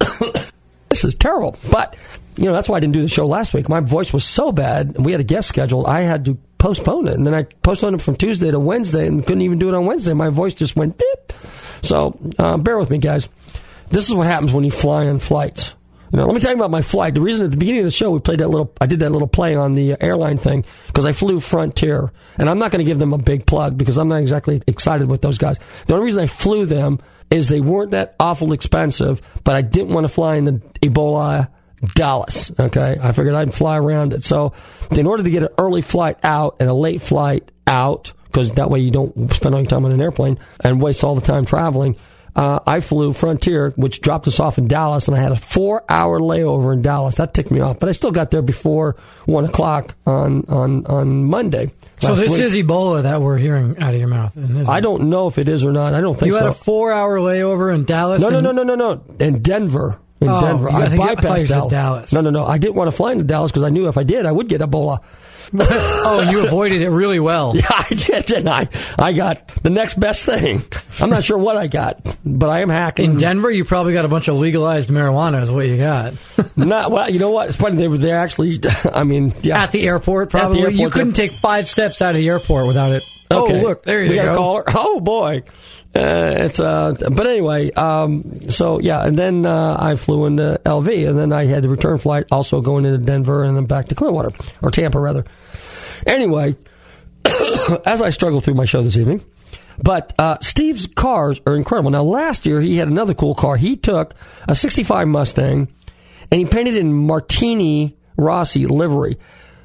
this 0.90 1.02
is 1.02 1.14
terrible. 1.14 1.56
But, 1.70 1.96
you 2.36 2.44
know, 2.44 2.52
that's 2.52 2.68
why 2.68 2.76
I 2.76 2.80
didn't 2.80 2.94
do 2.94 3.02
the 3.02 3.08
show 3.08 3.26
last 3.26 3.54
week. 3.54 3.68
My 3.68 3.80
voice 3.80 4.12
was 4.12 4.24
so 4.24 4.52
bad, 4.52 4.94
and 4.96 5.04
we 5.04 5.12
had 5.12 5.20
a 5.20 5.24
guest 5.24 5.48
scheduled, 5.48 5.86
I 5.86 6.00
had 6.00 6.24
to 6.26 6.38
postpone 6.58 7.08
it. 7.08 7.14
And 7.14 7.26
then 7.26 7.34
I 7.34 7.42
postponed 7.42 7.96
it 7.96 8.02
from 8.02 8.16
Tuesday 8.16 8.50
to 8.50 8.58
Wednesday 8.58 9.06
and 9.06 9.24
couldn't 9.24 9.42
even 9.42 9.58
do 9.58 9.68
it 9.68 9.74
on 9.74 9.84
Wednesday. 9.86 10.14
My 10.14 10.30
voice 10.30 10.54
just 10.54 10.76
went 10.76 10.96
beep. 10.96 11.32
So 11.82 12.18
uh, 12.38 12.56
bear 12.56 12.78
with 12.78 12.90
me, 12.90 12.98
guys. 12.98 13.28
This 13.90 14.08
is 14.08 14.14
what 14.14 14.26
happens 14.26 14.52
when 14.52 14.64
you 14.64 14.70
fly 14.70 15.06
on 15.06 15.18
flights. 15.18 15.76
You 16.10 16.20
know, 16.20 16.26
let 16.26 16.34
me 16.34 16.40
tell 16.40 16.52
you 16.52 16.56
about 16.56 16.70
my 16.70 16.80
flight. 16.80 17.14
The 17.14 17.20
reason 17.20 17.44
at 17.44 17.50
the 17.50 17.56
beginning 17.56 17.80
of 17.80 17.86
the 17.86 17.90
show 17.90 18.10
we 18.12 18.20
played 18.20 18.38
that 18.38 18.48
little, 18.48 18.72
I 18.80 18.86
did 18.86 19.00
that 19.00 19.10
little 19.10 19.28
play 19.28 19.56
on 19.56 19.72
the 19.72 20.00
airline 20.00 20.38
thing 20.38 20.64
because 20.86 21.06
I 21.06 21.12
flew 21.12 21.40
Frontier, 21.40 22.12
and 22.38 22.48
I'm 22.48 22.58
not 22.58 22.70
going 22.70 22.84
to 22.84 22.88
give 22.88 22.98
them 22.98 23.12
a 23.12 23.18
big 23.18 23.46
plug 23.46 23.76
because 23.76 23.98
I'm 23.98 24.08
not 24.08 24.20
exactly 24.20 24.62
excited 24.66 25.08
with 25.08 25.22
those 25.22 25.38
guys. 25.38 25.58
The 25.86 25.94
only 25.94 26.04
reason 26.06 26.22
I 26.22 26.28
flew 26.28 26.66
them 26.66 27.00
is 27.30 27.48
they 27.48 27.60
weren't 27.60 27.90
that 27.90 28.14
awful 28.20 28.52
expensive, 28.52 29.20
but 29.42 29.56
I 29.56 29.62
didn't 29.62 29.92
want 29.92 30.04
to 30.04 30.08
fly 30.08 30.36
in 30.36 30.44
the 30.44 30.52
Ebola 30.80 31.48
Dallas. 31.86 32.52
Okay, 32.58 32.98
I 33.00 33.12
figured 33.12 33.34
I'd 33.34 33.54
fly 33.54 33.78
around 33.78 34.12
it. 34.12 34.24
So, 34.24 34.52
in 34.90 35.06
order 35.06 35.22
to 35.22 35.30
get 35.30 35.42
an 35.42 35.48
early 35.58 35.82
flight 35.82 36.18
out 36.22 36.56
and 36.60 36.68
a 36.68 36.74
late 36.74 37.02
flight 37.02 37.50
out, 37.66 38.12
because 38.24 38.50
that 38.52 38.70
way 38.70 38.80
you 38.80 38.90
don't 38.90 39.32
spend 39.32 39.54
all 39.54 39.60
your 39.60 39.70
time 39.70 39.84
on 39.84 39.92
an 39.92 40.00
airplane 40.00 40.38
and 40.60 40.82
waste 40.82 41.04
all 41.04 41.14
the 41.14 41.20
time 41.20 41.44
traveling. 41.44 41.96
Uh, 42.36 42.58
I 42.66 42.80
flew 42.80 43.12
Frontier, 43.12 43.70
which 43.76 44.00
dropped 44.00 44.26
us 44.26 44.40
off 44.40 44.58
in 44.58 44.66
Dallas, 44.66 45.06
and 45.06 45.16
I 45.16 45.20
had 45.20 45.30
a 45.30 45.36
four-hour 45.36 46.18
layover 46.18 46.72
in 46.72 46.82
Dallas. 46.82 47.14
That 47.16 47.32
ticked 47.32 47.52
me 47.52 47.60
off, 47.60 47.78
but 47.78 47.88
I 47.88 47.92
still 47.92 48.10
got 48.10 48.32
there 48.32 48.42
before 48.42 48.96
one 49.26 49.44
o'clock 49.44 49.94
on 50.04 50.44
on 50.48 50.84
on 50.86 51.24
Monday. 51.24 51.70
So 52.00 52.16
this 52.16 52.32
week. 52.32 52.40
is 52.40 52.54
Ebola 52.56 53.04
that 53.04 53.22
we're 53.22 53.38
hearing 53.38 53.78
out 53.78 53.94
of 53.94 54.00
your 54.00 54.08
mouth. 54.08 54.36
I 54.68 54.80
don't 54.80 55.10
know 55.10 55.28
if 55.28 55.38
it 55.38 55.48
is 55.48 55.64
or 55.64 55.70
not. 55.70 55.94
I 55.94 56.00
don't 56.00 56.18
think 56.18 56.26
you 56.26 56.32
so. 56.32 56.40
had 56.40 56.48
a 56.48 56.52
four-hour 56.52 57.18
layover 57.18 57.72
in 57.72 57.84
Dallas. 57.84 58.20
No, 58.20 58.30
no, 58.30 58.40
no, 58.40 58.50
no, 58.50 58.64
no, 58.64 58.74
no. 58.74 59.04
In 59.20 59.40
Denver 59.40 60.00
in 60.24 60.30
oh, 60.30 60.40
Denver. 60.40 60.70
I, 60.70 60.86
bypassed 60.88 61.48
Dallas. 61.48 61.70
Dallas. 61.70 62.12
No, 62.12 62.20
no, 62.20 62.30
no. 62.30 62.46
I 62.46 62.58
didn't 62.58 62.74
want 62.74 62.90
to 62.90 62.96
fly 62.96 63.12
into 63.12 63.24
Dallas 63.24 63.50
because 63.50 63.62
I 63.64 63.70
knew 63.70 63.88
if 63.88 63.98
I 63.98 64.02
did, 64.02 64.26
I 64.26 64.32
would 64.32 64.48
get 64.48 64.60
Ebola. 64.60 65.00
oh, 65.56 66.28
you 66.30 66.44
avoided 66.44 66.82
it 66.82 66.90
really 66.90 67.20
well. 67.20 67.54
Yeah, 67.64 67.68
I 67.70 67.94
did, 67.94 68.26
didn't 68.26 68.48
I? 68.48 68.68
I 68.98 69.12
got 69.12 69.46
the 69.62 69.70
next 69.70 69.94
best 69.94 70.24
thing. 70.26 70.62
I'm 71.00 71.08
not 71.08 71.22
sure 71.22 71.38
what 71.38 71.56
I 71.56 71.66
got, 71.66 72.00
but 72.24 72.50
I 72.50 72.60
am 72.60 72.68
hacking. 72.68 73.12
In 73.12 73.16
Denver, 73.16 73.50
you 73.50 73.64
probably 73.64 73.92
got 73.92 74.04
a 74.04 74.08
bunch 74.08 74.28
of 74.28 74.36
legalized 74.36 74.90
marijuana, 74.90 75.42
is 75.42 75.50
what 75.50 75.66
you 75.66 75.76
got. 75.76 76.14
not 76.56 76.90
well. 76.90 77.08
You 77.08 77.20
know 77.20 77.30
what? 77.30 77.46
It's 77.48 77.56
funny. 77.56 77.76
They 77.76 77.88
were 77.88 77.98
there 77.98 78.18
actually. 78.18 78.60
I 78.92 79.04
mean, 79.04 79.32
yeah. 79.42 79.62
At 79.62 79.72
the 79.72 79.86
airport, 79.86 80.30
probably. 80.30 80.56
The 80.56 80.62
airport, 80.62 80.80
you 80.80 80.90
couldn't 80.90 81.12
take 81.12 81.32
five 81.32 81.68
steps 81.68 82.02
out 82.02 82.10
of 82.10 82.16
the 82.16 82.28
airport 82.28 82.66
without 82.66 82.92
it. 82.92 83.04
Okay. 83.34 83.60
Oh, 83.60 83.62
look, 83.62 83.84
there 83.84 84.02
you 84.02 84.10
we 84.10 84.16
go. 84.16 84.24
got 84.24 84.32
a 84.32 84.36
caller. 84.36 84.64
Oh 84.74 85.00
boy. 85.00 85.42
Uh, 85.96 86.34
it's 86.38 86.58
uh, 86.58 86.92
but 87.12 87.26
anyway, 87.26 87.70
um, 87.72 88.40
so 88.48 88.80
yeah, 88.80 89.06
and 89.06 89.16
then 89.16 89.46
uh, 89.46 89.76
I 89.78 89.94
flew 89.94 90.26
into 90.26 90.60
LV, 90.64 91.08
and 91.08 91.16
then 91.16 91.32
I 91.32 91.44
had 91.44 91.62
the 91.62 91.68
return 91.68 91.98
flight, 91.98 92.24
also 92.32 92.60
going 92.60 92.84
into 92.84 92.98
Denver, 92.98 93.44
and 93.44 93.56
then 93.56 93.66
back 93.66 93.88
to 93.88 93.94
Clearwater 93.94 94.32
or 94.60 94.72
Tampa 94.72 94.98
rather. 94.98 95.24
Anyway, 96.04 96.56
as 97.86 98.02
I 98.02 98.10
struggle 98.10 98.40
through 98.40 98.54
my 98.54 98.64
show 98.64 98.82
this 98.82 98.96
evening, 98.96 99.20
but 99.80 100.12
uh, 100.18 100.38
Steve's 100.40 100.88
cars 100.88 101.40
are 101.46 101.54
incredible. 101.54 101.92
Now, 101.92 102.02
last 102.02 102.44
year 102.44 102.60
he 102.60 102.76
had 102.76 102.88
another 102.88 103.14
cool 103.14 103.36
car. 103.36 103.56
He 103.56 103.76
took 103.76 104.14
a 104.48 104.54
'65 104.56 105.06
Mustang, 105.06 105.68
and 106.32 106.40
he 106.40 106.44
painted 106.44 106.74
it 106.74 106.80
in 106.80 106.92
Martini 106.92 107.96
Rossi 108.16 108.66
livery, 108.66 109.16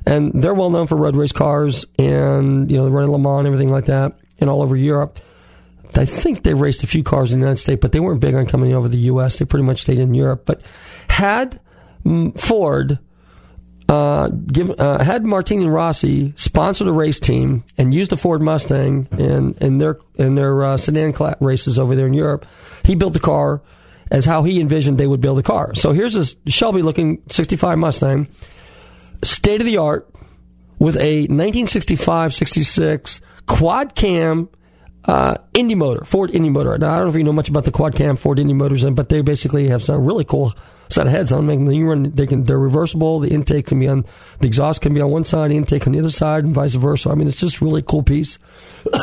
and 0.05 0.41
they're 0.41 0.53
well 0.53 0.69
known 0.69 0.87
for 0.87 0.95
road 0.95 1.15
race 1.15 1.31
cars, 1.31 1.85
and 1.97 2.69
you 2.69 2.77
know, 2.77 2.85
they 2.85 2.91
run 2.91 3.11
Le 3.11 3.19
Mans 3.19 3.39
and 3.39 3.47
everything 3.47 3.71
like 3.71 3.85
that, 3.85 4.17
and 4.39 4.49
all 4.49 4.61
over 4.61 4.75
Europe. 4.75 5.19
I 5.95 6.05
think 6.05 6.43
they 6.43 6.53
raced 6.53 6.83
a 6.83 6.87
few 6.87 7.03
cars 7.03 7.33
in 7.33 7.39
the 7.39 7.45
United 7.45 7.61
States, 7.61 7.79
but 7.81 7.91
they 7.91 7.99
weren't 7.99 8.19
big 8.19 8.35
on 8.35 8.45
coming 8.45 8.73
over 8.73 8.87
the 8.87 8.97
U.S. 8.97 9.39
They 9.39 9.45
pretty 9.45 9.65
much 9.65 9.81
stayed 9.81 9.99
in 9.99 10.13
Europe. 10.13 10.45
But 10.45 10.61
had 11.09 11.59
Ford 12.37 12.99
uh, 13.89 14.27
give, 14.27 14.79
uh, 14.79 15.03
had 15.03 15.25
Martini 15.25 15.63
and 15.63 15.73
Rossi 15.73 16.33
sponsored 16.37 16.87
a 16.87 16.91
race 16.91 17.19
team 17.19 17.63
and 17.77 17.91
used 17.91 18.13
a 18.13 18.17
Ford 18.17 18.41
Mustang 18.41 19.07
in, 19.17 19.55
in 19.55 19.79
their 19.79 19.97
in 20.15 20.35
their 20.35 20.63
uh, 20.63 20.77
sedan 20.77 21.13
races 21.39 21.79
over 21.79 21.95
there 21.95 22.05
in 22.05 22.13
Europe, 22.13 22.45
he 22.85 22.93
built 22.93 23.13
the 23.13 23.19
car 23.19 23.61
as 24.11 24.25
how 24.25 24.43
he 24.43 24.61
envisioned 24.61 24.97
they 24.99 25.07
would 25.07 25.21
build 25.21 25.39
the 25.39 25.43
car. 25.43 25.73
So 25.73 25.91
here's 25.91 26.13
this 26.13 26.35
Shelby 26.45 26.83
looking 26.83 27.23
65 27.31 27.79
Mustang, 27.79 28.27
state 29.23 29.61
of 29.61 29.65
the 29.65 29.77
art, 29.77 30.09
with 30.79 30.95
a 30.95 31.21
1965 31.21 32.33
66 32.33 33.21
quad 33.45 33.95
cam 33.95 34.49
uh, 35.05 35.35
Indy 35.53 35.75
motor, 35.75 36.03
Ford 36.05 36.29
Indy 36.31 36.49
motor. 36.49 36.77
Now 36.77 36.93
I 36.93 36.95
don't 36.97 37.05
know 37.05 37.11
if 37.11 37.15
you 37.15 37.23
know 37.23 37.33
much 37.33 37.49
about 37.49 37.65
the 37.65 37.71
quad 37.71 37.95
cam 37.95 38.15
Ford 38.15 38.39
Indy 38.39 38.53
motors, 38.53 38.85
but 38.85 39.09
they 39.09 39.21
basically 39.21 39.67
have 39.69 39.83
some 39.83 40.05
really 40.05 40.23
cool 40.23 40.53
set 40.89 41.07
of 41.07 41.13
heads 41.13 41.31
on 41.31 41.47
them. 41.47 41.71
You 41.71 41.87
run, 41.87 42.11
they 42.13 42.27
can, 42.27 42.43
they're 42.43 42.59
reversible. 42.59 43.19
The 43.19 43.29
intake 43.29 43.67
can 43.67 43.79
be 43.79 43.87
on, 43.87 44.05
the 44.39 44.47
exhaust 44.47 44.81
can 44.81 44.93
be 44.93 45.01
on 45.01 45.09
one 45.09 45.23
side, 45.23 45.51
the 45.51 45.57
intake 45.57 45.87
on 45.87 45.93
the 45.93 45.99
other 45.99 46.11
side, 46.11 46.43
and 46.43 46.53
vice 46.53 46.73
versa. 46.73 47.09
I 47.09 47.15
mean, 47.15 47.27
it's 47.27 47.39
just 47.39 47.61
a 47.61 47.65
really 47.65 47.81
cool 47.81 48.03
piece. 48.03 48.37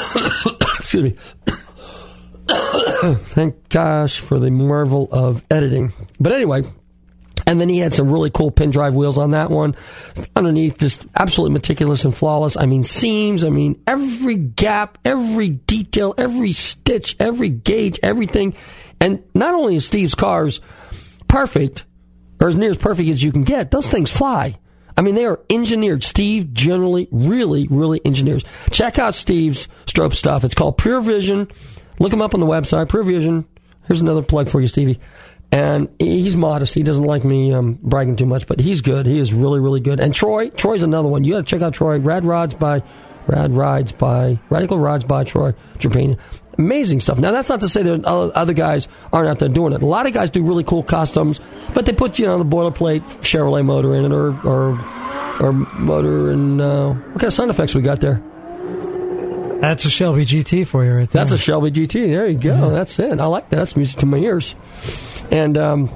Excuse 0.80 1.02
me. 1.02 1.14
Thank 3.16 3.68
gosh 3.68 4.20
for 4.20 4.38
the 4.38 4.50
marvel 4.50 5.08
of 5.10 5.42
editing. 5.50 5.92
But 6.20 6.32
anyway, 6.32 6.62
and 7.46 7.60
then 7.60 7.68
he 7.68 7.78
had 7.78 7.92
some 7.92 8.10
really 8.10 8.30
cool 8.30 8.50
pin 8.50 8.70
drive 8.70 8.94
wheels 8.94 9.18
on 9.18 9.30
that 9.30 9.50
one. 9.50 9.76
Underneath, 10.34 10.78
just 10.78 11.06
absolutely 11.14 11.54
meticulous 11.54 12.04
and 12.04 12.14
flawless. 12.14 12.56
I 12.56 12.66
mean, 12.66 12.82
seams. 12.82 13.44
I 13.44 13.50
mean, 13.50 13.80
every 13.86 14.36
gap, 14.36 14.98
every 15.04 15.50
detail, 15.50 16.14
every 16.18 16.52
stitch, 16.52 17.16
every 17.20 17.48
gauge, 17.48 18.00
everything. 18.02 18.54
And 19.00 19.22
not 19.34 19.54
only 19.54 19.76
is 19.76 19.86
Steve's 19.86 20.14
cars 20.14 20.60
perfect, 21.28 21.84
or 22.40 22.48
as 22.48 22.56
near 22.56 22.70
as 22.70 22.76
perfect 22.76 23.08
as 23.08 23.22
you 23.22 23.30
can 23.30 23.44
get, 23.44 23.70
those 23.70 23.88
things 23.88 24.10
fly. 24.10 24.58
I 24.96 25.02
mean, 25.02 25.14
they 25.14 25.26
are 25.26 25.40
engineered. 25.50 26.02
Steve 26.02 26.52
generally 26.52 27.06
really, 27.10 27.68
really 27.68 28.00
engineers. 28.04 28.44
Check 28.70 28.98
out 28.98 29.14
Steve's 29.14 29.68
Strope 29.86 30.14
stuff. 30.14 30.42
It's 30.42 30.54
called 30.54 30.78
Pure 30.78 31.02
Vision. 31.02 31.48
Look 31.98 32.12
him 32.12 32.22
up 32.22 32.34
on 32.34 32.40
the 32.40 32.46
website, 32.46 32.88
Pure 32.88 33.04
Vision. 33.04 33.46
Here's 33.86 34.00
another 34.00 34.22
plug 34.22 34.48
for 34.48 34.60
you, 34.60 34.66
Stevie. 34.66 34.98
And 35.52 35.88
he's 35.98 36.36
modest. 36.36 36.74
He 36.74 36.82
doesn't 36.82 37.04
like 37.04 37.24
me 37.24 37.52
um, 37.52 37.78
bragging 37.80 38.16
too 38.16 38.26
much, 38.26 38.46
but 38.46 38.58
he's 38.58 38.80
good. 38.80 39.06
He 39.06 39.18
is 39.18 39.32
really, 39.32 39.60
really 39.60 39.80
good. 39.80 40.00
And 40.00 40.14
Troy, 40.14 40.50
Troy's 40.50 40.82
another 40.82 41.08
one. 41.08 41.24
You 41.24 41.34
got 41.34 41.38
to 41.38 41.44
check 41.44 41.62
out 41.62 41.72
Troy. 41.72 41.98
Rad 41.98 42.24
Rods 42.24 42.54
by 42.54 42.82
Rad 43.26 43.52
Rides 43.54 43.92
by 43.92 44.38
Radical 44.50 44.78
Rides 44.78 45.04
by 45.04 45.24
Troy 45.24 45.54
Trepanier. 45.78 46.18
Amazing 46.58 47.00
stuff. 47.00 47.18
Now 47.18 47.32
that's 47.32 47.48
not 47.48 47.60
to 47.60 47.68
say 47.68 47.82
that 47.82 48.04
other 48.06 48.54
guys 48.54 48.88
aren't 49.12 49.28
out 49.28 49.38
there 49.38 49.48
doing 49.48 49.74
it. 49.74 49.82
A 49.82 49.86
lot 49.86 50.06
of 50.06 50.14
guys 50.14 50.30
do 50.30 50.42
really 50.42 50.64
cool 50.64 50.82
customs, 50.82 51.38
but 51.74 51.84
they 51.84 51.92
put 51.92 52.18
you 52.18 52.24
know 52.24 52.38
the 52.38 52.44
boilerplate 52.44 53.02
Chevrolet 53.20 53.64
motor 53.64 53.94
in 53.94 54.06
it, 54.06 54.12
or 54.12 54.28
or, 54.46 54.70
or 55.40 55.52
motor 55.52 56.30
and 56.30 56.60
uh, 56.60 56.92
what 56.94 57.12
kind 57.20 57.24
of 57.24 57.34
sound 57.34 57.50
effects 57.50 57.74
we 57.74 57.82
got 57.82 58.00
there? 58.00 58.22
That's 59.60 59.84
a 59.84 59.90
Shelby 59.90 60.24
GT 60.24 60.66
for 60.66 60.84
you, 60.84 60.92
right 60.94 61.10
there. 61.10 61.20
That's 61.22 61.32
a 61.32 61.38
Shelby 61.38 61.70
GT. 61.70 62.08
There 62.08 62.26
you 62.26 62.38
go. 62.38 62.68
Yeah. 62.68 62.68
That's 62.70 62.98
it. 62.98 63.20
I 63.20 63.26
like 63.26 63.50
that. 63.50 63.56
That's 63.56 63.76
music 63.76 64.00
to 64.00 64.06
my 64.06 64.18
ears. 64.18 64.54
And 65.30 65.56
um, 65.58 65.86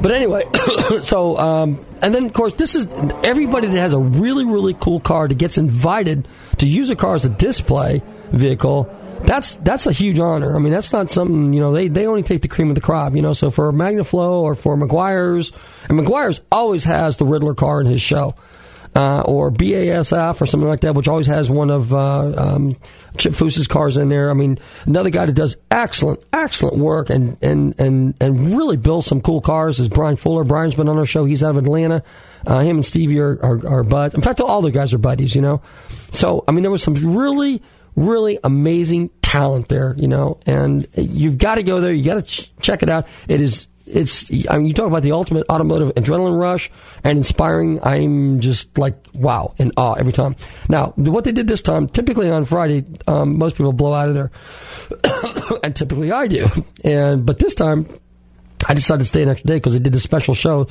but 0.00 0.12
anyway, 0.12 0.44
so 1.02 1.36
um, 1.36 1.84
and 2.02 2.14
then 2.14 2.26
of 2.26 2.32
course 2.32 2.54
this 2.54 2.74
is 2.74 2.86
everybody 3.24 3.68
that 3.68 3.78
has 3.78 3.92
a 3.92 3.98
really 3.98 4.44
really 4.44 4.74
cool 4.74 5.00
car 5.00 5.28
that 5.28 5.38
gets 5.38 5.58
invited 5.58 6.28
to 6.58 6.66
use 6.66 6.90
a 6.90 6.96
car 6.96 7.14
as 7.14 7.24
a 7.24 7.30
display 7.30 8.02
vehicle. 8.30 8.94
That's 9.20 9.56
that's 9.56 9.86
a 9.86 9.92
huge 9.92 10.18
honor. 10.18 10.54
I 10.54 10.58
mean, 10.58 10.72
that's 10.72 10.92
not 10.92 11.10
something 11.10 11.52
you 11.52 11.60
know. 11.60 11.72
They 11.72 11.88
they 11.88 12.06
only 12.06 12.22
take 12.22 12.42
the 12.42 12.48
cream 12.48 12.68
of 12.68 12.74
the 12.74 12.80
crop. 12.80 13.14
You 13.14 13.22
know, 13.22 13.32
so 13.32 13.50
for 13.50 13.72
Magnaflow 13.72 14.40
or 14.42 14.54
for 14.54 14.76
Meguiar's, 14.76 15.52
and 15.88 15.98
Meguiar's 15.98 16.40
always 16.52 16.84
has 16.84 17.16
the 17.16 17.24
Ridler 17.24 17.56
car 17.56 17.80
in 17.80 17.86
his 17.86 18.02
show 18.02 18.34
uh, 18.96 19.20
or 19.20 19.50
BASF 19.50 20.40
or 20.40 20.46
something 20.46 20.68
like 20.68 20.80
that, 20.80 20.94
which 20.94 21.06
always 21.06 21.26
has 21.26 21.50
one 21.50 21.68
of 21.68 21.92
uh, 21.92 22.32
um, 22.34 22.76
Chip 23.18 23.34
Foose's 23.34 23.68
cars 23.68 23.98
in 23.98 24.08
there. 24.08 24.30
I 24.30 24.32
mean, 24.32 24.58
another 24.86 25.10
guy 25.10 25.26
that 25.26 25.34
does 25.34 25.58
excellent, 25.70 26.20
excellent 26.32 26.78
work 26.78 27.10
and 27.10 27.36
and 27.42 27.78
and 27.78 28.14
and 28.20 28.56
really 28.56 28.78
builds 28.78 29.06
some 29.06 29.20
cool 29.20 29.42
cars 29.42 29.80
is 29.80 29.90
Brian 29.90 30.16
Fuller. 30.16 30.44
Brian's 30.44 30.74
been 30.74 30.88
on 30.88 30.96
our 30.96 31.04
show. 31.04 31.26
He's 31.26 31.44
out 31.44 31.50
of 31.50 31.64
Atlanta. 31.64 32.02
Uh, 32.46 32.60
him 32.60 32.76
and 32.76 32.84
Stevie 32.84 33.20
are, 33.20 33.38
are, 33.44 33.66
are 33.66 33.84
buds. 33.84 34.14
In 34.14 34.22
fact, 34.22 34.40
all 34.40 34.62
the 34.62 34.70
guys 34.70 34.94
are 34.94 34.98
buddies. 34.98 35.34
You 35.34 35.42
know, 35.42 35.62
so 36.10 36.42
I 36.48 36.52
mean, 36.52 36.62
there 36.62 36.70
was 36.70 36.82
some 36.82 36.94
really 37.16 37.62
really 37.96 38.38
amazing 38.44 39.10
talent 39.20 39.68
there, 39.68 39.94
you 39.98 40.08
know, 40.08 40.38
and 40.46 40.86
you've 40.96 41.36
got 41.38 41.56
to 41.56 41.62
go 41.62 41.80
there. 41.80 41.92
You 41.92 42.04
got 42.04 42.14
to 42.14 42.22
ch- 42.22 42.50
check 42.60 42.82
it 42.82 42.88
out. 42.88 43.06
It 43.28 43.40
is 43.40 43.66
it's 43.86 44.30
I 44.50 44.58
mean 44.58 44.66
you 44.66 44.74
talk 44.74 44.86
about 44.86 45.02
the 45.02 45.12
ultimate 45.12 45.46
automotive 45.50 45.94
adrenaline 45.94 46.38
rush 46.38 46.70
and 47.04 47.16
inspiring 47.16 47.80
I'm 47.82 48.40
just 48.40 48.76
like 48.78 48.94
wow 49.14 49.54
in 49.58 49.72
awe 49.76 49.94
every 49.94 50.12
time 50.12 50.36
now 50.68 50.92
what 50.96 51.24
they 51.24 51.32
did 51.32 51.46
this 51.46 51.62
time 51.62 51.88
typically 51.88 52.30
on 52.30 52.44
Friday 52.44 52.84
um, 53.06 53.38
most 53.38 53.56
people 53.56 53.72
blow 53.72 53.94
out 53.94 54.08
of 54.08 54.14
there 54.14 54.30
and 55.62 55.74
typically 55.74 56.10
I 56.10 56.26
do 56.26 56.48
and 56.84 57.24
but 57.24 57.38
this 57.38 57.54
time 57.54 57.86
I 58.68 58.74
decided 58.74 59.00
to 59.00 59.04
stay 59.04 59.22
an 59.22 59.28
extra 59.28 59.46
day 59.46 59.54
because 59.54 59.74
they 59.74 59.78
did 59.78 59.94
a 59.94 60.00
special 60.00 60.34
show. 60.34 60.66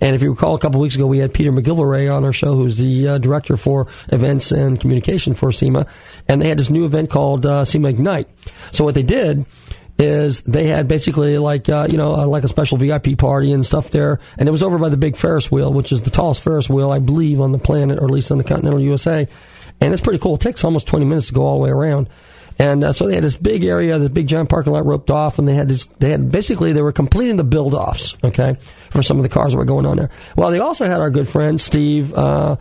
And 0.00 0.14
if 0.14 0.22
you 0.22 0.30
recall, 0.30 0.54
a 0.54 0.58
couple 0.58 0.80
weeks 0.80 0.94
ago, 0.94 1.06
we 1.06 1.18
had 1.18 1.34
Peter 1.34 1.50
MacGillivray 1.50 2.12
on 2.12 2.24
our 2.24 2.32
show, 2.32 2.54
who's 2.54 2.76
the 2.76 3.08
uh, 3.08 3.18
director 3.18 3.56
for 3.56 3.88
events 4.08 4.52
and 4.52 4.80
communication 4.80 5.34
for 5.34 5.50
SEMA. 5.50 5.86
And 6.28 6.40
they 6.40 6.48
had 6.48 6.58
this 6.58 6.70
new 6.70 6.84
event 6.84 7.10
called 7.10 7.46
uh, 7.46 7.64
SEMA 7.64 7.88
Ignite. 7.88 8.28
So 8.72 8.84
what 8.84 8.94
they 8.94 9.02
did 9.02 9.46
is 10.00 10.40
they 10.42 10.66
had 10.66 10.88
basically 10.88 11.38
like 11.38 11.68
uh, 11.68 11.86
you 11.90 11.96
know 11.96 12.14
uh, 12.14 12.26
like 12.26 12.44
a 12.44 12.48
special 12.48 12.78
VIP 12.78 13.16
party 13.18 13.52
and 13.52 13.64
stuff 13.64 13.90
there, 13.90 14.20
and 14.38 14.48
it 14.48 14.52
was 14.52 14.62
over 14.62 14.78
by 14.78 14.88
the 14.88 14.96
big 14.96 15.16
Ferris 15.16 15.50
wheel, 15.50 15.72
which 15.72 15.92
is 15.92 16.02
the 16.02 16.10
tallest 16.10 16.42
Ferris 16.42 16.68
wheel 16.68 16.90
I 16.90 16.98
believe 16.98 17.40
on 17.40 17.52
the 17.52 17.58
planet, 17.58 17.98
or 17.98 18.04
at 18.04 18.10
least 18.10 18.32
on 18.32 18.38
the 18.38 18.44
continental 18.44 18.80
USA, 18.80 19.28
and 19.80 19.92
it's 19.92 20.02
pretty 20.02 20.18
cool. 20.18 20.34
It 20.34 20.40
takes 20.40 20.64
almost 20.64 20.86
twenty 20.86 21.04
minutes 21.04 21.28
to 21.28 21.34
go 21.34 21.44
all 21.44 21.58
the 21.58 21.64
way 21.64 21.70
around. 21.70 22.08
And 22.58 22.84
uh, 22.84 22.92
so 22.92 23.06
they 23.06 23.14
had 23.14 23.24
this 23.24 23.36
big 23.36 23.64
area, 23.64 23.98
this 23.98 24.10
big 24.10 24.28
giant 24.28 24.50
parking 24.50 24.74
lot 24.74 24.84
roped 24.84 25.10
off, 25.10 25.38
and 25.38 25.48
they 25.48 25.54
had 25.54 25.66
this. 25.66 25.86
They 25.98 26.10
had 26.10 26.30
basically 26.30 26.74
they 26.74 26.82
were 26.82 26.92
completing 26.92 27.36
the 27.36 27.44
build 27.44 27.74
offs, 27.74 28.18
okay, 28.22 28.56
for 28.90 29.02
some 29.02 29.16
of 29.16 29.22
the 29.22 29.30
cars 29.30 29.52
that 29.52 29.58
were 29.58 29.64
going 29.64 29.86
on 29.86 29.96
there. 29.96 30.10
Well, 30.36 30.50
they 30.50 30.58
also 30.58 30.86
had 30.86 31.00
our 31.00 31.08
good 31.08 31.26
friend 31.26 31.58
Steve 31.58 32.12
uh, 32.12 32.56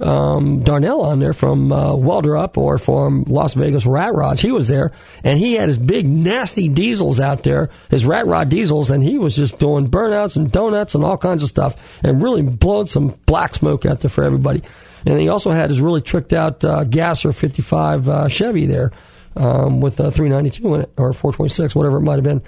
um, 0.00 0.60
Darnell 0.62 1.02
on 1.02 1.18
there 1.18 1.32
from 1.32 1.72
uh, 1.72 1.94
Welder 1.94 2.36
Up 2.36 2.56
or 2.58 2.78
from 2.78 3.24
Las 3.24 3.54
Vegas 3.54 3.86
Rat 3.86 4.14
Rods. 4.14 4.40
He 4.40 4.50
was 4.50 4.68
there, 4.68 4.92
and 5.24 5.38
he 5.38 5.54
had 5.54 5.68
his 5.68 5.78
big 5.78 6.06
nasty 6.06 6.68
diesels 6.68 7.20
out 7.20 7.42
there, 7.42 7.70
his 7.90 8.04
Rat 8.04 8.26
Rod 8.26 8.48
diesels, 8.48 8.90
and 8.90 9.02
he 9.02 9.18
was 9.18 9.34
just 9.34 9.58
doing 9.58 9.88
burnouts 9.88 10.36
and 10.36 10.50
donuts 10.50 10.94
and 10.94 11.04
all 11.04 11.16
kinds 11.16 11.42
of 11.42 11.48
stuff, 11.48 11.76
and 12.02 12.22
really 12.22 12.42
blowing 12.42 12.86
some 12.86 13.08
black 13.26 13.54
smoke 13.54 13.86
out 13.86 14.00
there 14.00 14.10
for 14.10 14.24
everybody. 14.24 14.62
And 15.06 15.18
he 15.20 15.28
also 15.28 15.50
had 15.50 15.70
his 15.70 15.80
really 15.80 16.00
tricked 16.00 16.32
out 16.32 16.64
uh, 16.64 16.84
Gasser 16.84 17.32
55 17.32 18.08
uh, 18.08 18.28
Chevy 18.28 18.66
there 18.66 18.92
um, 19.36 19.80
with 19.80 20.00
a 20.00 20.10
392 20.10 20.74
in 20.74 20.80
it 20.82 20.92
or 20.96 21.12
426, 21.12 21.74
whatever 21.74 21.98
it 21.98 22.02
might 22.02 22.16
have 22.16 22.24
been. 22.24 22.42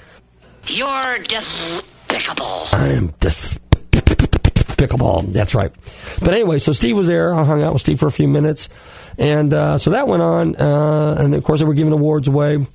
You're 0.67 1.19
despicable. 1.19 2.67
I 2.73 2.89
am 2.89 3.15
despicable 3.21 3.70
pickleball. 4.81 5.33
That's 5.33 5.55
right. 5.55 5.71
But 6.21 6.35
anyway, 6.35 6.59
so 6.59 6.73
Steve 6.73 6.97
was 6.97 7.07
there. 7.07 7.35
I 7.35 7.45
hung 7.45 7.63
out 7.63 7.73
with 7.73 7.83
Steve 7.83 8.01
for 8.01 8.07
a 8.07 8.13
few 8.13 8.29
minutes, 8.29 8.69
and 9.19 9.53
uh, 9.53 9.79
so 9.79 9.91
that 9.91 10.09
went 10.09 10.23
on. 10.23 10.57
Uh, 10.57 11.17
and 11.19 11.35
of 11.35 11.45
course, 11.45 11.61
they 11.61 11.67
were 11.67 11.75
giving 11.75 11.93
awards 11.93 12.29
away, 12.29 12.67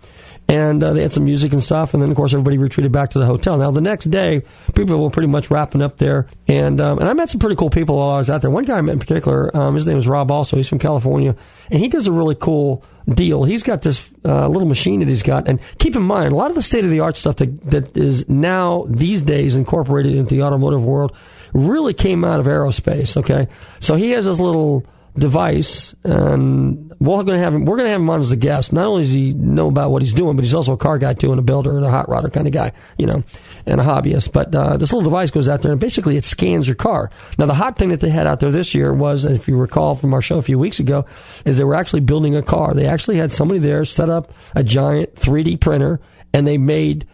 and 0.47 0.83
uh, 0.83 0.93
they 0.93 1.01
had 1.01 1.11
some 1.11 1.25
music 1.25 1.53
and 1.53 1.63
stuff. 1.63 1.93
And 1.93 2.03
then, 2.03 2.11
of 2.11 2.15
course, 2.15 2.33
everybody 2.33 2.57
retreated 2.57 2.91
back 2.91 3.11
to 3.11 3.19
the 3.19 3.25
hotel. 3.25 3.57
Now, 3.57 3.71
the 3.71 3.81
next 3.81 4.05
day, 4.05 4.43
people 4.75 5.01
were 5.01 5.09
pretty 5.09 5.29
much 5.29 5.49
wrapping 5.49 5.81
up 5.81 5.97
there, 5.97 6.27
and 6.47 6.79
um, 6.79 6.99
and 6.99 7.09
I 7.09 7.13
met 7.13 7.29
some 7.29 7.39
pretty 7.39 7.55
cool 7.55 7.69
people 7.71 7.97
while 7.97 8.11
I 8.11 8.17
was 8.17 8.29
out 8.29 8.41
there. 8.41 8.51
One 8.51 8.65
guy 8.65 8.77
I 8.77 8.81
met 8.81 8.93
in 8.93 8.99
particular, 8.99 9.55
um, 9.57 9.75
his 9.75 9.85
name 9.85 9.97
is 9.97 10.07
Rob. 10.07 10.31
Also, 10.31 10.57
he's 10.57 10.69
from 10.69 10.79
California, 10.79 11.35
and 11.71 11.79
he 11.79 11.87
does 11.87 12.07
a 12.07 12.11
really 12.11 12.35
cool 12.35 12.83
deal. 13.07 13.43
He's 13.43 13.63
got 13.63 13.81
this 13.81 14.09
uh, 14.23 14.47
little 14.47 14.67
machine 14.67 14.99
that 14.99 15.09
he's 15.09 15.23
got, 15.23 15.47
and 15.47 15.59
keep 15.79 15.95
in 15.95 16.03
mind, 16.03 16.33
a 16.33 16.35
lot 16.35 16.49
of 16.49 16.55
the 16.55 16.61
state 16.61 16.83
of 16.83 16.91
the 16.91 16.99
art 16.99 17.17
stuff 17.17 17.37
that 17.37 17.63
that 17.71 17.97
is 17.97 18.29
now 18.29 18.85
these 18.89 19.23
days 19.23 19.55
incorporated 19.55 20.15
into 20.15 20.35
the 20.35 20.43
automotive 20.43 20.83
world 20.83 21.15
really 21.53 21.93
came 21.93 22.23
out 22.23 22.39
of 22.39 22.45
aerospace. 22.45 23.17
Okay, 23.17 23.47
so 23.79 23.95
he 23.95 24.11
has 24.11 24.25
this 24.25 24.39
little 24.39 24.85
device, 25.17 25.95
and 26.03 26.93
we're 26.99 27.23
going 27.23 27.37
to 27.37 27.39
have 27.39 27.53
him. 27.53 27.65
We're 27.65 27.77
going 27.77 27.87
to 27.87 27.91
have 27.91 28.01
him 28.01 28.09
on 28.09 28.19
as 28.19 28.31
a 28.31 28.35
guest. 28.35 28.73
Not 28.73 28.85
only 28.85 29.03
does 29.03 29.11
he 29.11 29.33
know 29.33 29.67
about 29.67 29.91
what 29.91 30.01
he's 30.01 30.13
doing, 30.13 30.35
but 30.35 30.43
he's 30.43 30.53
also 30.53 30.73
a 30.73 30.77
car 30.77 30.97
guy 30.97 31.13
too, 31.13 31.31
and 31.31 31.39
a 31.39 31.43
builder 31.43 31.77
and 31.77 31.85
a 31.85 31.89
hot 31.89 32.07
rodder 32.07 32.31
kind 32.31 32.47
of 32.47 32.53
guy, 32.53 32.73
you 32.97 33.05
know, 33.05 33.23
and 33.65 33.79
a 33.79 33.83
hobbyist. 33.83 34.31
But 34.31 34.53
uh, 34.53 34.77
this 34.77 34.91
little 34.91 35.09
device 35.09 35.31
goes 35.31 35.47
out 35.47 35.61
there, 35.61 35.71
and 35.71 35.79
basically 35.79 36.17
it 36.17 36.25
scans 36.25 36.67
your 36.67 36.75
car. 36.75 37.11
Now, 37.37 37.45
the 37.45 37.53
hot 37.53 37.77
thing 37.77 37.89
that 37.89 38.01
they 38.01 38.09
had 38.09 38.27
out 38.27 38.39
there 38.39 38.51
this 38.51 38.75
year 38.75 38.93
was, 38.93 39.25
if 39.25 39.47
you 39.47 39.57
recall 39.57 39.95
from 39.95 40.13
our 40.13 40.21
show 40.21 40.37
a 40.37 40.41
few 40.41 40.59
weeks 40.59 40.79
ago, 40.79 41.05
is 41.45 41.57
they 41.57 41.63
were 41.63 41.75
actually 41.75 42.01
building 42.01 42.35
a 42.35 42.43
car. 42.43 42.73
They 42.73 42.87
actually 42.87 43.17
had 43.17 43.31
somebody 43.31 43.59
there 43.59 43.85
set 43.85 44.09
up 44.09 44.33
a 44.53 44.63
giant 44.63 45.15
3D 45.15 45.59
printer, 45.61 46.01
and 46.33 46.45
they 46.45 46.57
made 46.57 47.07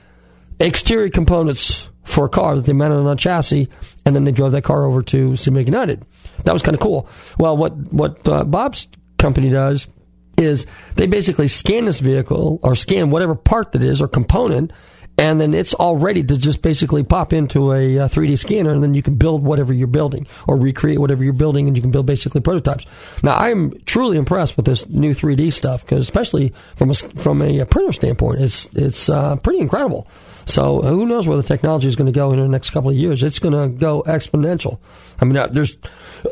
exterior 0.59 1.09
components 1.09 1.90
for 2.03 2.25
a 2.25 2.29
car 2.29 2.55
that 2.55 2.65
they 2.65 2.73
mounted 2.73 2.97
on 2.97 3.07
a 3.07 3.15
chassis, 3.15 3.69
and 4.05 4.15
then 4.15 4.23
they 4.23 4.31
drove 4.31 4.51
that 4.53 4.63
car 4.63 4.85
over 4.85 5.01
to 5.03 5.35
SEMA 5.35 5.61
United. 5.61 6.03
That 6.43 6.53
was 6.53 6.63
kind 6.63 6.75
of 6.75 6.81
cool. 6.81 7.07
Well, 7.37 7.57
what 7.57 7.73
what 7.93 8.27
uh, 8.27 8.43
Bob's 8.43 8.87
company 9.17 9.49
does 9.49 9.87
is 10.37 10.65
they 10.95 11.05
basically 11.05 11.47
scan 11.47 11.85
this 11.85 11.99
vehicle 11.99 12.59
or 12.63 12.75
scan 12.75 13.11
whatever 13.11 13.35
part 13.35 13.73
that 13.73 13.83
is 13.83 14.01
or 14.01 14.07
component, 14.07 14.71
and 15.17 15.39
then 15.39 15.53
it's 15.53 15.73
all 15.75 15.97
ready 15.97 16.23
to 16.23 16.37
just 16.37 16.61
basically 16.61 17.03
pop 17.03 17.31
into 17.33 17.73
a, 17.73 17.97
a 17.97 18.05
uh, 18.05 18.07
3D 18.07 18.37
scanner, 18.39 18.71
and 18.71 18.81
then 18.81 18.93
you 18.93 19.03
can 19.03 19.15
build 19.15 19.43
whatever 19.43 19.73
you're 19.73 19.87
building 19.87 20.25
or 20.47 20.57
recreate 20.57 20.99
whatever 20.99 21.23
you're 21.23 21.33
building, 21.33 21.67
and 21.67 21.77
you 21.77 21.81
can 21.81 21.91
build 21.91 22.05
basically 22.05 22.41
prototypes. 22.41 22.85
Now, 23.23 23.35
I'm 23.35 23.79
truly 23.85 24.17
impressed 24.17 24.57
with 24.57 24.65
this 24.65 24.87
new 24.89 25.13
3D 25.13 25.53
stuff 25.53 25.85
because, 25.85 26.01
especially 26.01 26.53
from 26.75 26.89
a, 26.89 26.93
from 26.95 27.41
a 27.41 27.65
printer 27.65 27.91
standpoint, 27.91 28.41
it's 28.41 28.69
it's 28.73 29.09
uh, 29.09 29.35
pretty 29.35 29.59
incredible. 29.59 30.07
So 30.45 30.81
who 30.81 31.05
knows 31.05 31.27
where 31.27 31.37
the 31.37 31.43
technology 31.43 31.87
is 31.87 31.95
going 31.95 32.11
to 32.11 32.11
go 32.11 32.31
in 32.31 32.39
the 32.39 32.47
next 32.47 32.71
couple 32.71 32.89
of 32.89 32.95
years? 32.95 33.23
It's 33.23 33.39
going 33.39 33.53
to 33.53 33.69
go 33.69 34.03
exponential. 34.03 34.79
I 35.19 35.25
mean, 35.25 35.41
there's 35.51 35.77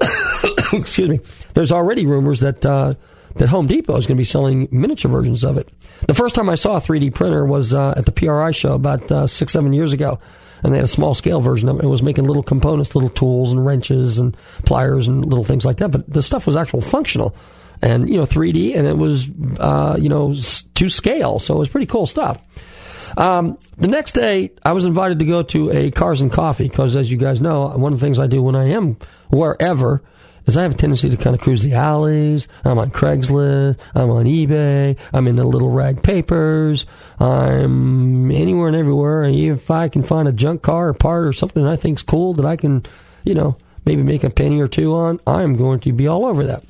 excuse 0.73 1.09
me, 1.09 1.19
there's 1.53 1.71
already 1.71 2.05
rumors 2.05 2.41
that 2.41 2.65
uh, 2.65 2.95
that 3.35 3.49
Home 3.49 3.67
Depot 3.67 3.95
is 3.95 4.07
going 4.07 4.17
to 4.17 4.19
be 4.19 4.25
selling 4.25 4.67
miniature 4.71 5.09
versions 5.09 5.43
of 5.43 5.57
it. 5.57 5.69
The 6.07 6.13
first 6.13 6.35
time 6.35 6.49
I 6.49 6.55
saw 6.55 6.77
a 6.77 6.81
3D 6.81 7.13
printer 7.13 7.45
was 7.45 7.73
uh, 7.73 7.93
at 7.95 8.05
the 8.05 8.11
PRI 8.11 8.51
show 8.51 8.73
about 8.73 9.11
uh, 9.11 9.27
six, 9.27 9.53
seven 9.53 9.73
years 9.73 9.93
ago. 9.93 10.19
And 10.61 10.73
they 10.73 10.77
had 10.77 10.85
a 10.85 10.89
small 10.89 11.13
scale 11.13 11.39
version 11.39 11.69
of 11.69 11.79
it. 11.79 11.85
It 11.85 11.87
was 11.87 12.03
making 12.03 12.25
little 12.25 12.43
components, 12.43 12.93
little 12.93 13.09
tools 13.09 13.53
and 13.53 13.65
wrenches 13.65 14.19
and 14.19 14.35
pliers 14.65 15.07
and 15.07 15.23
little 15.23 15.45
things 15.45 15.63
like 15.63 15.77
that. 15.77 15.89
But 15.89 16.11
the 16.11 16.21
stuff 16.21 16.45
was 16.45 16.57
actual 16.57 16.81
functional 16.81 17.33
and, 17.81 18.09
you 18.09 18.17
know, 18.17 18.25
3D 18.25 18.75
and 18.75 18.85
it 18.85 18.97
was, 18.97 19.29
uh, 19.57 19.97
you 19.97 20.09
know, 20.09 20.33
to 20.33 20.89
scale. 20.89 21.39
So 21.39 21.55
it 21.55 21.59
was 21.59 21.69
pretty 21.69 21.85
cool 21.85 22.05
stuff. 22.05 22.41
Um, 23.17 23.57
the 23.77 23.87
next 23.87 24.13
day, 24.13 24.51
I 24.63 24.71
was 24.71 24.85
invited 24.85 25.19
to 25.19 25.25
go 25.25 25.43
to 25.43 25.71
a 25.71 25.91
Cars 25.91 26.21
and 26.21 26.31
Coffee 26.31 26.67
because, 26.67 26.95
as 26.95 27.11
you 27.11 27.17
guys 27.17 27.41
know, 27.41 27.67
one 27.69 27.93
of 27.93 27.99
the 27.99 28.05
things 28.05 28.19
I 28.19 28.27
do 28.27 28.41
when 28.41 28.55
I 28.55 28.69
am 28.69 28.97
wherever 29.29 30.03
is 30.45 30.57
I 30.57 30.63
have 30.63 30.73
a 30.73 30.77
tendency 30.77 31.09
to 31.09 31.17
kind 31.17 31.35
of 31.35 31.41
cruise 31.41 31.63
the 31.63 31.73
alleys. 31.73 32.47
I'm 32.65 32.79
on 32.79 32.91
Craigslist. 32.91 33.77
I'm 33.93 34.09
on 34.09 34.25
eBay. 34.25 34.97
I'm 35.13 35.27
in 35.27 35.35
the 35.35 35.43
little 35.43 35.69
rag 35.69 36.01
papers. 36.01 36.85
I'm 37.19 38.31
anywhere 38.31 38.67
and 38.67 38.75
everywhere. 38.75 39.23
And 39.23 39.35
if 39.35 39.69
I 39.69 39.89
can 39.89 40.03
find 40.03 40.27
a 40.27 40.31
junk 40.31 40.61
car 40.61 40.89
or 40.89 40.93
part 40.93 41.27
or 41.27 41.33
something 41.33 41.63
that 41.63 41.71
I 41.71 41.75
think's 41.75 42.01
cool 42.01 42.33
that 42.35 42.45
I 42.45 42.55
can, 42.55 42.83
you 43.23 43.35
know, 43.35 43.57
maybe 43.85 44.01
make 44.01 44.23
a 44.23 44.29
penny 44.29 44.59
or 44.59 44.67
two 44.67 44.93
on, 44.95 45.19
I'm 45.27 45.55
going 45.55 45.79
to 45.81 45.93
be 45.93 46.07
all 46.07 46.25
over 46.25 46.45
that. 46.45 46.63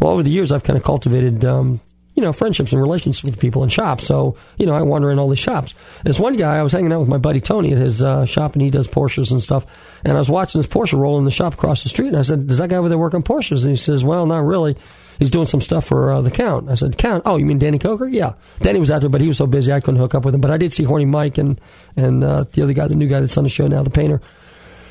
Well, 0.00 0.12
over 0.12 0.22
the 0.22 0.30
years, 0.30 0.52
I've 0.52 0.64
kind 0.64 0.76
of 0.76 0.82
cultivated, 0.82 1.44
um, 1.44 1.80
you 2.16 2.22
know, 2.22 2.32
friendships 2.32 2.72
and 2.72 2.80
relationships 2.80 3.22
with 3.22 3.38
people 3.38 3.62
in 3.62 3.68
shops. 3.68 4.06
So, 4.06 4.36
you 4.56 4.66
know, 4.66 4.74
I 4.74 4.82
wander 4.82 5.10
in 5.10 5.18
all 5.18 5.28
these 5.28 5.38
shops. 5.38 5.74
There's 6.02 6.18
one 6.18 6.36
guy, 6.36 6.56
I 6.56 6.62
was 6.62 6.72
hanging 6.72 6.92
out 6.92 7.00
with 7.00 7.08
my 7.08 7.18
buddy 7.18 7.40
Tony 7.40 7.72
at 7.72 7.78
his 7.78 8.02
uh, 8.02 8.24
shop, 8.24 8.54
and 8.54 8.62
he 8.62 8.70
does 8.70 8.88
Porsches 8.88 9.30
and 9.30 9.42
stuff. 9.42 9.66
And 10.02 10.14
I 10.14 10.18
was 10.18 10.30
watching 10.30 10.58
this 10.58 10.66
Porsche 10.66 10.98
roll 10.98 11.18
in 11.18 11.26
the 11.26 11.30
shop 11.30 11.54
across 11.54 11.82
the 11.82 11.90
street, 11.90 12.08
and 12.08 12.16
I 12.16 12.22
said, 12.22 12.46
Does 12.46 12.58
that 12.58 12.70
guy 12.70 12.76
over 12.76 12.88
there 12.88 12.98
work 12.98 13.14
on 13.14 13.22
Porsches? 13.22 13.62
And 13.62 13.70
he 13.70 13.76
says, 13.76 14.02
Well, 14.02 14.26
not 14.26 14.44
really. 14.44 14.76
He's 15.18 15.30
doing 15.30 15.46
some 15.46 15.60
stuff 15.60 15.86
for 15.86 16.12
uh, 16.12 16.20
the 16.20 16.30
Count. 16.30 16.70
I 16.70 16.74
said, 16.74 16.98
Count? 16.98 17.22
Oh, 17.26 17.36
you 17.36 17.46
mean 17.46 17.58
Danny 17.58 17.78
Koker? 17.78 18.10
Yeah. 18.12 18.34
Danny 18.60 18.80
was 18.80 18.90
out 18.90 19.00
there, 19.00 19.10
but 19.10 19.20
he 19.20 19.28
was 19.28 19.38
so 19.38 19.46
busy 19.46 19.72
I 19.72 19.80
couldn't 19.80 20.00
hook 20.00 20.14
up 20.14 20.24
with 20.24 20.34
him. 20.34 20.40
But 20.40 20.50
I 20.50 20.58
did 20.58 20.72
see 20.72 20.84
Horny 20.84 21.06
Mike 21.06 21.38
and, 21.38 21.60
and 21.96 22.22
uh, 22.22 22.44
the 22.52 22.62
other 22.62 22.74
guy, 22.74 22.86
the 22.86 22.96
new 22.96 23.08
guy 23.08 23.20
that's 23.20 23.36
on 23.36 23.44
the 23.44 23.50
show 23.50 23.66
now, 23.66 23.82
the 23.82 23.90
painter. 23.90 24.20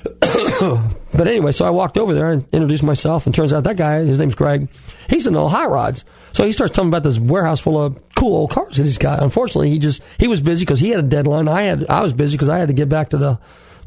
but 1.13 1.27
anyway, 1.27 1.51
so 1.51 1.65
I 1.65 1.69
walked 1.69 1.97
over 1.97 2.13
there 2.13 2.31
and 2.31 2.47
introduced 2.51 2.83
myself, 2.83 3.25
and 3.25 3.33
turns 3.33 3.53
out 3.53 3.63
that 3.63 3.77
guy, 3.77 4.03
his 4.03 4.19
name's 4.19 4.35
Greg, 4.35 4.69
he's 5.09 5.27
into 5.27 5.47
high 5.47 5.65
rods. 5.65 6.05
So 6.31 6.45
he 6.45 6.51
starts 6.51 6.75
telling 6.75 6.89
me 6.89 6.97
about 6.97 7.03
this 7.03 7.17
warehouse 7.17 7.59
full 7.59 7.81
of 7.81 7.97
cool 8.15 8.35
old 8.35 8.51
cars 8.51 8.77
that 8.77 8.83
he's 8.83 8.97
got. 8.97 9.23
Unfortunately, 9.23 9.69
he 9.69 9.79
just 9.79 10.01
he 10.19 10.27
was 10.27 10.41
busy 10.41 10.65
because 10.65 10.79
he 10.79 10.89
had 10.89 10.99
a 10.99 11.03
deadline. 11.03 11.47
I 11.47 11.63
had 11.63 11.87
I 11.87 12.03
was 12.03 12.13
busy 12.13 12.35
because 12.35 12.49
I 12.49 12.57
had 12.57 12.67
to 12.67 12.73
get 12.73 12.89
back 12.89 13.09
to 13.09 13.17
the 13.17 13.39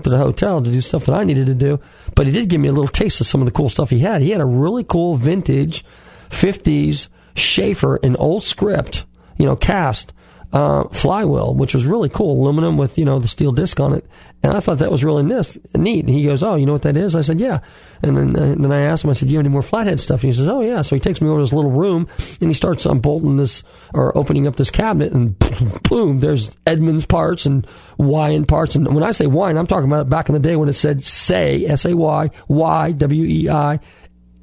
to 0.03 0.11
the 0.11 0.19
hotel 0.19 0.63
to 0.63 0.71
do 0.71 0.81
stuff 0.81 1.07
that 1.07 1.15
I 1.15 1.25
needed 1.25 1.49
to 1.49 1.55
do. 1.55 1.81
But 2.15 2.27
he 2.27 2.33
did 2.33 2.49
give 2.49 2.61
me 2.61 2.69
a 2.69 2.73
little 2.73 2.89
taste 2.89 3.21
of 3.21 3.27
some 3.27 3.43
of 3.43 3.47
the 3.47 3.53
cool 3.53 3.69
stuff 3.69 3.91
he 3.91 3.99
had. 3.99 4.23
He 4.23 4.31
had 4.31 4.41
a 4.41 4.47
really 4.47 4.85
cool 4.85 5.17
vintage 5.17 5.85
'50s 6.31 7.09
Schiefer 7.35 7.99
in 8.03 8.17
old 8.17 8.45
script, 8.45 9.05
you 9.37 9.47
know, 9.47 9.57
cast 9.57 10.13
uh, 10.53 10.85
flywheel, 10.89 11.55
which 11.55 11.75
was 11.75 11.85
really 11.85 12.09
cool, 12.09 12.41
aluminum 12.41 12.77
with 12.79 12.97
you 12.97 13.05
know 13.05 13.19
the 13.19 13.29
steel 13.29 13.53
disc 13.53 13.79
on 13.81 13.93
it. 13.93 14.07
And 14.43 14.57
I 14.57 14.61
thought 14.61 14.79
that 14.79 14.91
was 14.91 15.05
really 15.05 15.23
neat. 15.23 15.59
And 15.75 15.87
he 16.09 16.25
goes, 16.25 16.43
"Oh, 16.43 16.55
you 16.55 16.65
know 16.65 16.73
what 16.73 16.83
that 16.83 16.97
is?" 16.97 17.15
I 17.15 17.21
said, 17.21 17.41
"Yeah." 17.41 17.61
And 18.03 18.17
then, 18.17 18.37
uh, 18.37 18.55
then 18.57 18.73
I 18.73 18.83
asked 18.83 19.05
him, 19.05 19.11
I 19.11 19.13
said, 19.13 19.29
"Do 19.29 19.33
you 19.33 19.39
have 19.39 19.47
any 19.47 19.53
more 19.53 19.63
flathead 19.63 20.01
stuff?" 20.01 20.23
And 20.23 20.33
he 20.33 20.37
says, 20.37 20.49
"Oh 20.49 20.61
yeah." 20.61 20.81
So 20.83 20.97
he 20.97 21.01
takes 21.01 21.21
me 21.21 21.29
over 21.29 21.41
to 21.41 21.45
this 21.45 21.53
little 21.53 21.71
room 21.71 22.09
and 22.41 22.49
he 22.49 22.55
starts 22.55 22.87
unbolting 22.87 23.37
this 23.37 23.63
or 23.93 24.17
opening 24.17 24.47
up 24.47 24.57
this 24.57 24.71
cabinet, 24.71 25.13
and 25.13 25.39
boom, 25.89 26.21
there's 26.21 26.51
Edmunds 26.67 27.05
parts 27.05 27.45
and 27.45 27.67
Weiand 27.99 28.49
parts. 28.49 28.75
And 28.75 28.95
when 28.95 29.05
I 29.05 29.11
say 29.11 29.27
Weiand, 29.27 29.59
I'm 29.59 29.67
talking 29.67 29.91
about 29.91 30.09
back 30.09 30.29
in 30.29 30.33
the 30.33 30.41
day 30.41 30.57
when 30.57 30.69
it 30.69 30.75
said 30.75 31.05
"say" 31.05 31.67
S 31.67 31.85
A 31.85 31.95
Y 31.95 32.31
Y 32.49 32.93
W 32.93 33.25
E 33.25 33.51
I 33.51 33.81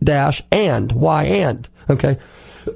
dash 0.04 0.44
and 0.52 0.92
Y 0.92 1.24
and 1.24 1.68
okay. 1.90 2.18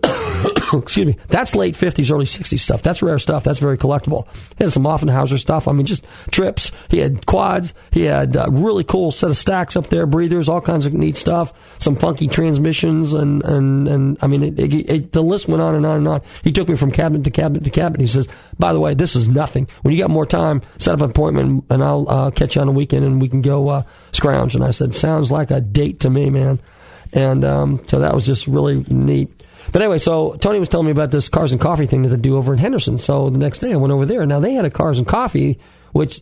excuse 0.74 1.06
me, 1.06 1.18
that's 1.28 1.56
late 1.56 1.76
50s, 1.76 2.12
early 2.12 2.26
60s 2.26 2.60
stuff. 2.60 2.82
That's 2.82 3.02
rare 3.02 3.20
stuff. 3.20 3.44
That's 3.44 3.60
very 3.60 3.78
collectible. 3.78 4.28
He 4.58 4.64
had 4.64 4.74
some 4.74 4.84
Offenhauser 4.84 5.40
stuff. 5.40 5.68
I 5.68 5.72
mean, 5.72 5.86
just 5.86 6.06
trips. 6.32 6.72
He 6.90 7.00
had 7.00 7.26
quads. 7.26 7.74
He 7.92 8.04
had 8.04 8.36
a 8.36 8.48
really 8.50 8.84
cool 8.84 9.12
set 9.12 9.30
of 9.30 9.38
stacks 9.38 9.76
up 9.76 9.88
there, 9.88 10.06
breathers, 10.06 10.50
all 10.50 10.62
kinds 10.62 10.86
of 10.86 10.94
neat 10.94 11.18
stuff. 11.18 11.54
Some 11.80 11.96
funky 11.96 12.28
transmissions, 12.28 13.14
and 13.14 13.44
and 13.44 13.88
and 13.88 14.18
I 14.22 14.28
mean, 14.28 14.44
it, 14.44 14.60
it, 14.60 14.90
it, 14.90 15.12
the 15.12 15.24
list 15.24 15.48
went 15.48 15.62
on 15.62 15.76
and 15.76 15.86
on 15.86 15.98
and 15.98 16.08
on. 16.08 16.22
He 16.44 16.52
took 16.52 16.70
me 16.70 16.76
from 16.76 16.92
cabinet 16.92 17.24
to 17.24 17.32
cabinet 17.32 17.64
to 17.64 17.72
cabinet. 17.72 18.02
He 18.02 18.08
says, 18.08 18.28
"By 18.58 18.74
the 18.74 18.80
way, 18.80 18.94
this 18.94 19.16
is 19.16 19.28
nothing. 19.28 19.68
When 19.82 19.94
you 19.94 20.02
got 20.02 20.10
more 20.10 20.26
time, 20.26 20.62
set 20.78 20.94
up 20.94 21.02
an 21.02 21.10
appointment, 21.10 21.66
and 21.70 21.84
I'll 21.84 22.10
uh, 22.10 22.32
catch 22.32 22.56
you 22.56 22.62
on 22.62 22.68
the 22.68 22.74
weekend, 22.74 23.06
and 23.06 23.22
we 23.22 23.30
can 23.30 23.42
go 23.42 23.70
uh, 23.70 23.84
scrounge." 24.12 24.56
And 24.56 24.64
I 24.64 24.72
said, 24.72 24.94
"Sounds 24.94 25.32
like 25.32 25.52
a 25.52 25.62
date 25.62 26.02
to 26.02 26.10
me, 26.10 26.30
man." 26.30 26.60
And 27.12 27.44
um, 27.44 27.82
so 27.88 28.00
that 28.00 28.14
was 28.14 28.26
just 28.26 28.48
really 28.48 28.84
neat. 28.88 29.44
But 29.72 29.82
anyway, 29.82 30.00
so 30.00 30.34
Tony 30.36 30.60
was 30.60 30.70
telling 30.70 30.88
me 30.88 30.92
about 30.92 31.12
this 31.12 31.30
cars 31.30 31.52
and 31.52 31.62
coffee 31.62 31.86
thing 31.86 32.04
that 32.04 32.10
they 32.10 32.18
do 32.18 32.38
over 32.38 32.54
in 32.54 32.60
Henderson. 32.60 32.98
So 32.98 33.30
the 33.30 33.38
next 33.38 33.60
day 33.60 33.74
I 33.74 33.78
went 33.78 33.94
over 33.94 34.06
there. 34.06 34.26
Now 34.26 34.40
they 34.40 34.54
had 34.54 34.66
a 34.66 34.70
cars 34.70 34.98
and 34.98 35.08
coffee, 35.08 35.60
which 35.92 36.22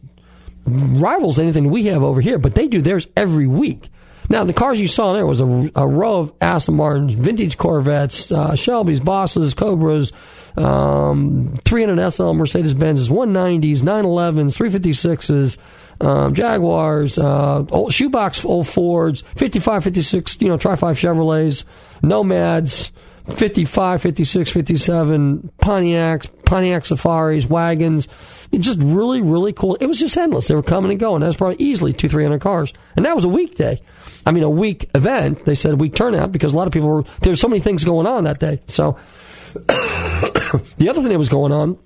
rivals 0.65 1.39
anything 1.39 1.69
we 1.69 1.85
have 1.85 2.03
over 2.03 2.21
here, 2.21 2.39
but 2.39 2.55
they 2.55 2.67
do 2.67 2.81
theirs 2.81 3.07
every 3.15 3.47
week. 3.47 3.89
Now 4.29 4.43
the 4.43 4.53
cars 4.53 4.79
you 4.79 4.89
saw 4.89 5.13
there 5.13 5.25
was 5.25 5.39
a, 5.39 5.71
a 5.75 5.87
row 5.87 6.17
of 6.17 6.33
Aston 6.41 6.75
Martins, 6.75 7.13
vintage 7.13 7.57
Corvettes, 7.57 8.31
uh, 8.31 8.55
Shelby's, 8.55 8.99
Bosses, 8.99 9.53
Cobras, 9.53 10.11
um, 10.57 11.55
300 11.63 12.11
SL 12.11 12.33
Mercedes 12.33 12.73
Benzes, 12.73 13.09
190s, 13.09 13.79
911s, 13.79 14.57
356s. 14.57 15.57
Um, 15.99 16.35
Jaguars, 16.35 17.17
uh, 17.17 17.65
old 17.71 17.91
shoebox 17.91 18.45
old 18.45 18.67
Fords, 18.67 19.23
55, 19.35 19.83
56, 19.83 20.37
you 20.41 20.47
know, 20.47 20.57
Tri 20.57 20.75
5 20.75 20.95
Chevrolets, 20.95 21.63
Nomads, 22.03 22.91
55, 23.29 24.01
56, 24.01 24.51
57, 24.51 25.51
Pontiacs, 25.61 26.29
Pontiac 26.45 26.85
Safaris, 26.85 27.45
wagons. 27.45 28.07
It's 28.51 28.65
just 28.65 28.79
really, 28.81 29.21
really 29.21 29.51
cool. 29.51 29.75
It 29.75 29.87
was 29.87 29.99
just 29.99 30.15
endless. 30.15 30.47
They 30.47 30.55
were 30.55 30.63
coming 30.63 30.91
and 30.91 30.99
going. 30.99 31.19
That 31.19 31.27
was 31.27 31.35
probably 31.35 31.57
easily 31.59 31.91
two, 31.91 32.07
three 32.07 32.23
hundred 32.23 32.41
cars. 32.41 32.73
And 32.95 33.05
that 33.05 33.15
was 33.15 33.25
a 33.25 33.29
weekday. 33.29 33.81
I 34.25 34.31
mean, 34.31 34.43
a 34.43 34.49
week 34.49 34.89
event. 34.95 35.45
They 35.45 35.55
said 35.55 35.73
a 35.73 35.75
week 35.75 35.95
turnout 35.95 36.31
because 36.31 36.53
a 36.53 36.57
lot 36.57 36.67
of 36.67 36.73
people 36.73 36.89
were, 36.89 37.03
there's 37.21 37.41
so 37.41 37.47
many 37.47 37.59
things 37.59 37.83
going 37.83 38.07
on 38.07 38.23
that 38.23 38.39
day. 38.39 38.61
So 38.67 38.97
the 39.53 40.87
other 40.89 41.01
thing 41.01 41.09
that 41.09 41.17
was 41.17 41.29
going 41.29 41.51
on 41.51 41.77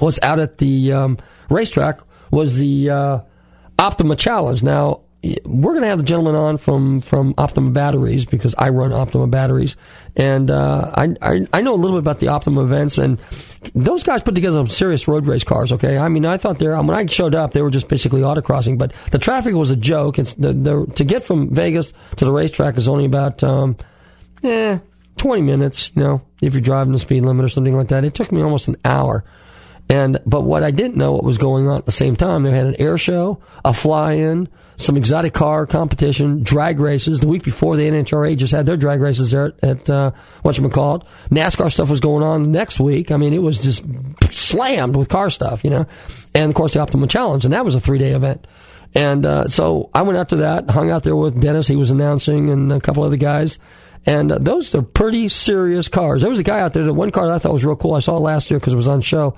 was 0.00 0.18
out 0.22 0.38
at 0.40 0.58
the 0.58 0.92
um, 0.92 1.18
racetrack 1.50 2.00
was 2.30 2.56
the 2.56 2.90
uh, 2.90 3.20
Optima 3.78 4.16
Challenge. 4.16 4.62
Now, 4.62 5.00
we're 5.44 5.72
going 5.72 5.82
to 5.82 5.88
have 5.88 5.98
the 5.98 6.04
gentleman 6.04 6.34
on 6.34 6.58
from, 6.58 7.00
from 7.00 7.34
Optima 7.38 7.70
Batteries 7.70 8.26
because 8.26 8.54
I 8.58 8.70
run 8.70 8.92
Optima 8.92 9.28
Batteries, 9.28 9.76
and 10.16 10.50
uh, 10.50 10.90
I, 10.94 11.14
I 11.22 11.46
I 11.52 11.60
know 11.62 11.74
a 11.74 11.76
little 11.76 11.96
bit 11.96 12.02
about 12.02 12.18
the 12.18 12.28
Optima 12.28 12.62
events, 12.64 12.98
and 12.98 13.20
those 13.72 14.02
guys 14.02 14.24
put 14.24 14.34
together 14.34 14.56
some 14.58 14.66
serious 14.66 15.06
road 15.06 15.26
race 15.26 15.44
cars. 15.44 15.72
Okay, 15.72 15.96
I 15.96 16.08
mean 16.08 16.26
I 16.26 16.38
thought 16.38 16.58
they're 16.58 16.76
when 16.82 16.90
I 16.90 17.06
showed 17.06 17.36
up 17.36 17.52
they 17.52 17.62
were 17.62 17.70
just 17.70 17.88
basically 17.88 18.22
autocrossing, 18.22 18.78
but 18.78 18.92
the 19.12 19.18
traffic 19.18 19.54
was 19.54 19.70
a 19.70 19.76
joke. 19.76 20.18
It's 20.18 20.34
the, 20.34 20.52
the 20.52 20.86
to 20.96 21.04
get 21.04 21.22
from 21.22 21.54
Vegas 21.54 21.92
to 22.16 22.24
the 22.24 22.32
racetrack 22.32 22.76
is 22.76 22.88
only 22.88 23.04
about 23.04 23.44
um, 23.44 23.76
eh, 24.42 24.78
twenty 25.16 25.42
minutes. 25.42 25.92
You 25.94 26.02
know, 26.02 26.22
if 26.40 26.52
you're 26.54 26.60
driving 26.60 26.92
the 26.92 26.98
speed 26.98 27.22
limit 27.22 27.44
or 27.44 27.48
something 27.48 27.76
like 27.76 27.88
that, 27.88 28.04
it 28.04 28.14
took 28.14 28.32
me 28.32 28.42
almost 28.42 28.66
an 28.66 28.76
hour. 28.84 29.24
And 29.88 30.18
but 30.24 30.42
what 30.42 30.62
I 30.62 30.70
didn't 30.70 30.96
know 30.96 31.12
what 31.12 31.24
was 31.24 31.38
going 31.38 31.68
on 31.68 31.76
at 31.76 31.86
the 31.86 31.92
same 31.92 32.16
time, 32.16 32.42
they 32.44 32.50
had 32.50 32.66
an 32.66 32.76
air 32.80 32.96
show, 32.96 33.42
a 33.64 33.74
fly-in, 33.74 34.48
some 34.76 34.96
exotic 34.96 35.34
car 35.34 35.66
competition, 35.66 36.42
drag 36.42 36.80
races. 36.80 37.20
The 37.20 37.28
week 37.28 37.44
before, 37.44 37.76
the 37.76 37.88
NHRA 37.88 38.36
just 38.36 38.52
had 38.52 38.66
their 38.66 38.76
drag 38.76 39.00
races 39.00 39.30
there 39.30 39.46
at, 39.46 39.64
at 39.64 39.90
uh, 39.90 40.12
whatchamacallit. 40.44 41.04
NASCAR 41.30 41.70
stuff 41.70 41.90
was 41.90 42.00
going 42.00 42.22
on 42.22 42.50
next 42.50 42.80
week. 42.80 43.10
I 43.10 43.16
mean, 43.16 43.32
it 43.32 43.42
was 43.42 43.58
just 43.58 43.84
slammed 44.30 44.96
with 44.96 45.08
car 45.08 45.30
stuff, 45.30 45.62
you 45.64 45.70
know. 45.70 45.86
And 46.34 46.50
of 46.50 46.54
course, 46.54 46.74
the 46.74 46.80
Optima 46.80 47.06
Challenge, 47.06 47.44
and 47.44 47.52
that 47.52 47.64
was 47.64 47.74
a 47.74 47.80
three-day 47.80 48.12
event. 48.12 48.46
And 48.94 49.24
uh, 49.24 49.48
so 49.48 49.90
I 49.94 50.02
went 50.02 50.18
out 50.18 50.30
to 50.30 50.36
that, 50.36 50.70
hung 50.70 50.90
out 50.90 51.02
there 51.02 51.16
with 51.16 51.40
Dennis. 51.40 51.66
He 51.66 51.76
was 51.76 51.90
announcing, 51.90 52.50
and 52.50 52.72
a 52.72 52.80
couple 52.80 53.04
other 53.04 53.16
guys. 53.16 53.58
And 54.04 54.32
uh, 54.32 54.38
those 54.38 54.74
are 54.74 54.82
pretty 54.82 55.28
serious 55.28 55.88
cars. 55.88 56.22
There 56.22 56.30
was 56.30 56.40
a 56.40 56.44
guy 56.44 56.60
out 56.60 56.72
there, 56.72 56.84
the 56.84 56.92
one 56.92 57.10
car 57.10 57.26
that 57.26 57.34
I 57.34 57.38
thought 57.38 57.52
was 57.52 57.64
real 57.64 57.76
cool. 57.76 57.94
I 57.94 58.00
saw 58.00 58.18
last 58.18 58.50
year 58.50 58.58
because 58.58 58.72
it 58.72 58.76
was 58.76 58.88
on 58.88 59.00
show 59.00 59.36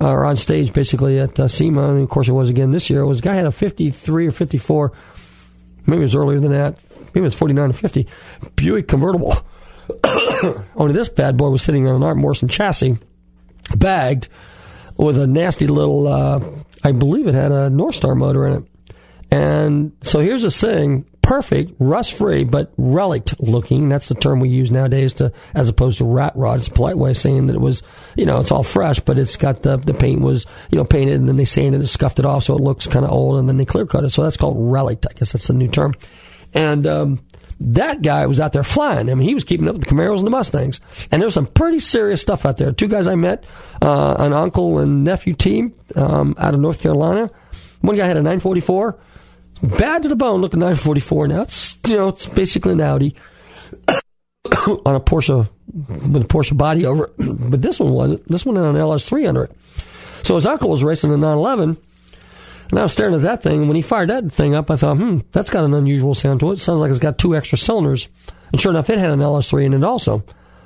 or 0.00 0.24
on 0.24 0.36
stage 0.36 0.72
basically 0.72 1.18
at 1.18 1.38
uh, 1.40 1.48
SEMA, 1.48 1.88
and 1.88 2.02
of 2.02 2.08
course 2.08 2.28
it 2.28 2.32
was 2.32 2.48
again 2.48 2.70
this 2.70 2.90
year. 2.90 3.00
It 3.00 3.06
was 3.06 3.18
a 3.18 3.22
guy 3.22 3.34
had 3.34 3.46
a 3.46 3.50
53 3.50 4.26
or 4.26 4.30
54, 4.30 4.92
maybe 5.86 6.00
it 6.00 6.02
was 6.02 6.14
earlier 6.14 6.40
than 6.40 6.52
that, 6.52 6.82
maybe 7.06 7.20
it 7.20 7.22
was 7.22 7.34
49 7.34 7.70
or 7.70 7.72
50, 7.72 8.06
Buick 8.56 8.88
convertible. 8.88 9.36
Only 10.76 10.92
this 10.92 11.08
bad 11.08 11.36
boy 11.36 11.48
was 11.48 11.62
sitting 11.62 11.86
on 11.86 11.96
an 11.96 12.02
Art 12.02 12.16
Morrison 12.16 12.48
chassis, 12.48 12.96
bagged 13.76 14.28
with 14.96 15.18
a 15.18 15.26
nasty 15.26 15.66
little, 15.66 16.06
uh, 16.06 16.40
I 16.84 16.92
believe 16.92 17.26
it 17.26 17.34
had 17.34 17.52
a 17.52 17.70
North 17.70 17.94
Star 17.94 18.14
motor 18.14 18.46
in 18.46 18.54
it. 18.54 18.64
And 19.30 19.92
so 20.02 20.20
here's 20.20 20.42
the 20.42 20.50
thing 20.50 21.06
perfect, 21.28 21.72
rust 21.78 22.14
free, 22.14 22.42
but 22.42 22.72
relict 22.78 23.38
looking. 23.38 23.90
That's 23.90 24.08
the 24.08 24.14
term 24.14 24.40
we 24.40 24.48
use 24.48 24.70
nowadays 24.70 25.12
to, 25.14 25.30
as 25.54 25.68
opposed 25.68 25.98
to 25.98 26.06
rat 26.06 26.32
rod. 26.34 26.58
It's 26.58 26.68
a 26.68 26.70
polite 26.70 26.96
way 26.96 27.10
of 27.10 27.18
saying 27.18 27.48
that 27.48 27.54
it 27.54 27.60
was, 27.60 27.82
you 28.16 28.24
know, 28.24 28.40
it's 28.40 28.50
all 28.50 28.62
fresh, 28.62 28.98
but 29.00 29.18
it's 29.18 29.36
got 29.36 29.62
the, 29.62 29.76
the 29.76 29.92
paint 29.92 30.22
was, 30.22 30.46
you 30.70 30.78
know, 30.78 30.86
painted 30.86 31.16
and 31.16 31.28
then 31.28 31.36
they 31.36 31.44
sanded 31.44 31.82
it, 31.82 31.86
scuffed 31.86 32.18
it 32.18 32.24
off 32.24 32.44
so 32.44 32.54
it 32.54 32.62
looks 32.62 32.86
kind 32.86 33.04
of 33.04 33.10
old 33.10 33.38
and 33.38 33.46
then 33.46 33.58
they 33.58 33.66
clear 33.66 33.84
cut 33.84 34.04
it. 34.04 34.10
So 34.10 34.22
that's 34.22 34.38
called 34.38 34.56
relict. 34.58 35.06
I 35.08 35.12
guess 35.12 35.32
that's 35.32 35.48
the 35.48 35.52
new 35.52 35.68
term. 35.68 35.94
And, 36.54 36.86
um, 36.86 37.20
that 37.60 38.00
guy 38.00 38.24
was 38.24 38.40
out 38.40 38.54
there 38.54 38.62
flying. 38.62 39.10
I 39.10 39.14
mean, 39.14 39.28
he 39.28 39.34
was 39.34 39.44
keeping 39.44 39.68
up 39.68 39.74
with 39.74 39.84
the 39.84 39.94
Camaros 39.94 40.18
and 40.18 40.26
the 40.26 40.30
Mustangs. 40.30 40.80
And 41.10 41.20
there 41.20 41.26
was 41.26 41.34
some 41.34 41.46
pretty 41.46 41.80
serious 41.80 42.22
stuff 42.22 42.46
out 42.46 42.56
there. 42.56 42.72
Two 42.72 42.88
guys 42.88 43.06
I 43.06 43.16
met, 43.16 43.44
uh, 43.82 44.14
an 44.18 44.32
uncle 44.32 44.78
and 44.78 45.04
nephew 45.04 45.34
team 45.34 45.74
um, 45.94 46.36
out 46.38 46.54
of 46.54 46.60
North 46.60 46.80
Carolina. 46.80 47.28
One 47.80 47.96
guy 47.96 48.06
had 48.06 48.16
a 48.16 48.22
944, 48.22 48.98
bad 49.62 50.02
to 50.02 50.08
the 50.08 50.16
bone 50.16 50.40
looking 50.40 50.60
944. 50.60 51.28
Now 51.28 51.42
it's 51.42 51.76
you 51.86 51.96
know 51.96 52.08
it's 52.08 52.26
basically 52.26 52.72
an 52.72 52.80
Audi 52.80 53.16
on 54.84 54.94
a 54.94 55.00
Porsche 55.00 55.48
with 55.66 56.24
a 56.24 56.26
Porsche 56.26 56.56
body 56.56 56.86
over 56.86 57.04
it, 57.04 57.12
but 57.50 57.62
this 57.62 57.80
one 57.80 57.92
wasn't. 57.92 58.26
This 58.28 58.44
one 58.44 58.56
had 58.56 58.64
an 58.64 58.76
LS3 58.76 59.28
under 59.28 59.44
it. 59.44 59.52
So 60.22 60.34
his 60.34 60.46
uncle 60.46 60.70
was 60.70 60.84
racing 60.84 61.12
a 61.12 61.16
911. 61.16 61.76
And 62.70 62.78
I 62.78 62.82
was 62.82 62.92
staring 62.92 63.14
at 63.14 63.22
that 63.22 63.42
thing, 63.42 63.60
and 63.60 63.68
when 63.68 63.76
he 63.76 63.82
fired 63.82 64.10
that 64.10 64.30
thing 64.30 64.54
up, 64.54 64.70
I 64.70 64.76
thought, 64.76 64.98
hmm, 64.98 65.20
that's 65.32 65.48
got 65.48 65.64
an 65.64 65.72
unusual 65.72 66.12
sound 66.12 66.40
to 66.40 66.52
it. 66.52 66.58
Sounds 66.58 66.80
like 66.80 66.90
it's 66.90 66.98
got 66.98 67.16
two 67.16 67.34
extra 67.34 67.56
cylinders. 67.56 68.10
And 68.52 68.60
sure 68.60 68.72
enough, 68.72 68.90
it 68.90 68.98
had 68.98 69.10
an 69.10 69.20
LS3 69.20 69.64
in 69.64 69.72
it 69.72 69.84
also. 69.84 70.22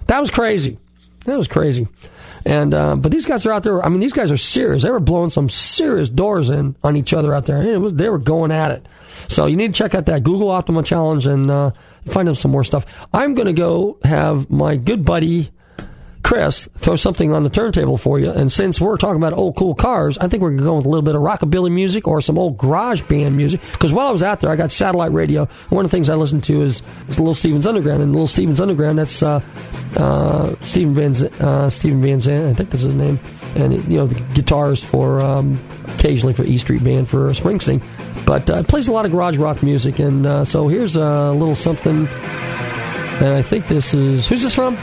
That 0.07 0.19
was 0.19 0.31
crazy. 0.31 0.79
That 1.25 1.37
was 1.37 1.49
crazy. 1.49 1.87
And 2.45 2.75
uh, 2.75 2.97
but 2.97 3.13
these 3.13 3.27
guys 3.27 3.47
are 3.47 3.53
out 3.53 3.63
there. 3.63 3.85
I 3.85 3.89
mean, 3.89 4.01
these 4.01 4.13
guys 4.13 4.33
are 4.33 4.37
serious. 4.37 4.83
They 4.83 4.91
were 4.91 5.01
blowing 5.01 5.31
some 5.31 5.49
serious 5.49 6.09
doors 6.09 6.51
in 6.51 6.75
on 6.83 6.97
each 6.97 7.13
other 7.13 7.33
out 7.33 7.47
there. 7.47 7.63
It 7.63 7.81
was 7.81 7.95
they 7.95 8.09
were 8.09 8.19
going 8.19 8.51
at 8.51 8.73
it. 8.73 8.87
So 9.29 9.47
you 9.47 9.57
need 9.57 9.69
to 9.69 9.79
check 9.79 9.95
out 9.95 10.07
that 10.07 10.25
Google 10.25 10.51
Optima 10.51 10.83
Challenge 10.83 11.27
and 11.27 11.51
uh, 11.51 11.71
find 12.07 12.29
out 12.29 12.37
some 12.37 12.51
more 12.51 12.65
stuff. 12.65 13.07
I'm 13.13 13.35
going 13.35 13.47
to 13.47 13.53
go 13.53 13.99
have 14.03 14.51
my 14.51 14.77
good 14.77 15.05
buddy 15.05 15.53
Chris 16.33 16.67
throw 16.77 16.97
something 16.97 17.35
on 17.35 17.43
the 17.43 17.51
turntable 17.51 17.99
for 17.99 18.19
you. 18.19 18.31
And 18.31 18.51
since 18.51 18.81
we're 18.81 18.97
talking 18.97 19.19
about 19.19 19.35
old 19.35 19.55
cool 19.55 19.75
cars, 19.75 20.17
I 20.17 20.29
think 20.29 20.43
we're 20.43 20.49
going 20.49 20.61
to 20.61 20.65
go 20.65 20.77
with 20.77 20.87
a 20.87 20.89
little 20.89 21.03
bit 21.03 21.15
of 21.15 21.21
rockabilly 21.21 21.71
music 21.71 22.09
or 22.09 22.23
some 22.23 22.39
old 22.39 22.57
garage 22.57 23.03
band 23.03 23.37
music. 23.37 23.61
Because 23.73 23.93
while 23.93 24.07
I 24.07 24.13
was 24.13 24.23
out 24.23 24.41
there, 24.41 24.49
I 24.49 24.57
got 24.57 24.71
satellite 24.71 25.13
radio. 25.13 25.45
One 25.69 25.85
of 25.85 25.91
the 25.91 25.95
things 25.95 26.09
I 26.09 26.15
listened 26.15 26.45
to 26.45 26.63
is, 26.63 26.83
is 27.09 27.19
Little 27.19 27.35
Stevens 27.35 27.67
Underground. 27.67 28.03
And 28.03 28.13
Little 28.13 28.27
Stevens 28.27 28.63
Underground, 28.63 28.99
that's 28.99 29.23
uh, 29.23 29.43
uh, 29.97 30.55
Steven 30.63 30.95
Van 30.95 31.33
uh, 31.47 31.69
Steven 31.69 32.01
Van 32.01 32.19
Zandt, 32.19 32.49
I 32.49 32.55
think 32.55 32.71
that's 32.71 32.85
his 32.85 32.95
name. 32.95 33.21
And 33.55 33.85
you 33.85 33.99
know 33.99 34.07
the 34.07 34.19
guitars 34.33 34.83
for 34.83 35.21
um, 35.21 35.61
occasionally 35.99 36.33
for 36.33 36.45
E 36.45 36.57
Street 36.57 36.83
Band 36.83 37.11
for 37.11 37.29
Springsteen, 37.33 37.83
but 38.25 38.49
uh, 38.49 38.61
it 38.61 38.69
plays 38.69 38.89
a 38.89 38.93
lot 38.93 39.05
of 39.05 39.13
garage 39.13 39.37
rock 39.37 39.63
music. 39.63 39.99
And 39.99 40.25
uh, 40.25 40.47
so 40.47 40.67
here's 40.69 40.97
a 40.97 41.31
little 41.33 41.55
something. 41.55 42.07
And 42.07 43.29
I 43.29 43.43
think 43.43 43.69
this 43.69 43.93
is 43.93 44.27
who's 44.27 44.43
this 44.43 44.55
from? 44.55 44.79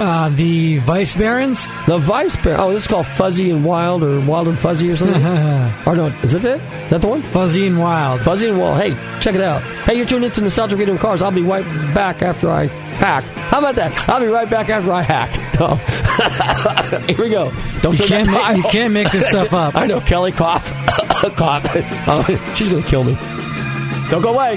Uh, 0.00 0.30
the 0.30 0.78
Vice 0.78 1.14
Barons? 1.14 1.66
The 1.86 1.98
Vice 1.98 2.34
Baron. 2.36 2.60
Oh, 2.60 2.72
this 2.72 2.84
is 2.84 2.88
called 2.88 3.06
Fuzzy 3.06 3.50
and 3.50 3.64
Wild 3.64 4.02
or 4.02 4.18
Wild 4.22 4.48
and 4.48 4.58
Fuzzy 4.58 4.90
or 4.90 4.96
something? 4.96 5.22
or 5.86 5.94
no, 5.94 6.06
is 6.22 6.32
that 6.32 6.42
it? 6.44 6.60
Is 6.84 6.90
that 6.90 7.02
the 7.02 7.06
one? 7.08 7.20
Fuzzy 7.20 7.66
and 7.66 7.78
Wild. 7.78 8.22
Fuzzy 8.22 8.48
and 8.48 8.58
Wild. 8.58 8.80
Hey, 8.80 8.90
check 9.20 9.34
it 9.34 9.42
out. 9.42 9.60
Hey, 9.84 9.96
you're 9.96 10.06
tuned 10.06 10.24
into 10.24 10.40
Nostalgic 10.40 10.78
Radio 10.78 10.92
and 10.94 11.00
Cars. 11.00 11.20
I'll 11.20 11.30
be 11.30 11.42
right 11.42 11.64
back 11.94 12.22
after 12.22 12.48
I 12.50 12.66
hack. 12.66 13.24
How 13.24 13.58
about 13.58 13.74
that? 13.74 14.08
I'll 14.08 14.20
be 14.20 14.26
right 14.26 14.48
back 14.48 14.70
after 14.70 14.90
I 14.92 15.02
hack. 15.02 15.38
Oh. 15.62 15.74
Here 17.06 17.18
we 17.18 17.28
go. 17.28 17.52
Don't 17.82 17.98
You 17.98 18.06
can't, 18.06 18.26
that 18.28 18.32
ma- 18.32 18.50
you 18.56 18.62
can't 18.62 18.94
make 18.94 19.10
this 19.12 19.26
stuff 19.26 19.52
up. 19.52 19.76
I 19.76 19.84
know. 19.84 20.00
Kelly 20.00 20.32
cough. 20.32 20.64
cough. 21.36 21.62
Oh, 22.08 22.54
she's 22.56 22.70
going 22.70 22.82
to 22.82 22.88
kill 22.88 23.04
me. 23.04 23.14
Don't 24.08 24.22
go 24.22 24.32
away. 24.32 24.56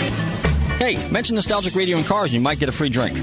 Hey, 0.81 0.97
mention 1.11 1.35
Nostalgic 1.35 1.75
Radio 1.75 1.97
and 1.97 2.05
Cars 2.07 2.31
and 2.31 2.33
you 2.33 2.41
might 2.41 2.57
get 2.57 2.67
a 2.67 2.71
free 2.71 2.89
drink. 2.89 3.15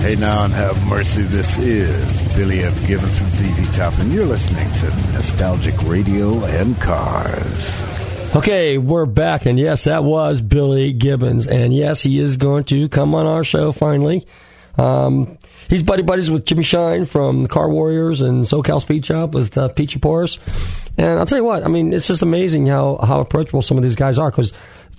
Hey 0.00 0.16
now 0.16 0.42
and 0.42 0.52
have 0.52 0.88
mercy. 0.88 1.22
This 1.22 1.56
is 1.56 2.34
Billy 2.34 2.64
F. 2.64 2.86
Gibbons 2.88 3.16
from 3.16 3.30
ZZ 3.30 3.76
Top, 3.76 3.96
and 4.00 4.12
you're 4.12 4.26
listening 4.26 4.68
to 4.80 5.12
Nostalgic 5.12 5.80
Radio 5.84 6.44
and 6.46 6.76
Cars. 6.80 8.34
Okay, 8.34 8.76
we're 8.76 9.06
back, 9.06 9.46
and 9.46 9.56
yes, 9.56 9.84
that 9.84 10.02
was 10.02 10.40
Billy 10.40 10.92
Gibbons, 10.92 11.46
and 11.46 11.72
yes, 11.72 12.02
he 12.02 12.18
is 12.18 12.36
going 12.36 12.64
to 12.64 12.88
come 12.88 13.14
on 13.14 13.26
our 13.26 13.44
show 13.44 13.70
finally. 13.70 14.26
Um, 14.78 15.38
he's 15.68 15.82
buddy 15.82 16.02
buddies 16.02 16.30
with 16.30 16.44
Jimmy 16.44 16.62
Shine 16.62 17.04
from 17.04 17.42
the 17.42 17.48
Car 17.48 17.68
Warriors 17.68 18.20
and 18.20 18.44
SoCal 18.44 18.80
Speed 18.80 19.04
Shop 19.04 19.34
with 19.34 19.56
uh, 19.56 19.68
Pete 19.68 19.90
Chapouris. 19.90 20.38
And 20.96 21.18
I'll 21.18 21.26
tell 21.26 21.38
you 21.38 21.44
what, 21.44 21.64
I 21.64 21.68
mean, 21.68 21.92
it's 21.92 22.06
just 22.06 22.22
amazing 22.22 22.66
how, 22.66 22.98
how 23.02 23.20
approachable 23.20 23.62
some 23.62 23.76
of 23.76 23.82
these 23.82 23.96
guys 23.96 24.18
are 24.18 24.30
because 24.30 24.52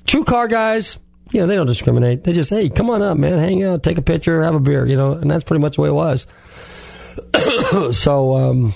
true 0.06 0.24
car 0.24 0.48
guys, 0.48 0.98
you 1.32 1.40
know, 1.40 1.48
they 1.48 1.56
don't 1.56 1.68
discriminate. 1.68 2.24
They 2.24 2.34
just, 2.34 2.50
hey, 2.50 2.70
come 2.70 2.90
on 2.90 3.02
up, 3.02 3.18
man, 3.18 3.40
hang 3.40 3.64
out, 3.64 3.84
take 3.84 3.98
a 3.98 4.02
picture, 4.02 4.44
have 4.44 4.56
a 4.56 4.60
beer, 4.60 4.86
you 4.86 4.96
know, 4.96 5.14
and 5.14 5.30
that's 5.30 5.44
pretty 5.44 5.62
much 5.62 5.76
the 5.76 5.82
way 5.82 5.90
it 5.90 5.94
was. 5.94 6.28
so, 7.98 8.36
um, 8.36 8.76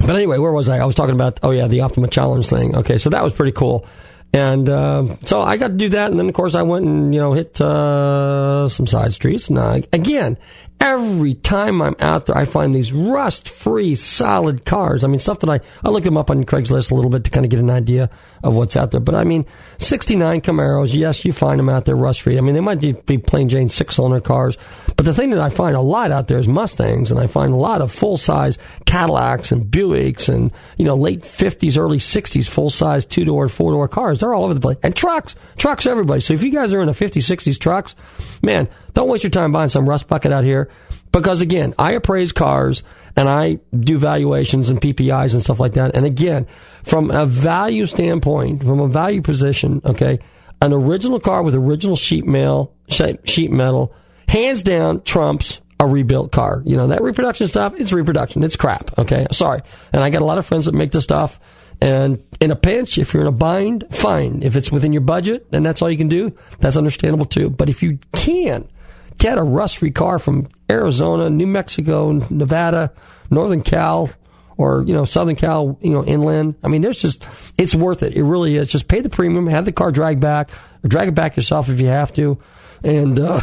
but 0.00 0.16
anyway, 0.16 0.38
where 0.38 0.52
was 0.52 0.68
I? 0.68 0.78
I 0.78 0.84
was 0.84 0.94
talking 0.94 1.14
about, 1.14 1.40
oh 1.42 1.50
yeah, 1.50 1.66
the 1.66 1.82
Optima 1.82 2.08
Challenge 2.08 2.46
thing. 2.46 2.76
Okay, 2.76 2.98
so 2.98 3.10
that 3.10 3.22
was 3.22 3.32
pretty 3.32 3.52
cool. 3.52 3.86
And 4.34 4.68
uh, 4.68 5.16
so 5.24 5.42
I 5.42 5.56
got 5.56 5.68
to 5.68 5.74
do 5.74 5.90
that, 5.90 6.10
and 6.10 6.18
then 6.18 6.28
of 6.28 6.34
course 6.34 6.56
I 6.56 6.62
went 6.62 6.86
and 6.86 7.14
you 7.14 7.20
know 7.20 7.34
hit 7.34 7.60
uh, 7.60 8.66
some 8.66 8.84
side 8.84 9.12
streets. 9.12 9.48
And 9.48 9.58
uh, 9.58 9.80
again, 9.92 10.38
every 10.84 11.32
time 11.32 11.80
I'm 11.80 11.96
out 11.98 12.26
there, 12.26 12.36
I 12.36 12.44
find 12.44 12.74
these 12.74 12.92
rust-free, 12.92 13.94
solid 13.94 14.66
cars. 14.66 15.02
I 15.02 15.08
mean, 15.08 15.18
stuff 15.18 15.40
that 15.40 15.48
I 15.48 15.60
I 15.82 15.88
look 15.88 16.04
them 16.04 16.18
up 16.18 16.30
on 16.30 16.44
Craigslist 16.44 16.92
a 16.92 16.94
little 16.94 17.10
bit 17.10 17.24
to 17.24 17.30
kind 17.30 17.46
of 17.46 17.50
get 17.50 17.58
an 17.58 17.70
idea 17.70 18.10
of 18.42 18.54
what's 18.54 18.76
out 18.76 18.90
there. 18.90 19.00
But 19.00 19.14
I 19.14 19.24
mean, 19.24 19.46
'69 19.78 20.42
Camaros, 20.42 20.92
yes, 20.92 21.24
you 21.24 21.32
find 21.32 21.58
them 21.58 21.70
out 21.70 21.86
there 21.86 21.96
rust-free. 21.96 22.36
I 22.36 22.42
mean, 22.42 22.54
they 22.54 22.60
might 22.60 22.80
be 22.80 23.18
plain 23.18 23.48
Jane 23.48 23.70
six-cylinder 23.70 24.20
cars, 24.20 24.58
but 24.96 25.06
the 25.06 25.14
thing 25.14 25.30
that 25.30 25.40
I 25.40 25.48
find 25.48 25.74
a 25.74 25.80
lot 25.80 26.10
out 26.10 26.28
there 26.28 26.38
is 26.38 26.46
Mustangs, 26.46 27.10
and 27.10 27.18
I 27.18 27.28
find 27.28 27.54
a 27.54 27.56
lot 27.56 27.80
of 27.80 27.90
full-size 27.90 28.58
Cadillacs 28.84 29.52
and 29.52 29.64
Buicks, 29.64 30.28
and 30.28 30.52
you 30.76 30.84
know, 30.84 30.96
late 30.96 31.22
'50s, 31.22 31.78
early 31.78 31.98
'60s 31.98 32.46
full-size 32.46 33.06
two-door, 33.06 33.44
and 33.44 33.52
four-door 33.52 33.88
cars. 33.88 34.20
They're 34.20 34.34
all 34.34 34.44
over 34.44 34.52
the 34.52 34.60
place, 34.60 34.78
and 34.82 34.94
trucks, 34.94 35.34
trucks, 35.56 35.86
everybody. 35.86 36.20
So 36.20 36.34
if 36.34 36.42
you 36.42 36.50
guys 36.50 36.74
are 36.74 36.82
in 36.82 36.88
the 36.88 36.92
'50s, 36.92 37.22
'60s 37.22 37.58
trucks, 37.58 37.96
man, 38.42 38.68
don't 38.92 39.08
waste 39.08 39.24
your 39.24 39.30
time 39.30 39.50
buying 39.50 39.70
some 39.70 39.88
rust 39.88 40.08
bucket 40.08 40.30
out 40.30 40.44
here. 40.44 40.70
Because 41.14 41.40
again, 41.40 41.74
I 41.78 41.92
appraise 41.92 42.32
cars 42.32 42.82
and 43.14 43.28
I 43.28 43.60
do 43.72 43.98
valuations 43.98 44.68
and 44.68 44.80
PPIs 44.80 45.32
and 45.32 45.40
stuff 45.40 45.60
like 45.60 45.74
that. 45.74 45.94
And 45.94 46.04
again, 46.04 46.48
from 46.82 47.12
a 47.12 47.24
value 47.24 47.86
standpoint, 47.86 48.64
from 48.64 48.80
a 48.80 48.88
value 48.88 49.22
position, 49.22 49.80
okay, 49.84 50.18
an 50.60 50.72
original 50.72 51.20
car 51.20 51.44
with 51.44 51.54
original 51.54 51.94
sheet 51.94 52.26
metal, 52.26 52.74
sheet 52.88 53.52
metal, 53.52 53.94
hands 54.28 54.64
down 54.64 55.02
trumps 55.02 55.60
a 55.78 55.86
rebuilt 55.86 56.32
car. 56.32 56.62
You 56.66 56.76
know, 56.76 56.88
that 56.88 57.00
reproduction 57.00 57.46
stuff, 57.46 57.74
it's 57.76 57.92
reproduction. 57.92 58.42
It's 58.42 58.56
crap. 58.56 58.98
Okay. 58.98 59.28
Sorry. 59.30 59.60
And 59.92 60.02
I 60.02 60.10
got 60.10 60.20
a 60.20 60.24
lot 60.24 60.38
of 60.38 60.46
friends 60.46 60.66
that 60.66 60.74
make 60.74 60.90
this 60.90 61.04
stuff. 61.04 61.38
And 61.80 62.24
in 62.40 62.50
a 62.50 62.56
pinch, 62.56 62.98
if 62.98 63.14
you're 63.14 63.22
in 63.22 63.28
a 63.28 63.32
bind, 63.32 63.84
fine. 63.92 64.42
If 64.42 64.56
it's 64.56 64.72
within 64.72 64.92
your 64.92 65.02
budget 65.02 65.46
and 65.52 65.64
that's 65.64 65.80
all 65.80 65.90
you 65.90 65.98
can 65.98 66.08
do, 66.08 66.34
that's 66.58 66.76
understandable 66.76 67.26
too. 67.26 67.50
But 67.50 67.68
if 67.68 67.84
you 67.84 68.00
can 68.12 68.68
get 69.18 69.38
a 69.38 69.42
rust 69.42 69.78
free 69.78 69.90
car 69.90 70.18
from 70.18 70.48
Arizona, 70.74 71.30
New 71.30 71.46
Mexico, 71.46 72.12
Nevada, 72.30 72.92
Northern 73.30 73.62
Cal, 73.62 74.10
or 74.56 74.84
you 74.86 74.94
know 74.94 75.04
Southern 75.04 75.36
Cal, 75.36 75.78
you 75.80 75.90
know 75.90 76.04
inland. 76.04 76.54
I 76.62 76.68
mean, 76.68 76.82
there's 76.82 77.00
just 77.00 77.26
it's 77.58 77.74
worth 77.74 78.02
it. 78.02 78.14
It 78.14 78.22
really 78.22 78.56
is. 78.56 78.70
Just 78.70 78.88
pay 78.88 79.00
the 79.00 79.08
premium, 79.08 79.46
have 79.46 79.64
the 79.64 79.72
car 79.72 79.90
drag 79.90 80.20
back, 80.20 80.50
drag 80.86 81.08
it 81.08 81.14
back 81.14 81.36
yourself 81.36 81.68
if 81.68 81.80
you 81.80 81.88
have 81.88 82.12
to, 82.14 82.38
and 82.82 83.18
uh, 83.18 83.40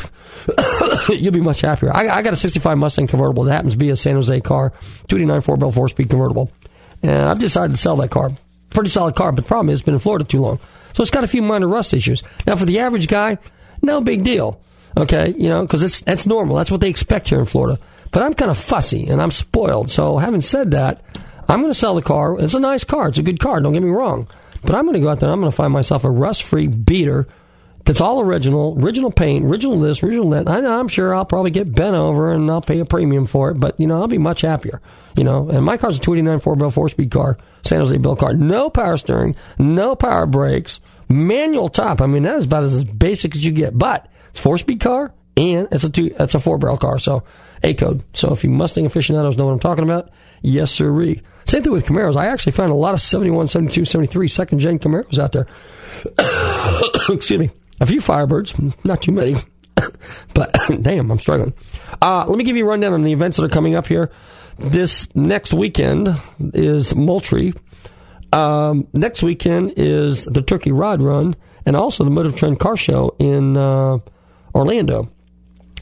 you'll 1.09 1.33
be 1.33 1.41
much 1.41 1.61
happier. 1.61 1.95
I, 1.95 2.09
I, 2.09 2.21
got 2.21 2.33
a 2.33 2.37
'65 2.37 2.77
Mustang 2.77 3.07
convertible 3.07 3.43
that 3.45 3.53
happens 3.53 3.73
to 3.73 3.79
be 3.79 3.89
a 3.89 3.95
San 3.95 4.15
Jose 4.15 4.39
car, 4.41 4.71
289 5.07 5.41
four 5.41 5.57
barrel 5.57 5.71
four 5.71 5.89
speed 5.89 6.09
convertible, 6.09 6.51
and 7.03 7.29
I've 7.29 7.39
decided 7.39 7.71
to 7.71 7.77
sell 7.77 7.95
that 7.97 8.11
car. 8.11 8.31
Pretty 8.69 8.89
solid 8.89 9.15
car, 9.15 9.31
but 9.31 9.43
the 9.43 9.47
problem 9.47 9.69
is 9.69 9.79
it's 9.79 9.85
been 9.85 9.95
in 9.95 9.99
Florida 9.99 10.23
too 10.23 10.39
long, 10.39 10.59
so 10.93 11.01
it's 11.01 11.11
got 11.11 11.23
a 11.23 11.27
few 11.27 11.41
minor 11.41 11.67
rust 11.67 11.93
issues. 11.93 12.23
Now, 12.47 12.55
for 12.55 12.65
the 12.65 12.79
average 12.79 13.07
guy, 13.07 13.37
no 13.81 13.99
big 13.99 14.23
deal. 14.23 14.61
Okay, 14.97 15.33
you 15.37 15.49
know, 15.49 15.61
because 15.61 15.83
it's 15.83 16.01
that's 16.01 16.25
normal. 16.25 16.57
That's 16.57 16.71
what 16.71 16.81
they 16.81 16.89
expect 16.89 17.29
here 17.29 17.39
in 17.39 17.45
Florida. 17.45 17.79
But 18.11 18.23
I'm 18.23 18.33
kind 18.33 18.51
of 18.51 18.57
fussy 18.57 19.07
and 19.07 19.21
I'm 19.21 19.31
spoiled. 19.31 19.89
So 19.89 20.17
having 20.17 20.41
said 20.41 20.71
that, 20.71 21.01
I'm 21.47 21.61
going 21.61 21.71
to 21.71 21.77
sell 21.77 21.95
the 21.95 22.01
car. 22.01 22.39
It's 22.39 22.53
a 22.53 22.59
nice 22.59 22.83
car. 22.83 23.07
It's 23.07 23.17
a 23.17 23.23
good 23.23 23.39
car. 23.39 23.61
Don't 23.61 23.73
get 23.73 23.83
me 23.83 23.89
wrong. 23.89 24.27
But 24.63 24.75
I'm 24.75 24.85
going 24.85 24.95
to 24.95 24.99
go 24.99 25.09
out 25.09 25.19
there. 25.19 25.29
and 25.29 25.33
I'm 25.33 25.39
going 25.39 25.51
to 25.51 25.55
find 25.55 25.71
myself 25.71 26.03
a 26.03 26.11
rust-free 26.11 26.67
beater 26.67 27.27
that's 27.85 28.01
all 28.01 28.21
original, 28.21 28.77
original 28.79 29.11
paint, 29.11 29.45
original 29.45 29.79
this, 29.79 30.03
original 30.03 30.29
that. 30.31 30.47
I, 30.47 30.57
I'm 30.57 30.87
sure 30.87 31.15
I'll 31.15 31.25
probably 31.25 31.51
get 31.51 31.73
bent 31.73 31.95
over 31.95 32.31
and 32.31 32.49
I'll 32.49 32.61
pay 32.61 32.79
a 32.79 32.85
premium 32.85 33.25
for 33.25 33.49
it, 33.51 33.55
but 33.55 33.79
you 33.79 33.87
know, 33.87 33.99
I'll 33.99 34.07
be 34.07 34.17
much 34.17 34.41
happier. 34.41 34.81
You 35.17 35.23
know, 35.23 35.49
and 35.49 35.65
my 35.65 35.77
car's 35.77 35.97
a 35.97 35.99
289 35.99 36.39
four 36.39 36.55
barrel 36.55 36.71
four 36.71 36.89
speed 36.89 37.11
car, 37.11 37.37
San 37.63 37.79
Jose 37.79 37.97
built 37.97 38.19
car. 38.19 38.33
No 38.33 38.69
power 38.69 38.97
steering, 38.97 39.35
no 39.57 39.95
power 39.95 40.25
brakes, 40.25 40.79
manual 41.09 41.69
top. 41.69 42.01
I 42.01 42.05
mean, 42.05 42.23
that 42.23 42.37
is 42.37 42.45
about 42.45 42.63
as 42.63 42.83
basic 42.83 43.35
as 43.35 43.43
you 43.43 43.51
get. 43.51 43.77
But 43.77 44.07
it's 44.31 44.39
four 44.39 44.57
speed 44.57 44.81
car 44.81 45.13
and 45.37 45.67
it's 45.71 45.83
a 45.83 45.89
two, 45.89 46.13
it's 46.19 46.35
a 46.35 46.39
four 46.39 46.57
barrel 46.57 46.77
car. 46.77 46.99
So 46.99 47.23
A 47.63 47.73
code. 47.73 48.03
So 48.13 48.33
if 48.33 48.43
you 48.43 48.49
Mustang 48.49 48.85
aficionados 48.85 49.37
know 49.37 49.45
what 49.45 49.53
I'm 49.53 49.59
talking 49.59 49.83
about, 49.83 50.09
yes, 50.41 50.71
sirree. 50.71 51.21
Same 51.45 51.63
thing 51.63 51.71
with 51.71 51.85
Camaros. 51.85 52.15
I 52.15 52.27
actually 52.27 52.53
found 52.53 52.71
a 52.71 52.75
lot 52.75 52.93
of 52.93 53.01
71, 53.01 53.47
72, 53.47 53.85
73 53.85 54.27
second 54.27 54.59
gen 54.59 54.79
Camaros 54.79 55.19
out 55.19 55.31
there. 55.31 55.47
Excuse 57.13 57.39
me. 57.39 57.51
A 57.79 57.85
few 57.85 57.99
Firebirds, 57.99 58.85
not 58.85 59.01
too 59.01 59.11
many. 59.11 59.35
but 60.33 60.55
damn, 60.81 61.11
I'm 61.11 61.19
struggling. 61.19 61.53
Uh, 62.01 62.25
let 62.27 62.37
me 62.37 62.43
give 62.43 62.55
you 62.55 62.65
a 62.65 62.69
rundown 62.69 62.93
on 62.93 63.01
the 63.01 63.11
events 63.11 63.37
that 63.37 63.43
are 63.43 63.49
coming 63.49 63.75
up 63.75 63.87
here. 63.87 64.11
This 64.59 65.07
next 65.15 65.53
weekend 65.53 66.15
is 66.53 66.95
Moultrie. 66.95 67.53
Um, 68.33 68.87
next 68.93 69.23
weekend 69.23 69.73
is 69.77 70.25
the 70.25 70.41
Turkey 70.41 70.71
Rod 70.71 71.01
Run 71.01 71.35
and 71.65 71.75
also 71.75 72.03
the 72.03 72.09
Motor 72.09 72.31
Trend 72.31 72.59
Car 72.59 72.77
Show 72.77 73.15
in 73.19 73.57
uh, 73.57 73.97
Orlando. 74.53 75.09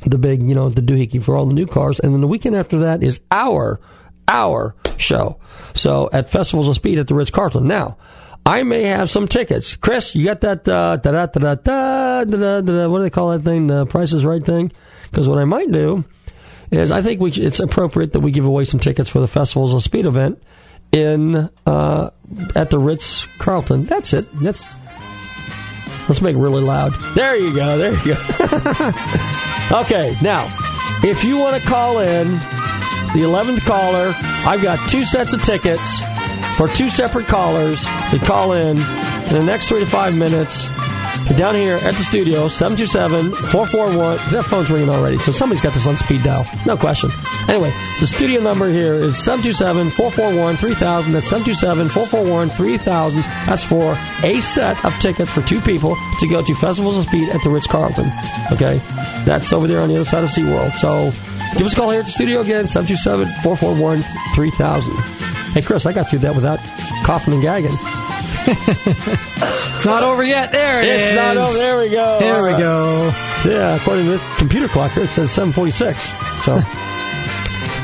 The 0.05 0.17
big, 0.17 0.41
you 0.43 0.55
know, 0.55 0.69
the 0.69 0.81
doohickey 0.81 1.21
for 1.21 1.35
all 1.35 1.45
the 1.45 1.53
new 1.53 1.67
cars. 1.67 1.99
And 1.99 2.13
then 2.13 2.21
the 2.21 2.27
weekend 2.27 2.55
after 2.55 2.79
that 2.79 3.03
is 3.03 3.19
our, 3.31 3.81
our 4.27 4.75
show. 4.97 5.39
So 5.73 6.09
at 6.13 6.29
Festivals 6.29 6.67
of 6.67 6.75
Speed 6.75 6.99
at 6.99 7.07
the 7.07 7.15
Ritz 7.15 7.31
Carlton. 7.31 7.67
Now, 7.67 7.97
I 8.45 8.63
may 8.63 8.83
have 8.83 9.09
some 9.09 9.27
tickets. 9.27 9.75
Chris, 9.75 10.15
you 10.15 10.25
got 10.25 10.41
that, 10.41 10.67
uh, 10.67 10.95
da 10.97 11.11
da 11.11 11.25
da 11.25 11.55
da 11.55 12.23
da 12.23 12.61
da 12.61 12.87
what 12.87 12.99
do 12.99 13.03
they 13.03 13.09
call 13.09 13.31
that 13.31 13.43
thing? 13.43 13.67
The 13.67 13.85
Price 13.85 14.13
is 14.13 14.25
Right 14.25 14.43
thing? 14.43 14.71
Because 15.11 15.27
what 15.27 15.37
I 15.37 15.45
might 15.45 15.71
do 15.71 16.05
is 16.71 16.91
I 16.91 17.01
think 17.01 17.19
we, 17.19 17.31
it's 17.31 17.59
appropriate 17.59 18.13
that 18.13 18.21
we 18.21 18.31
give 18.31 18.45
away 18.45 18.63
some 18.63 18.79
tickets 18.79 19.09
for 19.09 19.19
the 19.19 19.27
Festivals 19.27 19.73
of 19.73 19.83
Speed 19.83 20.05
event 20.05 20.41
in, 20.91 21.49
uh, 21.65 22.09
at 22.55 22.69
the 22.69 22.79
Ritz 22.79 23.27
Carlton. 23.37 23.85
That's 23.85 24.13
it. 24.13 24.27
That's, 24.39 24.73
Let's 26.09 26.21
make 26.21 26.35
it 26.35 26.39
really 26.39 26.63
loud. 26.63 26.93
There 27.13 27.35
you 27.35 27.53
go. 27.53 27.77
There 27.77 27.93
you 27.93 28.15
go. 28.15 28.19
okay, 29.81 30.17
now, 30.23 30.51
if 31.03 31.23
you 31.23 31.37
want 31.37 31.61
to 31.61 31.67
call 31.67 31.99
in, 31.99 32.31
the 33.13 33.21
11th 33.21 33.61
caller, 33.65 34.13
I've 34.17 34.63
got 34.63 34.89
two 34.89 35.05
sets 35.05 35.33
of 35.33 35.43
tickets 35.43 35.99
for 36.57 36.67
two 36.67 36.89
separate 36.89 37.27
callers 37.27 37.83
to 38.09 38.19
call 38.19 38.53
in 38.53 38.77
in 38.77 39.33
the 39.33 39.43
next 39.43 39.69
three 39.69 39.79
to 39.81 39.85
five 39.85 40.17
minutes 40.17 40.67
down 41.35 41.55
here 41.55 41.77
at 41.77 41.95
the 41.95 42.03
studio, 42.03 42.47
727-441. 42.47 44.31
That 44.31 44.45
phone's 44.45 44.71
ringing 44.71 44.89
already, 44.89 45.17
so 45.17 45.31
somebody's 45.31 45.61
got 45.61 45.73
this 45.73 45.87
on 45.87 45.95
speed 45.95 46.23
dial. 46.23 46.45
No 46.65 46.75
question. 46.75 47.09
Anyway, 47.47 47.71
the 47.99 48.07
studio 48.07 48.41
number 48.41 48.69
here 48.69 48.95
is 48.95 49.15
727-441-3000. 49.15 51.11
That's 51.11 51.31
727-441-3000. 51.31 53.23
That's 53.45 53.63
for 53.63 53.95
a 54.23 54.41
set 54.41 54.83
of 54.83 54.93
tickets 54.99 55.31
for 55.31 55.41
two 55.41 55.61
people 55.61 55.95
to 56.19 56.27
go 56.27 56.41
to 56.41 56.53
Festivals 56.55 56.97
of 56.97 57.05
Speed 57.05 57.29
at 57.29 57.41
the 57.43 57.49
Ritz-Carlton. 57.49 58.11
Okay? 58.51 58.81
That's 59.25 59.53
over 59.53 59.67
there 59.67 59.81
on 59.81 59.89
the 59.89 59.95
other 59.95 60.05
side 60.05 60.23
of 60.23 60.29
SeaWorld. 60.29 60.75
So 60.75 61.11
give 61.57 61.65
us 61.65 61.73
a 61.73 61.75
call 61.75 61.89
here 61.91 61.99
at 61.99 62.05
the 62.05 62.11
studio 62.11 62.41
again, 62.41 62.65
727-441-3000. 62.65 65.53
Hey, 65.53 65.61
Chris, 65.61 65.85
I 65.85 65.93
got 65.93 66.09
through 66.09 66.19
that 66.19 66.35
without 66.35 66.59
coughing 67.03 67.33
and 67.33 67.41
gagging. 67.41 67.77
It's 68.47 69.85
not 69.85 70.03
over 70.03 70.23
yet. 70.23 70.51
There 70.51 70.81
it 70.81 70.87
it's 70.87 71.07
is. 71.07 71.15
not 71.15 71.37
over. 71.37 71.57
There 71.57 71.77
we 71.77 71.89
go. 71.89 72.19
There 72.19 72.43
we 72.43 72.51
go. 72.51 73.11
Yeah, 73.45 73.75
according 73.75 74.05
to 74.05 74.11
this 74.11 74.25
computer 74.37 74.67
clock 74.67 74.91
here, 74.91 75.03
it 75.03 75.09
says 75.09 75.31
746. 75.31 76.13
So, 76.43 76.61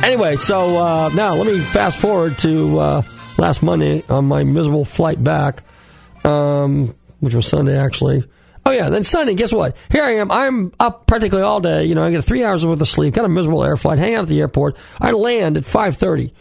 anyway, 0.08 0.36
so 0.36 0.78
uh, 0.78 1.10
now 1.10 1.36
let 1.36 1.47
me 1.47 1.60
fast 1.62 1.99
forward 1.99 2.38
to 2.39 2.80
uh, 2.80 3.01
last 3.38 3.64
Monday 3.64 4.03
on 4.10 4.26
my 4.26 4.43
miserable 4.43 4.86
flight 4.86 5.24
back, 5.24 5.64
um, 6.24 6.95
which 7.20 7.34
was 7.34 7.47
Sunday 7.47 7.78
actually. 7.78 8.24
Oh 8.68 8.72
yeah, 8.72 8.89
then 8.89 9.03
Sunday, 9.03 9.36
guess 9.36 9.53
what? 9.53 9.78
Here 9.91 10.03
I 10.03 10.14
am. 10.16 10.32
I'm 10.32 10.74
up 10.80 11.06
practically 11.06 11.43
all 11.43 11.60
day. 11.60 11.86
You 11.86 11.93
know, 11.93 12.03
I 12.03 12.10
get 12.10 12.24
three 12.24 12.43
hours 12.43 12.66
worth 12.66 12.82
of 12.82 12.88
sleep. 12.88 13.14
Got 13.14 13.26
a 13.26 13.30
miserable 13.30 13.64
air 13.64 13.78
flight. 13.78 13.99
Hang 13.99 14.16
out 14.16 14.24
at 14.24 14.28
the 14.28 14.39
airport. 14.39 14.76
I 14.99 15.12
land 15.12 15.56
at 15.58 15.66
five 15.66 15.97
thirty. 15.97 16.34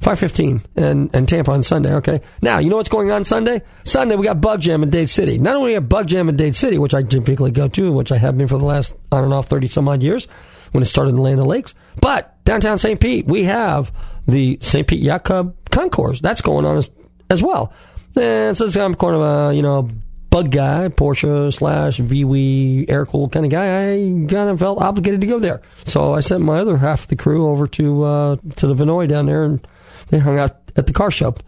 515 0.00 0.62
and, 0.76 1.14
and 1.14 1.28
Tampa 1.28 1.52
on 1.52 1.62
Sunday, 1.62 1.94
okay? 1.96 2.22
Now, 2.40 2.58
you 2.58 2.70
know 2.70 2.76
what's 2.76 2.88
going 2.88 3.10
on 3.10 3.24
Sunday? 3.24 3.62
Sunday, 3.84 4.16
we 4.16 4.24
got 4.24 4.40
Bug 4.40 4.60
Jam 4.60 4.82
in 4.82 4.88
Dade 4.88 5.10
City. 5.10 5.36
Not 5.36 5.56
only 5.56 5.74
have 5.74 5.88
Bug 5.88 6.06
Jam 6.06 6.28
in 6.28 6.36
Dade 6.36 6.56
City, 6.56 6.78
which 6.78 6.94
I 6.94 7.02
typically 7.02 7.50
go 7.50 7.68
to, 7.68 7.92
which 7.92 8.10
I 8.10 8.16
have 8.16 8.38
been 8.38 8.48
for 8.48 8.58
the 8.58 8.64
last, 8.64 8.94
on 9.12 9.24
and 9.24 9.34
off, 9.34 9.46
30 9.46 9.66
some 9.66 9.88
odd 9.88 10.02
years 10.02 10.26
when 10.72 10.82
it 10.82 10.86
started 10.86 11.10
in 11.10 11.18
Land 11.18 11.40
O' 11.40 11.44
Lakes, 11.44 11.74
but 12.00 12.42
downtown 12.44 12.78
St. 12.78 12.98
Pete, 12.98 13.26
we 13.26 13.44
have 13.44 13.92
the 14.26 14.58
St. 14.62 14.86
Pete 14.86 15.02
Yacht 15.02 15.24
Club 15.24 15.54
Concourse. 15.70 16.20
That's 16.20 16.40
going 16.40 16.64
on 16.64 16.76
as, 16.76 16.90
as 17.28 17.42
well. 17.42 17.72
And 18.16 18.56
so 18.56 18.66
I'm 18.66 18.94
kind 18.94 19.14
of 19.14 19.20
a, 19.20 19.54
you 19.54 19.62
know, 19.62 19.90
bug 20.30 20.50
guy, 20.50 20.88
Porsche 20.88 21.52
slash 21.52 21.98
VW 21.98 22.88
air 22.88 23.04
cooled 23.04 23.32
kind 23.32 23.44
of 23.44 23.50
guy, 23.50 23.92
I 23.92 23.96
kind 24.28 24.48
of 24.48 24.58
felt 24.58 24.80
obligated 24.80 25.20
to 25.20 25.26
go 25.26 25.38
there. 25.38 25.60
So 25.84 26.14
I 26.14 26.20
sent 26.20 26.42
my 26.42 26.60
other 26.60 26.76
half 26.76 27.02
of 27.02 27.08
the 27.08 27.16
crew 27.16 27.48
over 27.48 27.66
to 27.66 28.04
uh, 28.04 28.36
to 28.56 28.66
the 28.66 28.74
Vinoy 28.74 29.08
down 29.08 29.26
there, 29.26 29.44
and 29.44 29.66
they 30.08 30.18
hung 30.18 30.38
out 30.38 30.52
at 30.76 30.86
the 30.86 30.92
car 30.92 31.10
shop. 31.10 31.40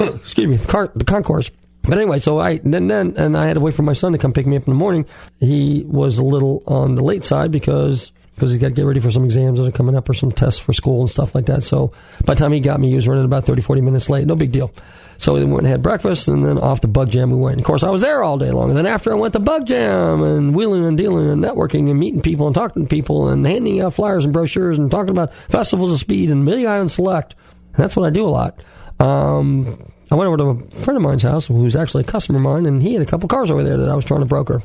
Excuse 0.00 0.46
me, 0.46 0.56
the 0.56 0.66
car 0.66 0.90
the 0.94 1.04
concourse. 1.04 1.50
But 1.82 1.98
anyway, 1.98 2.18
so 2.18 2.40
I 2.40 2.58
then 2.64 2.86
then 2.86 3.14
and 3.16 3.36
I 3.36 3.46
had 3.46 3.54
to 3.54 3.60
wait 3.60 3.74
for 3.74 3.82
my 3.82 3.92
son 3.92 4.12
to 4.12 4.18
come 4.18 4.32
pick 4.32 4.46
me 4.46 4.56
up 4.56 4.66
in 4.66 4.72
the 4.72 4.78
morning. 4.78 5.04
He 5.40 5.84
was 5.86 6.18
a 6.18 6.24
little 6.24 6.62
on 6.66 6.94
the 6.94 7.02
late 7.02 7.24
side 7.24 7.50
because 7.50 8.10
because 8.34 8.50
he's 8.50 8.60
got 8.60 8.68
to 8.68 8.74
get 8.74 8.86
ready 8.86 9.00
for 9.00 9.10
some 9.10 9.24
exams 9.24 9.60
that 9.60 9.66
are 9.66 9.72
coming 9.72 9.94
up 9.94 10.08
or 10.08 10.14
some 10.14 10.32
tests 10.32 10.58
for 10.58 10.72
school 10.72 11.00
and 11.00 11.10
stuff 11.10 11.34
like 11.34 11.46
that. 11.46 11.62
So 11.62 11.92
by 12.24 12.34
the 12.34 12.40
time 12.40 12.52
he 12.52 12.60
got 12.60 12.80
me, 12.80 12.88
he 12.88 12.94
was 12.96 13.06
running 13.06 13.24
about 13.24 13.44
30, 13.44 13.62
40 13.62 13.80
minutes 13.80 14.10
late. 14.10 14.26
No 14.26 14.34
big 14.34 14.50
deal. 14.50 14.72
So 15.18 15.34
we 15.34 15.44
went 15.44 15.60
and 15.60 15.68
had 15.68 15.82
breakfast, 15.82 16.28
and 16.28 16.44
then 16.44 16.58
off 16.58 16.80
to 16.80 16.88
Bug 16.88 17.10
Jam 17.10 17.30
we 17.30 17.38
went. 17.38 17.58
Of 17.58 17.64
course, 17.64 17.82
I 17.82 17.90
was 17.90 18.02
there 18.02 18.22
all 18.22 18.38
day 18.38 18.50
long. 18.50 18.70
And 18.70 18.78
then 18.78 18.86
after 18.86 19.12
I 19.12 19.16
went 19.16 19.32
to 19.34 19.40
Bug 19.40 19.66
Jam 19.66 20.22
and 20.22 20.54
wheeling 20.54 20.84
and 20.84 20.96
dealing 20.96 21.30
and 21.30 21.42
networking 21.42 21.90
and 21.90 21.98
meeting 21.98 22.20
people 22.20 22.46
and 22.46 22.54
talking 22.54 22.82
to 22.82 22.88
people 22.88 23.28
and 23.28 23.46
handing 23.46 23.80
out 23.80 23.94
flyers 23.94 24.24
and 24.24 24.32
brochures 24.32 24.78
and 24.78 24.90
talking 24.90 25.10
about 25.10 25.32
festivals 25.32 25.92
of 25.92 26.00
speed 26.00 26.30
and 26.30 26.42
Amelia 26.42 26.68
Island 26.68 26.90
Select. 26.90 27.34
And 27.74 27.82
that's 27.82 27.96
what 27.96 28.06
I 28.06 28.10
do 28.10 28.26
a 28.26 28.28
lot. 28.28 28.62
Um, 29.00 29.76
I 30.10 30.16
went 30.16 30.28
over 30.28 30.36
to 30.36 30.44
a 30.44 30.70
friend 30.82 30.96
of 30.96 31.02
mine's 31.02 31.22
house 31.22 31.46
who's 31.46 31.76
actually 31.76 32.04
a 32.04 32.06
customer 32.06 32.38
of 32.38 32.44
mine, 32.44 32.66
and 32.66 32.82
he 32.82 32.94
had 32.94 33.02
a 33.02 33.06
couple 33.06 33.28
cars 33.28 33.50
over 33.50 33.64
there 33.64 33.78
that 33.78 33.88
I 33.88 33.94
was 33.94 34.04
trying 34.04 34.20
to 34.20 34.26
broker. 34.26 34.62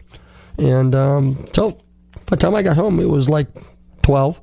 And 0.57 0.93
um, 0.95 1.45
so 1.53 1.71
by 1.71 2.35
the 2.35 2.37
time 2.37 2.55
I 2.55 2.61
got 2.61 2.75
home, 2.75 2.99
it 2.99 3.09
was 3.09 3.29
like 3.29 3.47
12. 4.03 4.39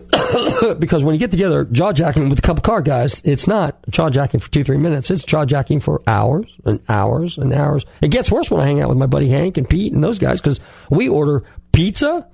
because 0.78 1.04
when 1.04 1.14
you 1.14 1.18
get 1.18 1.30
together 1.30 1.64
jaw 1.64 1.92
jacking 1.92 2.28
with 2.28 2.38
a 2.38 2.42
couple 2.42 2.62
car 2.62 2.82
guys, 2.82 3.20
it's 3.24 3.46
not 3.46 3.78
jaw 3.90 4.10
jacking 4.10 4.40
for 4.40 4.50
two, 4.50 4.64
three 4.64 4.76
minutes. 4.78 5.10
It's 5.10 5.24
jaw 5.24 5.44
jacking 5.44 5.80
for 5.80 6.02
hours 6.06 6.56
and 6.64 6.80
hours 6.88 7.38
and 7.38 7.52
hours. 7.52 7.84
It 8.00 8.08
gets 8.08 8.30
worse 8.30 8.50
when 8.50 8.60
I 8.60 8.66
hang 8.66 8.80
out 8.80 8.88
with 8.88 8.98
my 8.98 9.06
buddy 9.06 9.28
Hank 9.28 9.56
and 9.56 9.68
Pete 9.68 9.92
and 9.92 10.02
those 10.02 10.18
guys 10.18 10.40
because 10.40 10.60
we 10.90 11.08
order 11.08 11.44
pizza 11.72 12.26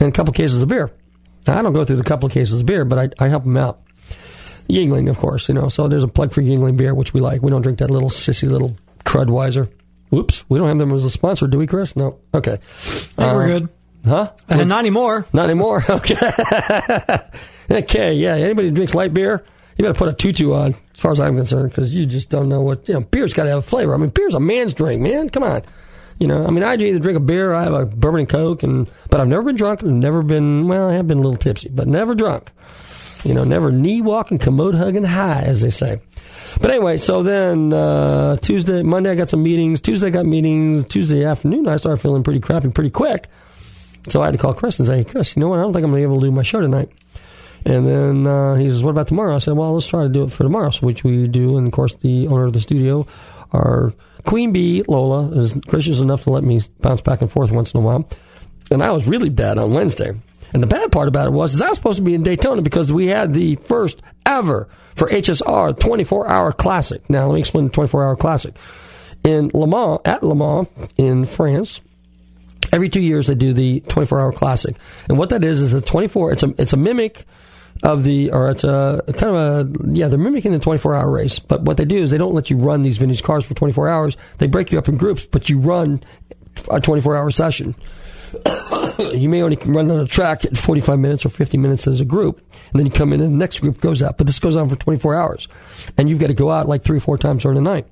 and 0.00 0.08
a 0.08 0.12
couple 0.12 0.32
cases 0.32 0.62
of 0.62 0.68
beer. 0.68 0.90
Now, 1.46 1.58
I 1.58 1.62
don't 1.62 1.72
go 1.72 1.84
through 1.84 1.96
the 1.96 2.04
couple 2.04 2.28
cases 2.28 2.60
of 2.60 2.66
beer, 2.66 2.84
but 2.84 2.98
I, 2.98 3.24
I 3.24 3.28
help 3.28 3.42
them 3.44 3.56
out. 3.56 3.80
Yuengling, 4.68 5.10
of 5.10 5.18
course, 5.18 5.48
you 5.48 5.54
know. 5.54 5.68
So 5.68 5.88
there's 5.88 6.04
a 6.04 6.08
plug 6.08 6.32
for 6.32 6.40
Yuengling 6.40 6.76
beer, 6.76 6.94
which 6.94 7.12
we 7.12 7.20
like. 7.20 7.42
We 7.42 7.50
don't 7.50 7.62
drink 7.62 7.80
that 7.80 7.90
little 7.90 8.10
sissy 8.10 8.48
little 8.48 8.76
Crudweiser. 9.04 9.68
Whoops, 10.10 10.44
we 10.48 10.58
don't 10.58 10.68
have 10.68 10.78
them 10.78 10.92
as 10.92 11.04
a 11.04 11.10
sponsor, 11.10 11.46
do 11.46 11.58
we, 11.58 11.66
Chris? 11.66 11.96
No. 11.96 12.18
Okay. 12.32 12.58
Think 12.76 13.18
we're 13.32 13.42
Uh, 13.44 13.46
good. 13.46 13.68
Huh? 14.04 14.32
Uh, 14.48 14.64
not 14.64 14.80
anymore. 14.80 15.26
Not 15.32 15.44
anymore. 15.44 15.84
Okay. 15.90 16.16
okay. 17.70 18.12
Yeah. 18.14 18.34
Anybody 18.34 18.68
who 18.68 18.74
drinks 18.74 18.94
light 18.94 19.14
beer, 19.14 19.44
you 19.76 19.84
better 19.84 19.96
put 19.98 20.08
a 20.08 20.12
tutu 20.12 20.52
on, 20.52 20.74
as 20.94 21.00
far 21.00 21.12
as 21.12 21.20
I'm 21.20 21.36
concerned, 21.36 21.70
because 21.70 21.94
you 21.94 22.06
just 22.06 22.28
don't 22.28 22.48
know 22.48 22.60
what 22.60 22.88
you 22.88 22.94
know. 22.94 23.00
Beer's 23.00 23.34
got 23.34 23.44
to 23.44 23.50
have 23.50 23.58
a 23.58 23.62
flavor. 23.62 23.94
I 23.94 23.98
mean, 23.98 24.10
beer's 24.10 24.34
a 24.34 24.40
man's 24.40 24.74
drink, 24.74 25.00
man. 25.00 25.30
Come 25.30 25.42
on. 25.42 25.62
You 26.18 26.28
know, 26.28 26.46
I 26.46 26.50
mean, 26.50 26.62
I 26.62 26.74
either 26.74 26.98
drink 26.98 27.16
a 27.16 27.20
beer, 27.20 27.52
or 27.52 27.54
I 27.54 27.64
have 27.64 27.74
a 27.74 27.86
bourbon 27.86 28.20
and 28.20 28.28
coke, 28.28 28.62
and 28.62 28.88
but 29.10 29.20
I've 29.20 29.28
never 29.28 29.42
been 29.42 29.56
drunk, 29.56 29.82
and 29.82 30.00
never 30.00 30.22
been. 30.22 30.68
Well, 30.68 30.88
I 30.88 30.94
have 30.94 31.06
been 31.06 31.18
a 31.18 31.22
little 31.22 31.36
tipsy, 31.36 31.68
but 31.68 31.88
never 31.88 32.14
drunk. 32.14 32.50
You 33.24 33.34
know, 33.34 33.44
never 33.44 33.70
knee 33.70 34.00
walking, 34.00 34.38
commode 34.38 34.74
hugging 34.74 35.04
high, 35.04 35.42
as 35.42 35.60
they 35.60 35.70
say. 35.70 36.00
But 36.60 36.70
anyway, 36.70 36.96
so 36.96 37.22
then 37.22 37.72
uh, 37.72 38.36
Tuesday, 38.36 38.82
Monday, 38.82 39.10
I 39.10 39.14
got 39.14 39.28
some 39.30 39.42
meetings. 39.42 39.80
Tuesday, 39.80 40.08
I 40.08 40.10
got 40.10 40.26
meetings. 40.26 40.84
Tuesday 40.86 41.24
afternoon, 41.24 41.68
I 41.68 41.76
started 41.76 42.00
feeling 42.00 42.22
pretty 42.22 42.40
crappy 42.40 42.68
pretty 42.68 42.90
quick. 42.90 43.28
So 44.08 44.22
I 44.22 44.26
had 44.26 44.32
to 44.32 44.38
call 44.38 44.54
Chris 44.54 44.78
and 44.78 44.86
say, 44.88 45.04
Chris, 45.04 45.36
you 45.36 45.40
know 45.40 45.48
what? 45.48 45.58
I 45.58 45.62
don't 45.62 45.72
think 45.72 45.84
I'm 45.84 45.90
going 45.90 46.02
to 46.02 46.08
be 46.08 46.12
able 46.12 46.20
to 46.20 46.26
do 46.26 46.32
my 46.32 46.42
show 46.42 46.60
tonight. 46.60 46.90
And 47.64 47.86
then 47.86 48.26
uh, 48.26 48.56
he 48.56 48.68
says, 48.68 48.82
what 48.82 48.90
about 48.90 49.08
tomorrow? 49.08 49.36
I 49.36 49.38
said, 49.38 49.54
well, 49.54 49.72
let's 49.74 49.86
try 49.86 50.02
to 50.02 50.08
do 50.08 50.24
it 50.24 50.32
for 50.32 50.42
tomorrow, 50.42 50.70
so 50.70 50.86
which 50.86 51.04
we 51.04 51.28
do. 51.28 51.56
And 51.56 51.66
of 51.66 51.72
course, 51.72 51.94
the 51.96 52.26
owner 52.26 52.46
of 52.46 52.52
the 52.52 52.60
studio, 52.60 53.06
our 53.52 53.92
Queen 54.26 54.52
Bee, 54.52 54.82
Lola, 54.88 55.30
is 55.32 55.52
gracious 55.52 56.00
enough 56.00 56.24
to 56.24 56.30
let 56.30 56.42
me 56.42 56.60
bounce 56.80 57.00
back 57.00 57.20
and 57.20 57.30
forth 57.30 57.52
once 57.52 57.72
in 57.72 57.78
a 57.78 57.82
while. 57.82 58.08
And 58.70 58.82
I 58.82 58.90
was 58.90 59.06
really 59.06 59.28
bad 59.28 59.58
on 59.58 59.72
Wednesday. 59.72 60.12
And 60.52 60.62
the 60.62 60.66
bad 60.66 60.90
part 60.92 61.08
about 61.08 61.28
it 61.28 61.32
was, 61.32 61.54
is 61.54 61.62
I 61.62 61.68
was 61.68 61.78
supposed 61.78 61.98
to 61.98 62.04
be 62.04 62.14
in 62.14 62.22
Daytona 62.22 62.62
because 62.62 62.92
we 62.92 63.06
had 63.06 63.32
the 63.32 63.56
first 63.56 64.02
ever 64.26 64.68
for 64.94 65.08
HSR 65.08 65.78
24 65.78 66.28
hour 66.28 66.52
classic. 66.52 67.08
Now, 67.08 67.26
let 67.26 67.34
me 67.34 67.40
explain 67.40 67.66
the 67.66 67.70
24 67.70 68.04
hour 68.04 68.16
classic. 68.16 68.54
In 69.24 69.50
Le 69.54 69.66
Mans, 69.66 70.00
at 70.04 70.22
Le 70.22 70.34
Mans 70.34 70.68
in 70.96 71.24
France, 71.24 71.80
every 72.72 72.88
two 72.88 73.00
years 73.00 73.26
they 73.26 73.34
do 73.34 73.52
the 73.52 73.80
24 73.80 74.20
hour 74.20 74.32
classic. 74.32 74.76
And 75.08 75.18
what 75.18 75.30
that 75.30 75.44
is, 75.44 75.60
is 75.60 75.74
a 75.74 75.80
24, 75.80 76.32
it's 76.32 76.42
a, 76.42 76.54
it's 76.58 76.72
a 76.72 76.76
mimic 76.76 77.26
of 77.82 78.04
the, 78.04 78.30
or 78.32 78.50
it's 78.50 78.64
a 78.64 79.02
kind 79.16 79.36
of 79.36 79.36
a, 79.36 79.88
yeah, 79.92 80.08
they're 80.08 80.18
mimicking 80.18 80.52
the 80.52 80.58
24 80.58 80.94
hour 80.94 81.10
race. 81.10 81.38
But 81.38 81.62
what 81.62 81.76
they 81.76 81.84
do 81.84 81.98
is 81.98 82.10
they 82.10 82.18
don't 82.18 82.34
let 82.34 82.50
you 82.50 82.56
run 82.56 82.82
these 82.82 82.98
vintage 82.98 83.22
cars 83.22 83.44
for 83.44 83.54
24 83.54 83.88
hours. 83.88 84.16
They 84.38 84.46
break 84.46 84.72
you 84.72 84.78
up 84.78 84.88
in 84.88 84.96
groups, 84.96 85.26
but 85.26 85.48
you 85.48 85.58
run 85.58 86.02
a 86.70 86.80
24 86.80 87.16
hour 87.16 87.30
session. 87.30 87.74
you 88.98 89.28
may 89.28 89.42
only 89.42 89.56
run 89.66 89.90
on 89.90 90.00
a 90.00 90.06
track 90.06 90.44
at 90.44 90.56
45 90.56 90.98
minutes 90.98 91.26
or 91.26 91.28
50 91.28 91.58
minutes 91.58 91.86
as 91.86 92.00
a 92.00 92.04
group, 92.04 92.38
and 92.72 92.78
then 92.78 92.86
you 92.86 92.92
come 92.92 93.12
in 93.12 93.20
and 93.20 93.34
the 93.34 93.38
next 93.38 93.60
group 93.60 93.80
goes 93.80 94.02
out. 94.02 94.16
But 94.16 94.26
this 94.26 94.38
goes 94.38 94.56
on 94.56 94.68
for 94.68 94.76
24 94.76 95.14
hours, 95.14 95.48
and 95.98 96.08
you've 96.08 96.18
got 96.18 96.28
to 96.28 96.34
go 96.34 96.50
out 96.50 96.68
like 96.68 96.82
three 96.82 96.98
or 96.98 97.00
four 97.00 97.18
times 97.18 97.42
during 97.42 97.56
the 97.56 97.62
night. 97.62 97.86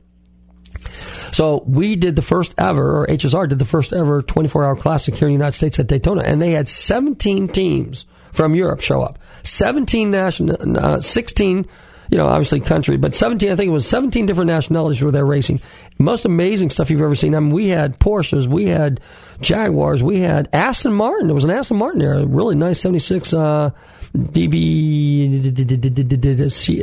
So 1.32 1.62
we 1.66 1.96
did 1.96 2.16
the 2.16 2.22
first 2.22 2.54
ever, 2.58 3.00
or 3.00 3.06
HSR 3.06 3.48
did 3.48 3.58
the 3.58 3.64
first 3.64 3.92
ever 3.92 4.22
24 4.22 4.64
hour 4.64 4.76
classic 4.76 5.14
here 5.14 5.28
in 5.28 5.34
the 5.34 5.38
United 5.38 5.56
States 5.56 5.78
at 5.78 5.86
Daytona, 5.86 6.22
and 6.22 6.40
they 6.40 6.52
had 6.52 6.68
17 6.68 7.48
teams 7.48 8.06
from 8.32 8.54
Europe 8.54 8.80
show 8.80 9.02
up. 9.02 9.18
17 9.42 10.10
national, 10.10 10.78
uh, 10.78 11.00
16, 11.00 11.66
you 12.10 12.18
know, 12.18 12.26
obviously 12.26 12.60
country, 12.60 12.96
but 12.96 13.14
17, 13.14 13.52
I 13.52 13.56
think 13.56 13.68
it 13.68 13.72
was 13.72 13.88
17 13.88 14.26
different 14.26 14.48
nationalities 14.48 15.00
were 15.00 15.10
there 15.12 15.24
racing. 15.24 15.60
Most 15.98 16.24
amazing 16.24 16.70
stuff 16.70 16.90
you've 16.90 17.00
ever 17.00 17.14
seen. 17.14 17.34
I 17.34 17.40
mean, 17.40 17.50
we 17.54 17.68
had 17.68 17.98
Porsches, 17.98 18.46
we 18.46 18.66
had 18.66 19.00
Jaguars, 19.40 20.02
we 20.02 20.18
had 20.18 20.48
Aston 20.52 20.92
Martin. 20.92 21.28
There 21.28 21.34
was 21.34 21.44
an 21.44 21.50
Aston 21.50 21.76
Martin 21.76 22.00
there, 22.00 22.14
a 22.14 22.26
really 22.26 22.56
nice 22.56 22.80
76, 22.80 23.32
uh, 23.32 23.70
DB, 24.16 25.40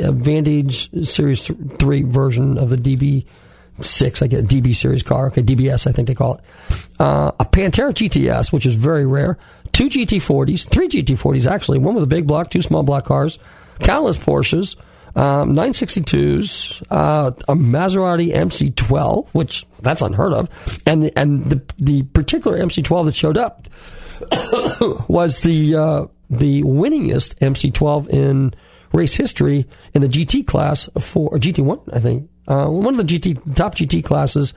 uh, 0.02 0.12
Vantage 0.12 1.06
Series 1.06 1.44
3 1.78 2.02
version 2.02 2.56
of 2.56 2.70
the 2.70 2.76
DB 2.76 3.26
six, 3.80 4.22
I 4.22 4.26
get 4.26 4.44
DB 4.46 4.74
series 4.74 5.02
car. 5.02 5.28
Okay, 5.28 5.42
DBS, 5.42 5.86
I 5.86 5.92
think 5.92 6.08
they 6.08 6.14
call 6.14 6.34
it. 6.34 6.40
Uh, 6.98 7.32
a 7.38 7.44
Pantera 7.44 7.92
GTS, 7.92 8.52
which 8.52 8.66
is 8.66 8.74
very 8.74 9.06
rare. 9.06 9.38
Two 9.72 9.88
GT40s, 9.88 10.68
three 10.68 10.88
GT40s 10.88 11.50
actually. 11.50 11.78
One 11.78 11.94
with 11.94 12.04
a 12.04 12.08
big 12.08 12.26
block, 12.26 12.50
two 12.50 12.62
small 12.62 12.82
block 12.82 13.04
cars. 13.04 13.38
Countless 13.80 14.16
Porsches. 14.16 14.76
Um, 15.16 15.54
962s, 15.54 16.82
uh, 16.90 17.32
a 17.48 17.54
Maserati 17.54 18.32
MC12, 18.32 19.28
which 19.30 19.66
that's 19.80 20.00
unheard 20.00 20.32
of, 20.32 20.48
and 20.86 21.02
the, 21.02 21.18
and 21.18 21.50
the 21.50 21.62
the 21.78 22.02
particular 22.04 22.58
MC12 22.58 23.06
that 23.06 23.16
showed 23.16 23.36
up 23.36 23.66
was 25.08 25.40
the 25.40 25.74
uh, 25.74 26.06
the 26.30 26.62
winningest 26.62 27.36
MC12 27.36 28.08
in 28.10 28.54
race 28.92 29.14
history 29.14 29.66
in 29.94 30.02
the 30.02 30.08
GT 30.08 30.46
class 30.46 30.88
for 30.98 31.30
or 31.30 31.38
GT1, 31.38 31.82
I 31.92 32.00
think. 32.00 32.28
Uh, 32.48 32.66
one 32.66 32.98
of 32.98 33.06
the 33.06 33.18
GT 33.18 33.54
top 33.54 33.74
GT 33.74 34.02
classes 34.02 34.54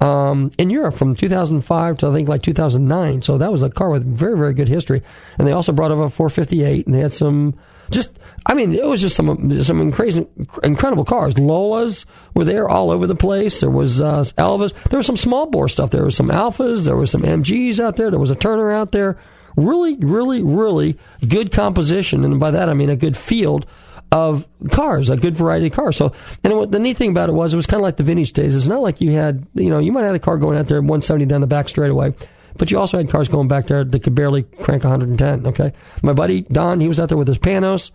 um, 0.00 0.50
in 0.58 0.70
Europe 0.70 0.94
from 0.94 1.14
2005 1.14 1.98
to 1.98 2.08
I 2.08 2.12
think 2.12 2.28
like 2.28 2.42
2009. 2.42 3.22
So 3.22 3.38
that 3.38 3.52
was 3.52 3.62
a 3.62 3.70
car 3.70 3.90
with 3.90 4.04
very 4.04 4.36
very 4.36 4.54
good 4.54 4.68
history. 4.68 5.02
And 5.38 5.46
they 5.46 5.52
also 5.52 5.72
brought 5.72 5.90
over 5.90 6.04
a 6.04 6.10
458, 6.10 6.86
and 6.86 6.94
they 6.94 7.00
had 7.00 7.12
some 7.12 7.54
just 7.90 8.18
I 8.46 8.54
mean 8.54 8.74
it 8.74 8.86
was 8.86 9.00
just 9.00 9.14
some 9.14 9.62
some 9.62 9.92
crazy 9.92 10.26
incredible 10.62 11.04
cars. 11.04 11.34
Lolas 11.34 12.06
were 12.34 12.46
there 12.46 12.68
all 12.68 12.90
over 12.90 13.06
the 13.06 13.14
place. 13.14 13.60
There 13.60 13.70
was 13.70 14.00
uh, 14.00 14.20
Elvas. 14.38 14.72
There 14.84 14.96
was 14.96 15.06
some 15.06 15.16
small 15.16 15.46
bore 15.46 15.68
stuff. 15.68 15.90
There 15.90 16.04
was 16.04 16.16
some 16.16 16.28
Alfas. 16.28 16.86
There 16.86 16.96
was 16.96 17.10
some 17.10 17.22
MGs 17.22 17.78
out 17.78 17.96
there. 17.96 18.10
There 18.10 18.18
was 18.20 18.30
a 18.30 18.36
Turner 18.36 18.72
out 18.72 18.92
there. 18.92 19.18
Really, 19.56 19.94
really, 19.96 20.42
really 20.42 20.98
good 21.28 21.52
composition, 21.52 22.24
and 22.24 22.40
by 22.40 22.50
that 22.50 22.68
I 22.68 22.74
mean 22.74 22.90
a 22.90 22.96
good 22.96 23.16
field 23.16 23.66
of 24.14 24.46
cars, 24.70 25.10
a 25.10 25.16
good 25.16 25.34
variety 25.34 25.66
of 25.66 25.72
cars. 25.72 25.96
So, 25.96 26.12
and 26.44 26.52
it, 26.52 26.70
the 26.70 26.78
neat 26.78 26.96
thing 26.96 27.10
about 27.10 27.28
it 27.28 27.32
was 27.32 27.52
it 27.52 27.56
was 27.56 27.66
kind 27.66 27.80
of 27.80 27.82
like 27.82 27.96
the 27.96 28.04
vintage 28.04 28.32
days. 28.32 28.54
It's 28.54 28.68
not 28.68 28.80
like 28.80 29.00
you 29.00 29.10
had, 29.10 29.44
you 29.54 29.70
know, 29.70 29.80
you 29.80 29.90
might 29.90 30.02
have 30.02 30.10
had 30.10 30.14
a 30.14 30.20
car 30.20 30.38
going 30.38 30.56
out 30.56 30.68
there 30.68 30.80
170 30.80 31.26
down 31.26 31.40
the 31.40 31.48
back 31.48 31.68
straightaway, 31.68 32.14
but 32.56 32.70
you 32.70 32.78
also 32.78 32.96
had 32.96 33.10
cars 33.10 33.26
going 33.26 33.48
back 33.48 33.66
there 33.66 33.82
that 33.82 34.02
could 34.04 34.14
barely 34.14 34.44
crank 34.44 34.84
110. 34.84 35.48
Okay, 35.48 35.72
my 36.04 36.12
buddy 36.12 36.42
Don, 36.42 36.78
he 36.78 36.86
was 36.86 37.00
out 37.00 37.08
there 37.08 37.18
with 37.18 37.26
his 37.26 37.38
Panoz, 37.38 37.90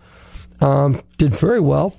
um, 0.60 1.00
did 1.16 1.32
very 1.32 1.60
well. 1.60 1.96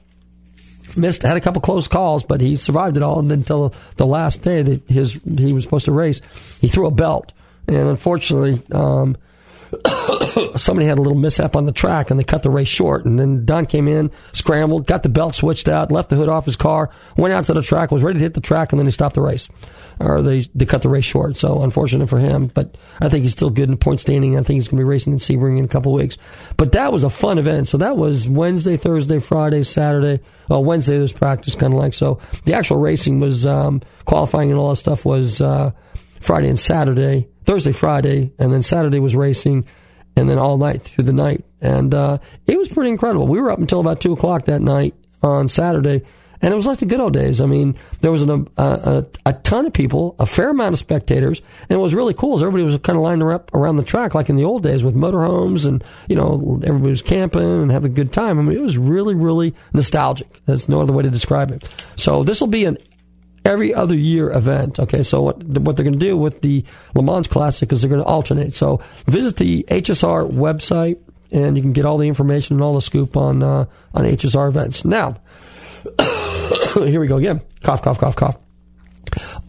Missed, 0.96 1.24
had 1.24 1.38
a 1.38 1.42
couple 1.42 1.62
close 1.62 1.88
calls, 1.88 2.24
but 2.24 2.42
he 2.42 2.58
survived 2.58 2.98
it 2.98 3.04
all. 3.04 3.18
And 3.18 3.32
then 3.32 3.40
until 3.40 3.74
the 3.96 4.06
last 4.06 4.44
day 4.44 4.62
that 4.62 4.88
his 4.88 5.20
he 5.36 5.52
was 5.52 5.64
supposed 5.64 5.86
to 5.86 5.94
race, 5.94 6.22
he 6.60 6.68
threw 6.68 6.86
a 6.86 6.92
belt, 6.92 7.34
and 7.68 7.88
unfortunately. 7.88 8.62
Um, 8.72 9.18
somebody 10.58 10.86
had 10.86 10.98
a 10.98 11.02
little 11.02 11.18
mishap 11.18 11.56
on 11.56 11.66
the 11.66 11.72
track 11.72 12.12
and 12.12 12.20
they 12.20 12.24
cut 12.24 12.44
the 12.44 12.50
race 12.50 12.68
short. 12.68 13.06
And 13.06 13.18
then 13.18 13.46
Don 13.46 13.66
came 13.66 13.88
in, 13.88 14.12
scrambled, 14.34 14.88
got 14.88 15.04
the 15.04 15.10
belt 15.10 15.36
switched 15.36 15.68
out, 15.68 15.92
left 15.92 16.10
the 16.10 16.16
hood 16.16 16.30
off 16.30 16.46
his 16.46 16.56
car, 16.56 16.90
went 17.18 17.34
out 17.34 17.46
to 17.46 17.54
the 17.54 17.62
track, 17.62 17.92
was 17.92 18.04
ready 18.04 18.20
to 18.20 18.24
hit 18.24 18.34
the 18.34 18.42
track, 18.42 18.72
and 18.72 18.80
then 18.80 18.86
he 18.86 18.92
stopped 18.92 19.16
the 19.16 19.22
race. 19.22 19.48
Or 20.00 20.22
they, 20.22 20.42
they 20.56 20.66
cut 20.66 20.82
the 20.82 20.90
race 20.90 21.06
short. 21.06 21.38
So 21.38 21.62
unfortunate 21.64 22.10
for 22.10 22.18
him, 22.18 22.48
but 22.48 22.76
I 23.00 23.08
think 23.08 23.24
he's 23.24 23.34
still 23.34 23.50
good 23.50 23.70
in 23.70 23.78
point 23.78 24.00
standing. 24.00 24.38
I 24.38 24.42
think 24.42 24.58
he's 24.58 24.68
going 24.68 24.78
to 24.78 24.84
be 24.84 24.90
racing 24.90 25.14
in 25.14 25.20
Sebring 25.20 25.58
in 25.58 25.66
a 25.66 25.70
couple 25.70 25.94
weeks. 25.94 26.18
But 26.58 26.72
that 26.74 26.92
was 26.92 27.04
a 27.04 27.10
fun 27.10 27.38
event. 27.38 27.68
So 27.68 27.78
that 27.78 27.98
was 27.98 28.28
Wednesday, 28.28 28.78
Thursday, 28.78 29.20
Friday, 29.20 29.64
Saturday. 29.64 30.22
Well, 30.50 30.64
Wednesday 30.64 30.98
was 30.98 31.14
practice 31.14 31.56
kind 31.56 31.74
of 31.74 31.80
like 31.80 31.94
so. 31.94 32.20
The 32.46 32.56
actual 32.56 32.78
racing 32.78 33.20
was 33.20 33.46
um, 33.46 33.82
qualifying 34.06 34.50
and 34.50 34.60
all 34.60 34.70
that 34.70 34.78
stuff 34.78 35.06
was 35.06 35.40
uh, 35.40 35.72
Friday 36.20 36.50
and 36.50 36.60
Saturday. 36.60 37.28
Thursday, 37.44 37.72
Friday, 37.72 38.32
and 38.40 38.52
then 38.52 38.62
Saturday 38.62 39.00
was 39.00 39.16
racing, 39.16 39.66
and 40.16 40.30
then 40.30 40.38
all 40.38 40.58
night 40.58 40.82
through 40.82 41.06
the 41.06 41.14
night. 41.14 41.44
And 41.62 41.94
uh, 41.94 42.18
it 42.48 42.58
was 42.58 42.70
pretty 42.70 42.90
incredible. 42.90 43.28
We 43.28 43.40
were 43.40 43.52
up 43.52 43.60
until 43.60 43.80
about 43.80 44.02
2 44.02 44.14
o'clock 44.14 44.46
that 44.46 44.62
night 44.62 44.96
on 45.24 45.48
Saturday, 45.48 46.04
and 46.42 46.52
it 46.52 46.56
was 46.56 46.66
like 46.66 46.80
the 46.80 46.86
good 46.86 47.00
old 47.00 47.14
days. 47.14 47.40
I 47.40 47.46
mean, 47.46 47.76
there 48.02 48.12
was 48.12 48.24
an, 48.24 48.48
a, 48.58 48.64
a, 48.64 49.06
a 49.28 49.34
ton 49.34 49.68
of 49.68 49.74
people, 49.74 50.16
a 50.18 50.26
fair 50.26 50.50
amount 50.50 50.74
of 50.74 50.80
spectators, 50.80 51.42
and 51.70 51.78
it 51.78 51.82
was 51.82 51.94
really 51.94 52.16
cool. 52.16 52.36
As 52.36 52.42
everybody 52.42 52.64
was 52.64 52.78
kind 52.80 52.98
of 52.98 53.04
lined 53.04 53.22
up 53.22 53.54
around 53.54 53.76
the 53.76 53.84
track 53.84 54.16
like 54.16 54.30
in 54.30 54.38
the 54.38 54.44
old 54.44 54.64
days 54.64 54.84
with 54.84 54.96
motorhomes, 54.96 55.68
and 55.68 55.84
you 56.10 56.16
know 56.16 56.60
everybody 56.64 56.90
was 56.90 57.04
camping 57.04 57.42
and 57.42 57.72
having 57.72 57.92
a 57.92 57.96
good 57.96 58.12
time. 58.12 58.40
I 58.40 58.42
mean, 58.42 58.58
it 58.58 58.62
was 58.62 58.78
really, 58.78 59.14
really 59.14 59.54
nostalgic. 59.74 60.28
There's 60.46 60.68
no 60.68 60.82
other 60.82 60.94
way 60.94 61.04
to 61.04 61.10
describe 61.12 61.52
it. 61.52 61.68
So 61.96 62.24
this 62.24 62.42
will 62.42 62.48
be 62.48 62.66
an 62.66 62.78
every 63.46 63.74
other 63.74 63.96
year 63.96 64.32
event. 64.32 64.80
Okay, 64.80 65.04
so 65.04 65.22
what 65.22 65.44
what 65.44 65.76
they're 65.76 65.84
going 65.84 66.00
to 66.00 66.06
do 66.06 66.18
with 66.18 66.42
the 66.42 66.64
Le 66.96 67.04
Mans 67.04 67.28
Classic 67.28 67.72
is 67.72 67.82
they're 67.82 67.90
going 67.90 68.02
to 68.02 68.08
alternate. 68.08 68.54
So 68.54 68.78
visit 69.06 69.38
the 69.38 69.64
HSR 69.64 70.32
website 70.32 71.00
and 71.32 71.56
you 71.56 71.64
can 71.64 71.74
get 71.74 71.86
all 71.86 71.98
the 71.98 72.08
information 72.08 72.56
and 72.56 72.64
all 72.64 72.74
the 72.74 72.82
scoop 72.82 73.16
on 73.18 73.42
uh, 73.44 73.66
on 73.94 74.04
HSR 74.04 74.50
events. 74.50 74.86
Now, 74.86 75.18
here 76.74 77.00
we 77.00 77.08
go 77.08 77.18
again. 77.18 77.42
Cough, 77.64 77.82
cough, 77.82 78.00
cough, 78.00 78.16
cough. 78.16 78.38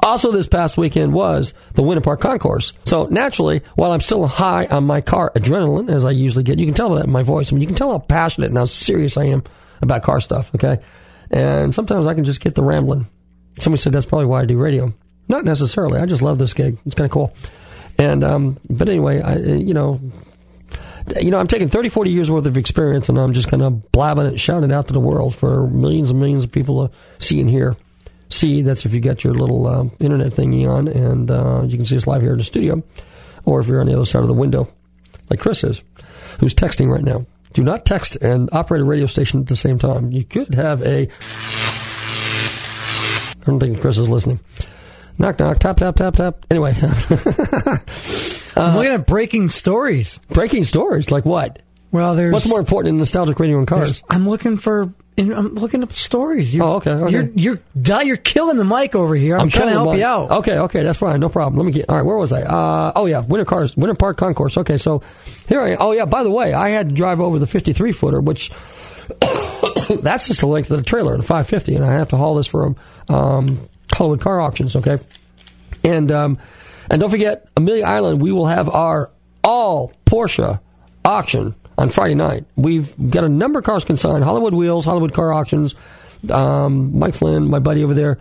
Also, 0.01 0.33
this 0.33 0.49
past 0.49 0.77
weekend 0.77 1.13
was 1.13 1.55
the 1.75 1.83
Winter 1.83 2.01
Park 2.01 2.21
Concourse. 2.21 2.73
So 2.85 3.07
naturally, 3.07 3.63
while 3.77 3.93
I'm 3.93 4.01
still 4.01 4.27
high 4.27 4.67
on 4.67 4.85
my 4.85 5.01
car 5.01 5.31
adrenaline, 5.37 5.89
as 5.89 6.05
I 6.05 6.11
usually 6.11 6.43
get, 6.43 6.59
you 6.59 6.67
can 6.67 6.75
tell 6.75 6.91
that 6.95 7.05
in 7.05 7.11
my 7.13 7.23
voice. 7.23 7.53
I 7.53 7.55
mean, 7.55 7.61
you 7.61 7.69
can 7.69 7.77
tell 7.77 7.93
how 7.93 7.99
passionate 7.99 8.49
and 8.49 8.59
how 8.59 8.65
serious 8.65 9.17
I 9.17 9.27
am 9.27 9.45
about 9.81 10.03
car 10.03 10.21
stuff. 10.21 10.53
Okay, 10.55 10.79
and 11.31 11.75
sometimes 11.75 12.07
I 12.07 12.15
can 12.15 12.25
just 12.25 12.41
get 12.41 12.55
the 12.55 12.63
rambling. 12.63 13.07
Somebody 13.59 13.81
said 13.81 13.93
that's 13.93 14.07
probably 14.07 14.27
why 14.27 14.43
I 14.43 14.45
do 14.45 14.59
radio. 14.59 14.93
Not 15.29 15.45
necessarily. 15.45 16.01
I 16.01 16.07
just 16.07 16.23
love 16.23 16.39
this 16.39 16.55
gig. 16.55 16.79
It's 16.87 16.95
kind 16.95 17.07
of 17.07 17.13
cool. 17.13 17.35
And 17.99 18.25
um, 18.25 18.59
but 18.69 18.89
anyway, 18.89 19.21
I 19.21 19.37
you 19.37 19.75
know. 19.75 20.01
You 21.21 21.33
know, 21.33 21.41
I'm 21.41 21.49
taking 21.49 21.67
30, 21.67 21.89
40 21.89 22.11
years 22.11 22.31
worth 22.31 22.47
of 22.47 22.57
experience 22.57 23.09
and 23.09 23.19
I'm 23.19 23.33
just 23.33 23.49
kind 23.49 23.61
of 23.61 23.91
blabbing 23.91 24.27
it, 24.27 24.39
shouting 24.39 24.71
it 24.71 24.73
out 24.73 24.87
to 24.87 24.93
the 24.93 25.01
world 25.01 25.35
for 25.35 25.67
millions 25.67 26.11
and 26.11 26.21
millions 26.21 26.45
of 26.45 26.53
people 26.53 26.87
to 26.87 26.95
see 27.19 27.41
and 27.41 27.51
hear. 27.51 27.77
See, 28.29 28.63
that's 28.63 28.87
if 28.87 28.95
you 28.95 29.01
got 29.01 29.25
your 29.25 29.35
little 29.35 29.67
uh, 29.67 29.85
internet 29.99 30.31
thingy 30.33 30.67
on 30.67 30.87
and 30.87 31.29
uh, 31.29 31.63
you 31.67 31.77
can 31.77 31.85
see 31.85 31.97
us 31.97 32.07
live 32.07 32.23
here 32.23 32.31
in 32.31 32.39
the 32.39 32.45
studio. 32.45 32.85
Or 33.45 33.59
if 33.59 33.67
you're 33.67 33.81
on 33.81 33.89
the 33.89 33.95
other 33.95 34.07
side 34.07 34.23
of 34.23 34.29
the 34.29 34.33
window, 34.33 34.73
like 35.29 35.41
Chris 35.41 35.65
is, 35.65 35.83
who's 36.39 36.55
texting 36.55 36.89
right 36.89 37.03
now. 37.03 37.27
Do 37.53 37.65
not 37.65 37.85
text 37.85 38.17
and 38.17 38.49
operate 38.53 38.81
a 38.81 38.85
radio 38.85 39.07
station 39.07 39.41
at 39.41 39.49
the 39.49 39.57
same 39.57 39.79
time. 39.79 40.13
You 40.13 40.25
could 40.25 40.55
have 40.55 40.83
a 40.83 41.09
I 43.43 43.45
don't 43.47 43.61
think 43.61 43.81
Chris 43.81 43.99
is 43.99 44.09
listening. 44.09 44.41
Knock, 45.19 45.39
knock, 45.39 45.59
tap, 45.59 45.77
tap, 45.77 45.97
tap, 45.97 46.15
tap. 46.17 46.47
Anyway, 46.51 46.75
I'm 48.57 48.77
looking 48.77 48.93
at 48.93 49.07
breaking 49.07 49.49
stories. 49.51 50.19
breaking 50.31 50.65
stories 50.65 51.11
like 51.11 51.25
what? 51.25 51.61
Well, 51.91 52.15
there's 52.15 52.33
What's 52.33 52.49
more 52.49 52.59
important 52.59 52.95
in 52.95 52.99
nostalgic 52.99 53.39
radio 53.39 53.59
and 53.59 53.67
cars? 53.67 54.03
I'm 54.09 54.29
looking 54.29 54.57
for. 54.57 54.93
I'm 55.19 55.55
looking 55.57 55.83
up 55.83 55.93
stories. 55.93 56.55
You're, 56.55 56.65
Oh, 56.65 56.73
okay, 56.77 56.91
okay. 56.93 57.13
You're 57.13 57.31
you're 57.35 57.59
di- 57.81 58.05
you're 58.05 58.17
killing 58.17 58.57
the 58.57 58.65
mic 58.65 58.95
over 58.95 59.15
here. 59.15 59.37
I'm, 59.37 59.51
trying 59.51 59.67
to 59.69 59.73
help 59.73 59.95
you 59.95 60.05
out. 60.05 60.31
Okay, 60.31 60.57
okay, 60.57 60.83
that's 60.83 60.99
fine, 60.99 61.21
no 61.21 61.29
problem. 61.29 61.57
Let 61.57 61.67
me 61.67 61.73
get. 61.73 61.91
All 61.91 61.97
right, 61.97 62.05
where 62.07 62.17
was 62.17 62.33
I? 62.33 62.41
Uh, 62.43 62.93
oh 62.97 63.05
yeah, 63.05 63.19
Winter 63.21 63.45
Cars, 63.45 63.77
Winter 63.77 63.95
Park 63.95 64.17
Concourse. 64.17 64.57
Okay, 64.57 64.79
so 64.79 65.03
here 65.49 65.61
I 65.61 65.73
am. 65.73 65.77
Oh 65.81 65.93
yeah, 65.93 66.07
by 66.07 66.23
the 66.23 66.31
way, 66.31 66.55
I 66.55 66.71
had 66.71 66.89
to 66.89 66.95
drive 66.95 67.21
over 67.21 67.39
the 67.39 67.47
53 67.47 67.93
footer, 67.93 68.23
which 68.23 68.51
that's 70.03 70.27
just 70.27 70.41
the 70.41 70.47
length 70.47 70.71
of 70.71 70.79
the 70.79 70.83
trailer, 70.83 71.17
the 71.17 71.23
550, 71.23 71.77
and 71.77 71.85
I 71.85 71.93
have 71.93 72.09
to 72.09 72.17
haul 72.17 72.35
this 72.35 72.47
from 72.47 72.77
um, 73.09 73.69
Hollywood 73.93 74.21
Car 74.21 74.41
Auctions. 74.41 74.77
Okay, 74.77 74.99
and 75.85 76.11
um, 76.13 76.39
and 76.91 77.01
don't 77.01 77.11
forget, 77.11 77.49
Amelia 77.57 77.85
Island. 77.85 78.21
We 78.21 78.33
will 78.33 78.47
have 78.47 78.69
our 78.69 79.11
all 79.45 79.93
Porsche 80.07 80.61
auction 81.05 81.55
on 81.79 81.89
Friday 81.89 82.15
night. 82.15 82.45
We've 82.57 82.95
got 83.11 83.25
a 83.25 83.29
number 83.29 83.59
of 83.61 83.65
cars 83.65 83.85
consigned: 83.85 84.25
Hollywood 84.25 84.55
Wheels, 84.55 84.85
Hollywood 84.85 85.15
Car 85.15 85.33
Auctions. 85.33 85.75
Um, 86.31 86.99
Mike 86.99 87.15
Flynn, 87.15 87.51
my 87.51 87.59
buddy 87.59 87.83
over 87.83 87.95
there, 87.95 88.19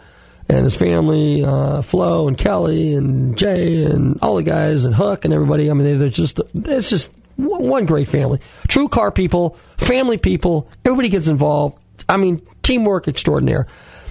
and 0.50 0.64
his 0.64 0.76
family, 0.76 1.44
uh, 1.46 1.84
Flo 1.84 2.28
and 2.28 2.36
Kelly 2.36 2.96
and 2.96 3.38
Jay 3.38 3.84
and 3.84 4.18
all 4.24 4.36
the 4.36 4.44
guys 4.44 4.86
and 4.86 4.96
Hook 4.96 5.24
and 5.24 5.34
everybody. 5.34 5.70
I 5.70 5.74
mean, 5.74 6.00
they're 6.00 6.10
just 6.10 6.40
it's 6.54 6.90
just 6.90 7.12
one 7.46 7.86
great 7.86 8.08
family. 8.08 8.40
True 8.68 8.88
car 8.88 9.12
people, 9.12 9.58
family 9.78 10.18
people. 10.18 10.70
Everybody 10.86 11.10
gets 11.10 11.28
involved. 11.28 11.78
I 12.08 12.18
mean, 12.18 12.42
teamwork 12.62 13.08
extraordinaire. 13.08 13.68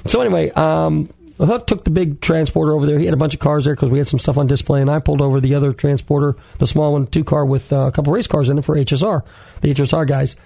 So 0.07 0.21
anyway, 0.21 0.51
um, 0.51 1.09
Hook 1.39 1.67
took 1.67 1.85
the 1.85 1.91
big 1.91 2.21
transporter 2.21 2.73
over 2.73 2.87
there. 2.87 2.99
He 2.99 3.07
had 3.07 3.15
a 3.15 3.19
bunch 3.19 3.35
of 3.35 3.41
cars 3.41 3.65
there 3.65 3.75
because 3.75 3.91
we 3.91 3.99
had 3.99 4.07
some 4.07 4.19
stuff 4.19 4.39
on 4.39 4.47
display, 4.47 4.81
and 4.81 4.91
I 4.91 4.99
pulled 4.99 5.23
over 5.23 5.41
the 5.41 5.55
other 5.55 5.73
transporter, 5.73 6.37
the 6.59 6.67
small 6.67 6.93
one, 6.93 7.07
two 7.07 7.25
car 7.25 7.45
with 7.45 7.73
uh, 7.73 7.87
a 7.87 7.93
couple 7.93 8.13
race 8.13 8.27
cars 8.27 8.49
in 8.49 8.59
it 8.59 8.65
for 8.65 8.77
HSR, 8.77 9.23
the 9.61 9.75
HSR 9.75 10.07
guys. 10.07 10.37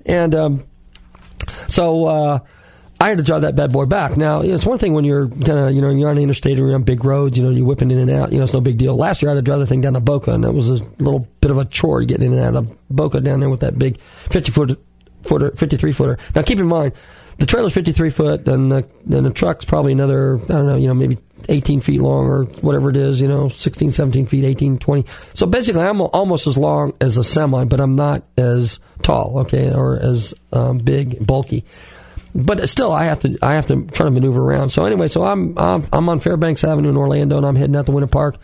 and 0.06 0.34
um, 0.34 0.64
so 1.66 2.04
uh, 2.06 2.38
I 2.98 3.08
had 3.10 3.18
to 3.18 3.24
drive 3.24 3.42
that 3.42 3.56
bad 3.56 3.72
boy 3.72 3.84
back. 3.84 4.16
Now, 4.16 4.40
you 4.40 4.48
know, 4.48 4.54
it's 4.54 4.64
one 4.64 4.78
thing 4.78 4.94
when 4.94 5.04
you're 5.04 5.28
kind 5.28 5.58
of, 5.58 5.72
you 5.74 5.82
know, 5.82 5.90
you're 5.90 6.08
on 6.08 6.16
the 6.16 6.22
interstate 6.22 6.58
or 6.58 6.66
you're 6.66 6.74
on 6.74 6.82
big 6.82 7.04
roads, 7.04 7.36
you 7.36 7.44
know, 7.44 7.50
you're 7.50 7.66
whipping 7.66 7.90
in 7.90 7.98
and 7.98 8.10
out, 8.10 8.32
you 8.32 8.38
know, 8.38 8.44
it's 8.44 8.54
no 8.54 8.60
big 8.60 8.78
deal. 8.78 8.96
Last 8.96 9.20
year 9.20 9.30
I 9.30 9.34
had 9.34 9.38
to 9.38 9.42
drive 9.42 9.58
the 9.58 9.66
thing 9.66 9.82
down 9.82 9.92
to 9.94 10.00
Boca, 10.00 10.32
and 10.32 10.44
that 10.44 10.52
was 10.52 10.70
a 10.70 10.82
little 10.98 11.28
bit 11.40 11.50
of 11.50 11.58
a 11.58 11.66
chore 11.66 12.00
to 12.00 12.06
get 12.06 12.22
in 12.22 12.32
and 12.32 12.40
out 12.40 12.56
of 12.56 12.88
Boca 12.88 13.20
down 13.20 13.40
there 13.40 13.50
with 13.50 13.60
that 13.60 13.78
big 13.78 14.00
50 14.30 14.52
foot, 14.52 14.80
footer, 15.24 15.50
53 15.50 15.92
footer. 15.92 16.18
Now, 16.34 16.42
keep 16.42 16.58
in 16.58 16.66
mind, 16.66 16.94
the 17.36 17.44
trailer's 17.44 17.74
53 17.74 18.08
foot, 18.08 18.48
and 18.48 18.72
the, 18.72 18.88
and 19.10 19.26
the 19.26 19.30
truck's 19.30 19.66
probably 19.66 19.92
another, 19.92 20.36
I 20.44 20.46
don't 20.48 20.66
know, 20.66 20.76
you 20.76 20.86
know, 20.86 20.94
maybe 20.94 21.18
18 21.50 21.80
feet 21.80 22.00
long 22.00 22.26
or 22.26 22.44
whatever 22.62 22.88
it 22.88 22.96
is, 22.96 23.20
you 23.20 23.28
know, 23.28 23.48
16, 23.48 23.92
17 23.92 24.24
feet, 24.24 24.44
18, 24.44 24.78
20. 24.78 25.04
So 25.34 25.46
basically, 25.46 25.82
I'm 25.82 26.00
almost 26.00 26.46
as 26.46 26.56
long 26.56 26.94
as 27.00 27.18
a 27.18 27.24
semi, 27.24 27.64
but 27.64 27.78
I'm 27.78 27.94
not 27.94 28.22
as 28.38 28.80
tall, 29.02 29.40
okay, 29.40 29.72
or 29.72 29.98
as 29.98 30.32
um, 30.52 30.78
big, 30.78 31.24
bulky. 31.26 31.66
But 32.36 32.68
still, 32.68 32.92
I 32.92 33.04
have 33.04 33.20
to 33.20 33.38
I 33.40 33.54
have 33.54 33.66
to 33.66 33.86
try 33.86 34.04
to 34.04 34.10
maneuver 34.10 34.42
around. 34.42 34.70
So 34.70 34.84
anyway, 34.84 35.08
so 35.08 35.24
I'm 35.24 35.58
I'm, 35.58 35.86
I'm 35.90 36.08
on 36.10 36.20
Fairbanks 36.20 36.64
Avenue 36.64 36.90
in 36.90 36.96
Orlando, 36.96 37.38
and 37.38 37.46
I'm 37.46 37.56
heading 37.56 37.74
out 37.76 37.86
to 37.86 37.92
Winter 37.92 38.08
Park. 38.08 38.36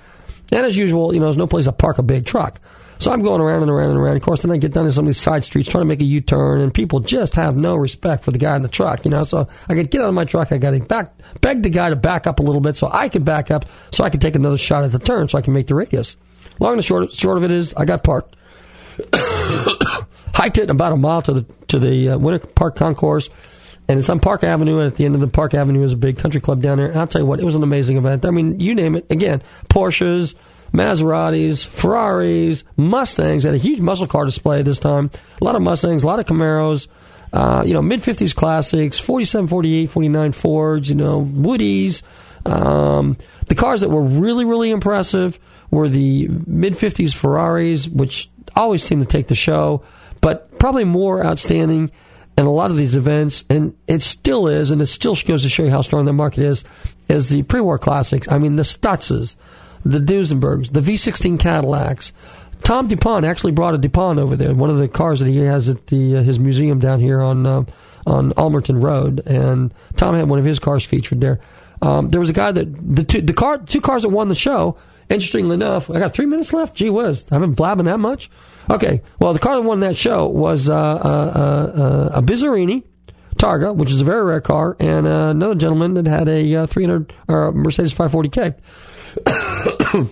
And 0.50 0.64
as 0.64 0.76
usual, 0.76 1.12
you 1.12 1.20
know, 1.20 1.26
there's 1.26 1.36
no 1.36 1.46
place 1.46 1.66
to 1.66 1.72
park 1.72 1.98
a 1.98 2.02
big 2.02 2.24
truck. 2.24 2.60
So 2.98 3.10
I'm 3.10 3.22
going 3.22 3.40
around 3.40 3.62
and 3.62 3.70
around 3.70 3.90
and 3.90 3.98
around. 3.98 4.16
Of 4.16 4.22
course, 4.22 4.42
then 4.42 4.52
I 4.52 4.56
get 4.56 4.72
down 4.72 4.84
to 4.84 4.92
some 4.92 5.04
of 5.04 5.08
these 5.08 5.20
side 5.20 5.44
streets 5.44 5.68
trying 5.68 5.82
to 5.82 5.88
make 5.88 6.00
a 6.00 6.04
U-turn, 6.04 6.60
and 6.60 6.72
people 6.72 7.00
just 7.00 7.34
have 7.34 7.60
no 7.60 7.74
respect 7.74 8.22
for 8.22 8.30
the 8.30 8.38
guy 8.38 8.54
in 8.54 8.62
the 8.62 8.68
truck. 8.68 9.04
You 9.04 9.10
know, 9.10 9.24
so 9.24 9.48
I 9.68 9.74
could 9.74 9.90
get 9.90 10.00
out 10.00 10.08
of 10.08 10.14
my 10.14 10.24
truck. 10.24 10.52
I 10.52 10.58
got 10.58 10.70
to 10.70 10.80
back 10.80 11.12
beg 11.40 11.62
the 11.62 11.70
guy 11.70 11.90
to 11.90 11.96
back 11.96 12.26
up 12.26 12.38
a 12.38 12.42
little 12.42 12.60
bit 12.60 12.76
so 12.76 12.88
I 12.90 13.08
could 13.08 13.24
back 13.24 13.50
up, 13.50 13.66
so 13.90 14.04
I 14.04 14.10
could 14.10 14.20
take 14.20 14.36
another 14.36 14.56
shot 14.56 14.84
at 14.84 14.92
the 14.92 14.98
turn, 14.98 15.28
so 15.28 15.36
I 15.36 15.42
can 15.42 15.52
make 15.52 15.66
the 15.66 15.74
radius. 15.74 16.16
Long 16.60 16.74
and 16.74 16.84
short 16.84 17.12
short 17.12 17.36
of 17.36 17.44
it 17.44 17.50
is, 17.50 17.74
I 17.74 17.84
got 17.84 18.04
parked. 18.04 18.36
Hiked 20.34 20.58
it 20.58 20.70
about 20.70 20.92
a 20.92 20.96
mile 20.96 21.22
to 21.22 21.32
the 21.34 21.42
to 21.68 21.78
the 21.78 22.10
uh, 22.10 22.18
Winter 22.18 22.46
Park 22.46 22.76
Concourse, 22.76 23.28
and 23.88 23.98
it's 23.98 24.08
on 24.08 24.20
Park 24.20 24.44
Avenue. 24.44 24.78
And 24.78 24.86
at 24.86 24.96
the 24.96 25.04
end 25.04 25.14
of 25.14 25.20
the 25.20 25.28
Park 25.28 25.54
Avenue 25.54 25.82
is 25.82 25.92
a 25.92 25.96
big 25.96 26.18
country 26.18 26.40
club 26.40 26.62
down 26.62 26.78
there. 26.78 26.90
And 26.90 26.98
I'll 26.98 27.06
tell 27.06 27.20
you 27.20 27.26
what, 27.26 27.40
it 27.40 27.44
was 27.44 27.54
an 27.54 27.62
amazing 27.62 27.96
event. 27.96 28.24
I 28.24 28.30
mean, 28.30 28.60
you 28.60 28.74
name 28.74 28.96
it. 28.96 29.06
Again, 29.10 29.42
Porsches, 29.68 30.34
Maseratis, 30.72 31.66
Ferraris, 31.66 32.64
Mustangs. 32.76 33.44
Had 33.44 33.54
a 33.54 33.58
huge 33.58 33.80
muscle 33.80 34.06
car 34.06 34.24
display 34.24 34.62
this 34.62 34.78
time. 34.78 35.10
A 35.40 35.44
lot 35.44 35.56
of 35.56 35.62
Mustangs, 35.62 36.02
a 36.02 36.06
lot 36.06 36.18
of 36.18 36.26
Camaros. 36.26 36.88
Uh, 37.32 37.62
you 37.66 37.72
know, 37.72 37.80
mid 37.80 38.00
50s 38.00 38.34
classics, 38.34 38.98
47, 38.98 39.48
48, 39.48 39.90
49 39.90 40.32
Fords, 40.32 40.90
you 40.90 40.94
know, 40.94 41.22
Woodies. 41.24 42.02
Um, 42.44 43.16
the 43.48 43.54
cars 43.54 43.80
that 43.80 43.88
were 43.88 44.02
really, 44.02 44.44
really 44.44 44.70
impressive 44.70 45.38
were 45.70 45.88
the 45.88 46.28
mid 46.28 46.74
50s 46.74 47.14
Ferraris, 47.14 47.88
which 47.88 48.30
always 48.54 48.82
seem 48.82 49.00
to 49.00 49.06
take 49.06 49.28
the 49.28 49.34
show, 49.34 49.82
but 50.20 50.58
probably 50.58 50.84
more 50.84 51.24
outstanding 51.24 51.90
in 52.38 52.46
a 52.46 52.50
lot 52.52 52.70
of 52.70 52.76
these 52.76 52.96
events, 52.96 53.44
and 53.50 53.76
it 53.86 54.02
still 54.02 54.46
is, 54.46 54.70
and 54.70 54.80
it 54.80 54.86
still 54.86 55.16
goes 55.26 55.42
to 55.42 55.48
show 55.48 55.64
you 55.64 55.70
how 55.70 55.82
strong 55.82 56.04
the 56.04 56.12
market 56.12 56.44
is, 56.44 56.64
is 57.08 57.28
the 57.28 57.42
pre 57.42 57.60
war 57.60 57.78
classics. 57.78 58.26
I 58.30 58.38
mean, 58.38 58.56
the 58.56 58.62
Stutzes, 58.62 59.36
the 59.84 59.98
Duesenbergs, 59.98 60.72
the 60.72 60.80
V16 60.80 61.38
Cadillacs. 61.38 62.12
Tom 62.62 62.86
DuPont 62.86 63.24
actually 63.24 63.52
brought 63.52 63.74
a 63.74 63.78
DuPont 63.78 64.18
over 64.18 64.36
there, 64.36 64.54
one 64.54 64.70
of 64.70 64.78
the 64.78 64.88
cars 64.88 65.20
that 65.20 65.28
he 65.28 65.38
has 65.38 65.68
at 65.68 65.88
the 65.88 66.18
uh, 66.18 66.22
his 66.22 66.38
museum 66.38 66.78
down 66.78 67.00
here 67.00 67.20
on 67.20 67.44
uh, 67.44 67.64
on 68.06 68.32
Ulmerton 68.32 68.82
Road, 68.82 69.20
and 69.26 69.74
Tom 69.96 70.14
had 70.14 70.28
one 70.28 70.38
of 70.38 70.44
his 70.44 70.58
cars 70.58 70.84
featured 70.84 71.20
there. 71.20 71.40
Um, 71.80 72.10
there 72.10 72.20
was 72.20 72.30
a 72.30 72.34
guy 72.34 72.52
that 72.52 72.94
the 72.94 73.04
two 73.04 73.20
the 73.20 73.32
car 73.32 73.58
two 73.58 73.80
cars 73.80 74.02
that 74.02 74.10
won 74.10 74.28
the 74.28 74.34
show. 74.34 74.78
Interestingly 75.10 75.54
enough, 75.54 75.90
I 75.90 75.98
got 75.98 76.14
three 76.14 76.26
minutes 76.26 76.52
left. 76.52 76.76
Gee 76.76 76.88
whiz, 76.88 77.26
I've 77.30 77.40
been 77.40 77.54
blabbing 77.54 77.86
that 77.86 77.98
much. 77.98 78.30
Okay, 78.70 79.02
well 79.18 79.32
the 79.32 79.38
car 79.38 79.56
that 79.56 79.62
won 79.62 79.80
that 79.80 79.96
show 79.96 80.28
was 80.28 80.68
uh, 80.68 80.74
uh, 80.74 80.78
uh, 80.78 81.80
uh, 81.80 82.10
a 82.14 82.22
Bizzarrini 82.22 82.84
Targa, 83.36 83.74
which 83.74 83.90
is 83.90 84.00
a 84.00 84.04
very 84.04 84.22
rare 84.22 84.40
car, 84.40 84.76
and 84.78 85.06
uh, 85.06 85.30
another 85.30 85.54
gentleman 85.54 85.94
that 85.94 86.06
had 86.06 86.28
a 86.28 86.54
uh, 86.56 86.66
300 86.66 87.12
or 87.28 87.52
Mercedes 87.52 87.94
540K. 87.94 88.54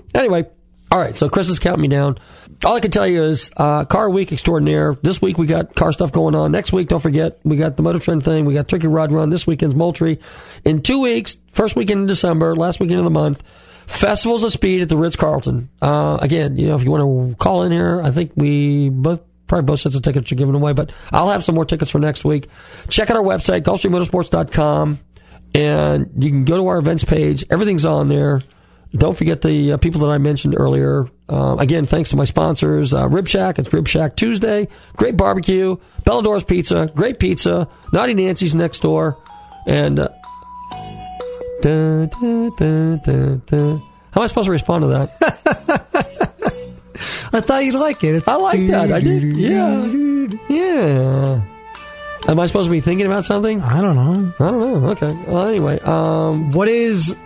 anyway, 0.14 0.44
all 0.90 0.98
right. 0.98 1.14
So 1.14 1.28
Chris 1.28 1.48
is 1.48 1.58
counting 1.58 1.82
me 1.82 1.88
down. 1.88 2.18
All 2.64 2.74
I 2.74 2.80
can 2.80 2.90
tell 2.90 3.06
you 3.06 3.22
is 3.24 3.50
uh, 3.56 3.84
Car 3.84 4.10
Week 4.10 4.32
extraordinaire. 4.32 4.96
This 5.00 5.22
week 5.22 5.38
we 5.38 5.46
got 5.46 5.74
car 5.74 5.92
stuff 5.92 6.12
going 6.12 6.34
on. 6.34 6.52
Next 6.52 6.72
week, 6.72 6.88
don't 6.88 7.00
forget, 7.00 7.38
we 7.44 7.56
got 7.56 7.76
the 7.76 7.82
Motor 7.82 8.00
Trend 8.00 8.24
thing. 8.24 8.44
We 8.44 8.54
got 8.54 8.68
Turkey 8.68 8.88
Rod 8.88 9.12
Run. 9.12 9.30
This 9.30 9.46
weekend's 9.46 9.74
Moultrie. 9.74 10.18
In 10.64 10.82
two 10.82 11.00
weeks, 11.00 11.38
first 11.52 11.76
weekend 11.76 12.00
in 12.00 12.06
December, 12.06 12.54
last 12.54 12.80
weekend 12.80 12.98
of 12.98 13.04
the 13.04 13.10
month, 13.10 13.42
Festivals 13.90 14.44
of 14.44 14.52
Speed 14.52 14.82
at 14.82 14.88
the 14.88 14.96
Ritz 14.96 15.16
Carlton. 15.16 15.68
Uh, 15.82 16.16
again, 16.22 16.56
you 16.56 16.68
know, 16.68 16.76
if 16.76 16.84
you 16.84 16.90
want 16.90 17.30
to 17.30 17.36
call 17.36 17.64
in 17.64 17.72
here, 17.72 18.00
I 18.00 18.12
think 18.12 18.32
we 18.36 18.88
both 18.88 19.20
probably 19.46 19.66
both 19.66 19.80
sets 19.80 19.96
of 19.96 20.02
tickets 20.02 20.30
are 20.30 20.36
given 20.36 20.54
away, 20.54 20.72
but 20.72 20.92
I'll 21.12 21.28
have 21.28 21.42
some 21.44 21.56
more 21.56 21.64
tickets 21.64 21.90
for 21.90 21.98
next 21.98 22.24
week. 22.24 22.48
Check 22.88 23.10
out 23.10 23.16
our 23.16 23.22
website, 23.22 23.62
GulfstreamMotorsports.com, 23.62 25.00
and 25.54 26.10
you 26.16 26.30
can 26.30 26.44
go 26.44 26.56
to 26.56 26.66
our 26.68 26.78
events 26.78 27.04
page. 27.04 27.44
Everything's 27.50 27.84
on 27.84 28.08
there. 28.08 28.40
Don't 28.92 29.16
forget 29.16 29.42
the 29.42 29.72
uh, 29.72 29.76
people 29.76 30.00
that 30.02 30.10
I 30.10 30.18
mentioned 30.18 30.54
earlier. 30.56 31.06
Uh, 31.28 31.56
again, 31.58 31.84
thanks 31.84 32.10
to 32.10 32.16
my 32.16 32.24
sponsors, 32.24 32.94
uh, 32.94 33.08
Rib 33.08 33.28
Shack. 33.28 33.58
It's 33.58 33.72
Rib 33.72 33.86
Shack 33.86 34.16
Tuesday. 34.16 34.68
Great 34.96 35.16
barbecue. 35.16 35.76
Bellador's 36.04 36.44
Pizza. 36.44 36.90
Great 36.94 37.18
pizza. 37.18 37.68
Naughty 37.92 38.14
Nancy's 38.14 38.54
next 38.54 38.80
door. 38.80 39.18
And 39.66 39.98
uh, 39.98 40.08
da, 41.60 42.06
da, 42.06 43.36
da, 43.36 43.78
how 44.12 44.20
am 44.20 44.24
I 44.24 44.26
supposed 44.26 44.46
to 44.46 44.52
respond 44.52 44.82
to 44.82 44.88
that? 44.88 45.16
I 47.32 47.40
thought 47.40 47.64
you'd 47.64 47.74
like 47.74 48.02
it. 48.02 48.16
It's 48.16 48.28
I 48.28 48.34
like 48.34 48.66
that. 48.66 48.92
I 48.92 49.00
did. 49.00 49.22
Yeah. 49.36 49.86
Yeah. 50.48 51.42
Am 52.28 52.40
I 52.40 52.46
supposed 52.46 52.66
to 52.66 52.70
be 52.70 52.80
thinking 52.80 53.06
about 53.06 53.24
something? 53.24 53.62
I 53.62 53.80
don't 53.80 53.94
know. 53.94 54.32
I 54.40 54.50
don't 54.50 54.82
know. 54.82 54.88
Okay. 54.90 55.12
Well, 55.26 55.46
anyway, 55.46 55.78
um, 55.80 56.50
What 56.50 56.68
is? 56.68 57.16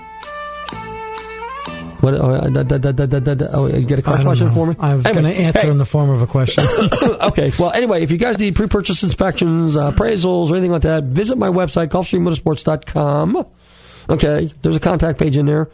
what? 2.01 2.15
Oh, 2.15 2.31
uh, 2.33 2.49
da, 2.51 2.63
da, 2.63 2.93
da, 2.93 3.47
oh 3.53 3.67
you 3.67 3.87
got 3.87 3.99
a 3.99 4.03
question 4.03 4.49
know. 4.49 4.53
for 4.53 4.67
me? 4.67 4.77
I 4.79 4.95
was 4.95 5.07
Anyway, 5.07 5.23
going 5.23 5.35
to 5.35 5.41
answer 5.41 5.61
hey, 5.63 5.71
in 5.71 5.79
the 5.79 5.87
form 5.87 6.11
of 6.11 6.21
a 6.21 6.27
question. 6.27 6.65
okay. 7.03 7.51
Well, 7.59 7.73
anyway, 7.73 8.03
if 8.03 8.11
you 8.11 8.19
guys 8.19 8.39
need 8.39 8.55
pre-purchase 8.55 9.03
inspections, 9.03 9.77
uh, 9.77 9.91
appraisals, 9.91 10.51
or 10.51 10.57
anything 10.57 10.73
like 10.73 10.83
that, 10.83 11.05
visit 11.05 11.39
my 11.39 11.49
website, 11.49 11.89
GulfstreamMotorsports.com. 11.89 13.47
Okay, 14.09 14.51
there's 14.63 14.77
a 14.77 14.81
contact 14.81 15.19
page 15.19 15.37
in 15.37 15.47
there, 15.47 15.69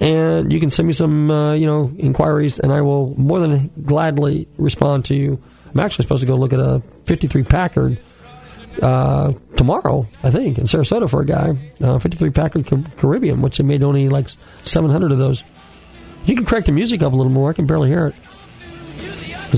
and 0.00 0.50
you 0.52 0.58
can 0.60 0.70
send 0.70 0.86
me 0.86 0.94
some, 0.94 1.30
uh, 1.30 1.52
you 1.54 1.66
know, 1.66 1.92
inquiries, 1.98 2.58
and 2.58 2.72
I 2.72 2.80
will 2.80 3.14
more 3.18 3.38
than 3.40 3.70
gladly 3.84 4.48
respond 4.56 5.04
to 5.06 5.14
you. 5.14 5.38
I'm 5.72 5.80
actually 5.80 6.04
supposed 6.04 6.20
to 6.22 6.26
go 6.26 6.36
look 6.36 6.52
at 6.52 6.60
a 6.60 6.80
'53 7.04 7.42
Packard 7.42 7.98
uh, 8.80 9.32
tomorrow, 9.56 10.06
I 10.22 10.30
think, 10.30 10.58
in 10.58 10.64
Sarasota 10.64 11.08
for 11.10 11.20
a 11.20 11.26
guy, 11.26 11.54
uh, 11.82 11.98
'53 11.98 12.30
Packard 12.30 12.66
Car- 12.66 12.84
Caribbean, 12.96 13.42
which 13.42 13.58
they 13.58 13.64
made 13.64 13.82
only 13.82 14.08
like 14.08 14.28
700 14.62 15.12
of 15.12 15.18
those. 15.18 15.44
You 16.24 16.34
can 16.34 16.46
crank 16.46 16.64
the 16.66 16.72
music 16.72 17.02
up 17.02 17.12
a 17.12 17.16
little 17.16 17.32
more. 17.32 17.50
I 17.50 17.52
can 17.52 17.66
barely 17.66 17.90
hear 17.90 18.06
it. 18.06 18.14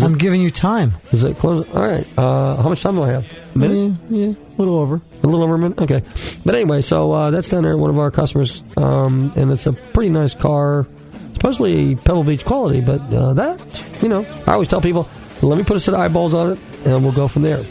I'm 0.02 0.18
giving 0.18 0.42
you 0.42 0.50
time. 0.50 0.94
Is 1.12 1.24
it 1.24 1.36
close? 1.38 1.68
All 1.74 1.82
right. 1.82 2.06
Uh, 2.18 2.56
how 2.56 2.68
much 2.68 2.82
time 2.82 2.96
do 2.96 3.02
I 3.02 3.08
have? 3.08 3.38
A 3.54 3.58
minute? 3.58 3.98
Yeah, 4.08 4.26
yeah, 4.26 4.34
a 4.34 4.56
little 4.58 4.78
over. 4.78 5.00
A 5.22 5.26
little 5.26 5.42
over 5.42 5.54
a 5.54 5.58
minute? 5.58 5.78
Okay. 5.78 6.02
But 6.44 6.54
anyway, 6.54 6.80
so 6.80 7.12
uh, 7.12 7.30
that's 7.30 7.48
down 7.48 7.62
there 7.62 7.72
at 7.72 7.78
one 7.78 7.90
of 7.90 7.98
our 7.98 8.10
customers, 8.10 8.62
um, 8.76 9.32
and 9.36 9.50
it's 9.50 9.66
a 9.66 9.72
pretty 9.72 10.10
nice 10.10 10.34
car. 10.34 10.86
Supposedly 11.34 11.96
Pebble 11.96 12.24
Beach 12.24 12.44
quality, 12.44 12.80
but 12.80 13.00
uh, 13.12 13.34
that, 13.34 14.02
you 14.02 14.08
know, 14.08 14.26
I 14.46 14.54
always 14.54 14.68
tell 14.68 14.80
people, 14.80 15.08
let 15.42 15.58
me 15.58 15.64
put 15.64 15.76
a 15.76 15.80
set 15.80 15.94
of 15.94 16.00
eyeballs 16.00 16.32
on 16.32 16.52
it, 16.52 16.58
and 16.84 17.02
we'll 17.02 17.12
go 17.12 17.28
from 17.28 17.42
there. 17.42 17.62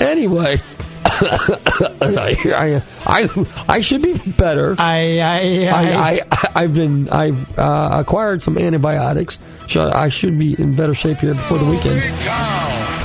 Anyway, 0.00 0.58
I, 1.04 2.82
I, 3.06 3.46
I 3.68 3.80
should 3.80 4.02
be 4.02 4.14
better. 4.32 4.74
I, 4.78 5.20
I, 5.20 5.38
I, 5.68 6.20
I, 6.30 6.48
I've 6.54 6.74
been, 6.74 7.08
I've 7.10 7.58
uh, 7.58 7.98
acquired 8.00 8.42
some 8.42 8.58
antibiotics. 8.58 9.38
So 9.68 9.90
I 9.90 10.08
should 10.08 10.38
be 10.38 10.60
in 10.60 10.76
better 10.76 10.94
shape 10.94 11.18
here 11.18 11.34
before 11.34 11.58
the 11.58 11.64
weekend. 11.64 12.02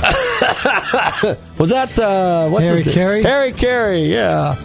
Was 1.58 1.70
that 1.70 1.98
uh, 1.98 2.48
what's 2.48 2.66
Harry 2.66 2.78
his 2.78 2.86
name? 2.86 2.94
Carey? 2.94 3.22
Harry 3.22 3.52
Carey, 3.52 4.12
yeah. 4.12 4.56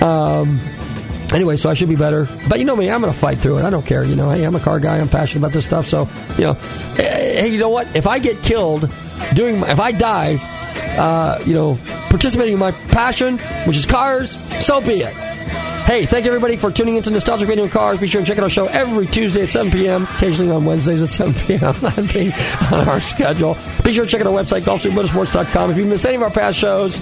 Um. 0.00 0.60
Anyway, 1.32 1.56
so 1.56 1.68
I 1.68 1.74
should 1.74 1.88
be 1.88 1.96
better. 1.96 2.28
But 2.48 2.60
you 2.60 2.64
know 2.64 2.76
me, 2.76 2.88
I'm 2.88 3.00
going 3.00 3.12
to 3.12 3.18
fight 3.18 3.38
through 3.38 3.58
it. 3.58 3.64
I 3.64 3.70
don't 3.70 3.84
care. 3.84 4.04
You 4.04 4.14
know, 4.14 4.30
hey, 4.30 4.44
I'm 4.44 4.54
a 4.54 4.60
car 4.60 4.78
guy. 4.78 4.98
I'm 4.98 5.08
passionate 5.08 5.40
about 5.40 5.52
this 5.52 5.64
stuff. 5.64 5.86
So, 5.86 6.08
you 6.38 6.44
know, 6.44 6.52
hey, 6.96 7.48
you 7.48 7.58
know 7.58 7.70
what? 7.70 7.96
If 7.96 8.06
I 8.06 8.20
get 8.20 8.42
killed 8.44 8.88
doing, 9.34 9.58
my, 9.58 9.72
if 9.72 9.80
I 9.80 9.90
die, 9.90 10.38
uh, 10.96 11.42
you 11.44 11.54
know, 11.54 11.78
participating 12.08 12.54
in 12.54 12.58
my 12.58 12.72
passion, 12.72 13.38
which 13.66 13.76
is 13.76 13.86
cars, 13.86 14.38
so 14.64 14.80
be 14.80 15.02
it. 15.02 15.25
Hey, 15.86 16.04
thank 16.04 16.24
you 16.24 16.32
everybody 16.32 16.56
for 16.56 16.72
tuning 16.72 16.96
into 16.96 17.10
Nostalgic 17.10 17.48
Radio 17.48 17.68
Cars. 17.68 18.00
Be 18.00 18.08
sure 18.08 18.18
and 18.18 18.26
check 18.26 18.38
out 18.38 18.42
our 18.42 18.50
show 18.50 18.66
every 18.66 19.06
Tuesday 19.06 19.44
at 19.44 19.50
7 19.50 19.70
p.m., 19.70 20.02
occasionally 20.02 20.50
on 20.50 20.64
Wednesdays 20.64 21.00
at 21.00 21.06
7 21.06 21.32
p.m. 21.46 21.74
Mean, 22.12 22.32
on 22.72 22.88
our 22.88 23.00
schedule. 23.00 23.56
Be 23.84 23.92
sure 23.92 24.04
to 24.04 24.10
check 24.10 24.20
out 24.20 24.26
our 24.26 24.32
website, 24.32 24.62
GulfstreamMotorsports.com. 24.62 25.70
If 25.70 25.76
you 25.76 25.84
missed 25.84 26.04
any 26.04 26.16
of 26.16 26.24
our 26.24 26.30
past 26.30 26.58
shows, 26.58 26.98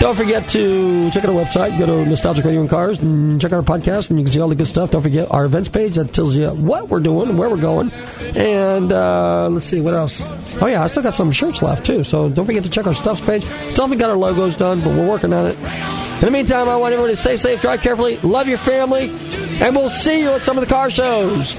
don't 0.00 0.14
forget 0.14 0.46
to 0.50 1.10
check 1.12 1.24
out 1.24 1.30
our 1.30 1.44
website. 1.44 1.78
Go 1.78 1.86
to 1.86 2.06
Nostalgic 2.06 2.44
Radio 2.44 2.60
and 2.60 2.68
Cars 2.68 3.00
and 3.00 3.40
check 3.40 3.54
out 3.54 3.66
our 3.66 3.78
podcast, 3.78 4.10
and 4.10 4.18
you 4.18 4.26
can 4.26 4.32
see 4.34 4.40
all 4.40 4.48
the 4.48 4.54
good 4.54 4.66
stuff. 4.66 4.90
Don't 4.90 5.00
forget 5.00 5.30
our 5.30 5.46
events 5.46 5.70
page 5.70 5.94
that 5.94 6.12
tells 6.12 6.36
you 6.36 6.50
what 6.50 6.90
we're 6.90 7.00
doing 7.00 7.30
and 7.30 7.38
where 7.38 7.48
we're 7.48 7.56
going. 7.56 7.90
And 8.36 8.92
uh, 8.92 9.48
let's 9.48 9.64
see, 9.64 9.80
what 9.80 9.94
else? 9.94 10.20
Oh, 10.60 10.66
yeah, 10.66 10.84
I 10.84 10.88
still 10.88 11.02
got 11.02 11.14
some 11.14 11.32
shirts 11.32 11.62
left, 11.62 11.86
too. 11.86 12.04
So 12.04 12.28
don't 12.28 12.44
forget 12.44 12.64
to 12.64 12.70
check 12.70 12.86
our 12.86 12.94
stuffs 12.94 13.22
page. 13.22 13.44
Still 13.44 13.86
haven't 13.86 13.96
got 13.96 14.10
our 14.10 14.16
logos 14.16 14.58
done, 14.58 14.80
but 14.80 14.88
we're 14.88 15.08
working 15.08 15.32
on 15.32 15.46
it. 15.46 16.05
In 16.16 16.24
the 16.24 16.30
meantime, 16.30 16.66
I 16.66 16.76
want 16.76 16.94
everyone 16.94 17.10
to 17.10 17.16
stay 17.16 17.36
safe, 17.36 17.60
drive 17.60 17.82
carefully, 17.82 18.16
love 18.18 18.48
your 18.48 18.56
family, 18.56 19.10
and 19.60 19.76
we'll 19.76 19.90
see 19.90 20.20
you 20.20 20.30
at 20.30 20.40
some 20.40 20.56
of 20.56 20.66
the 20.66 20.74
car 20.74 20.88
shows. 20.88 21.58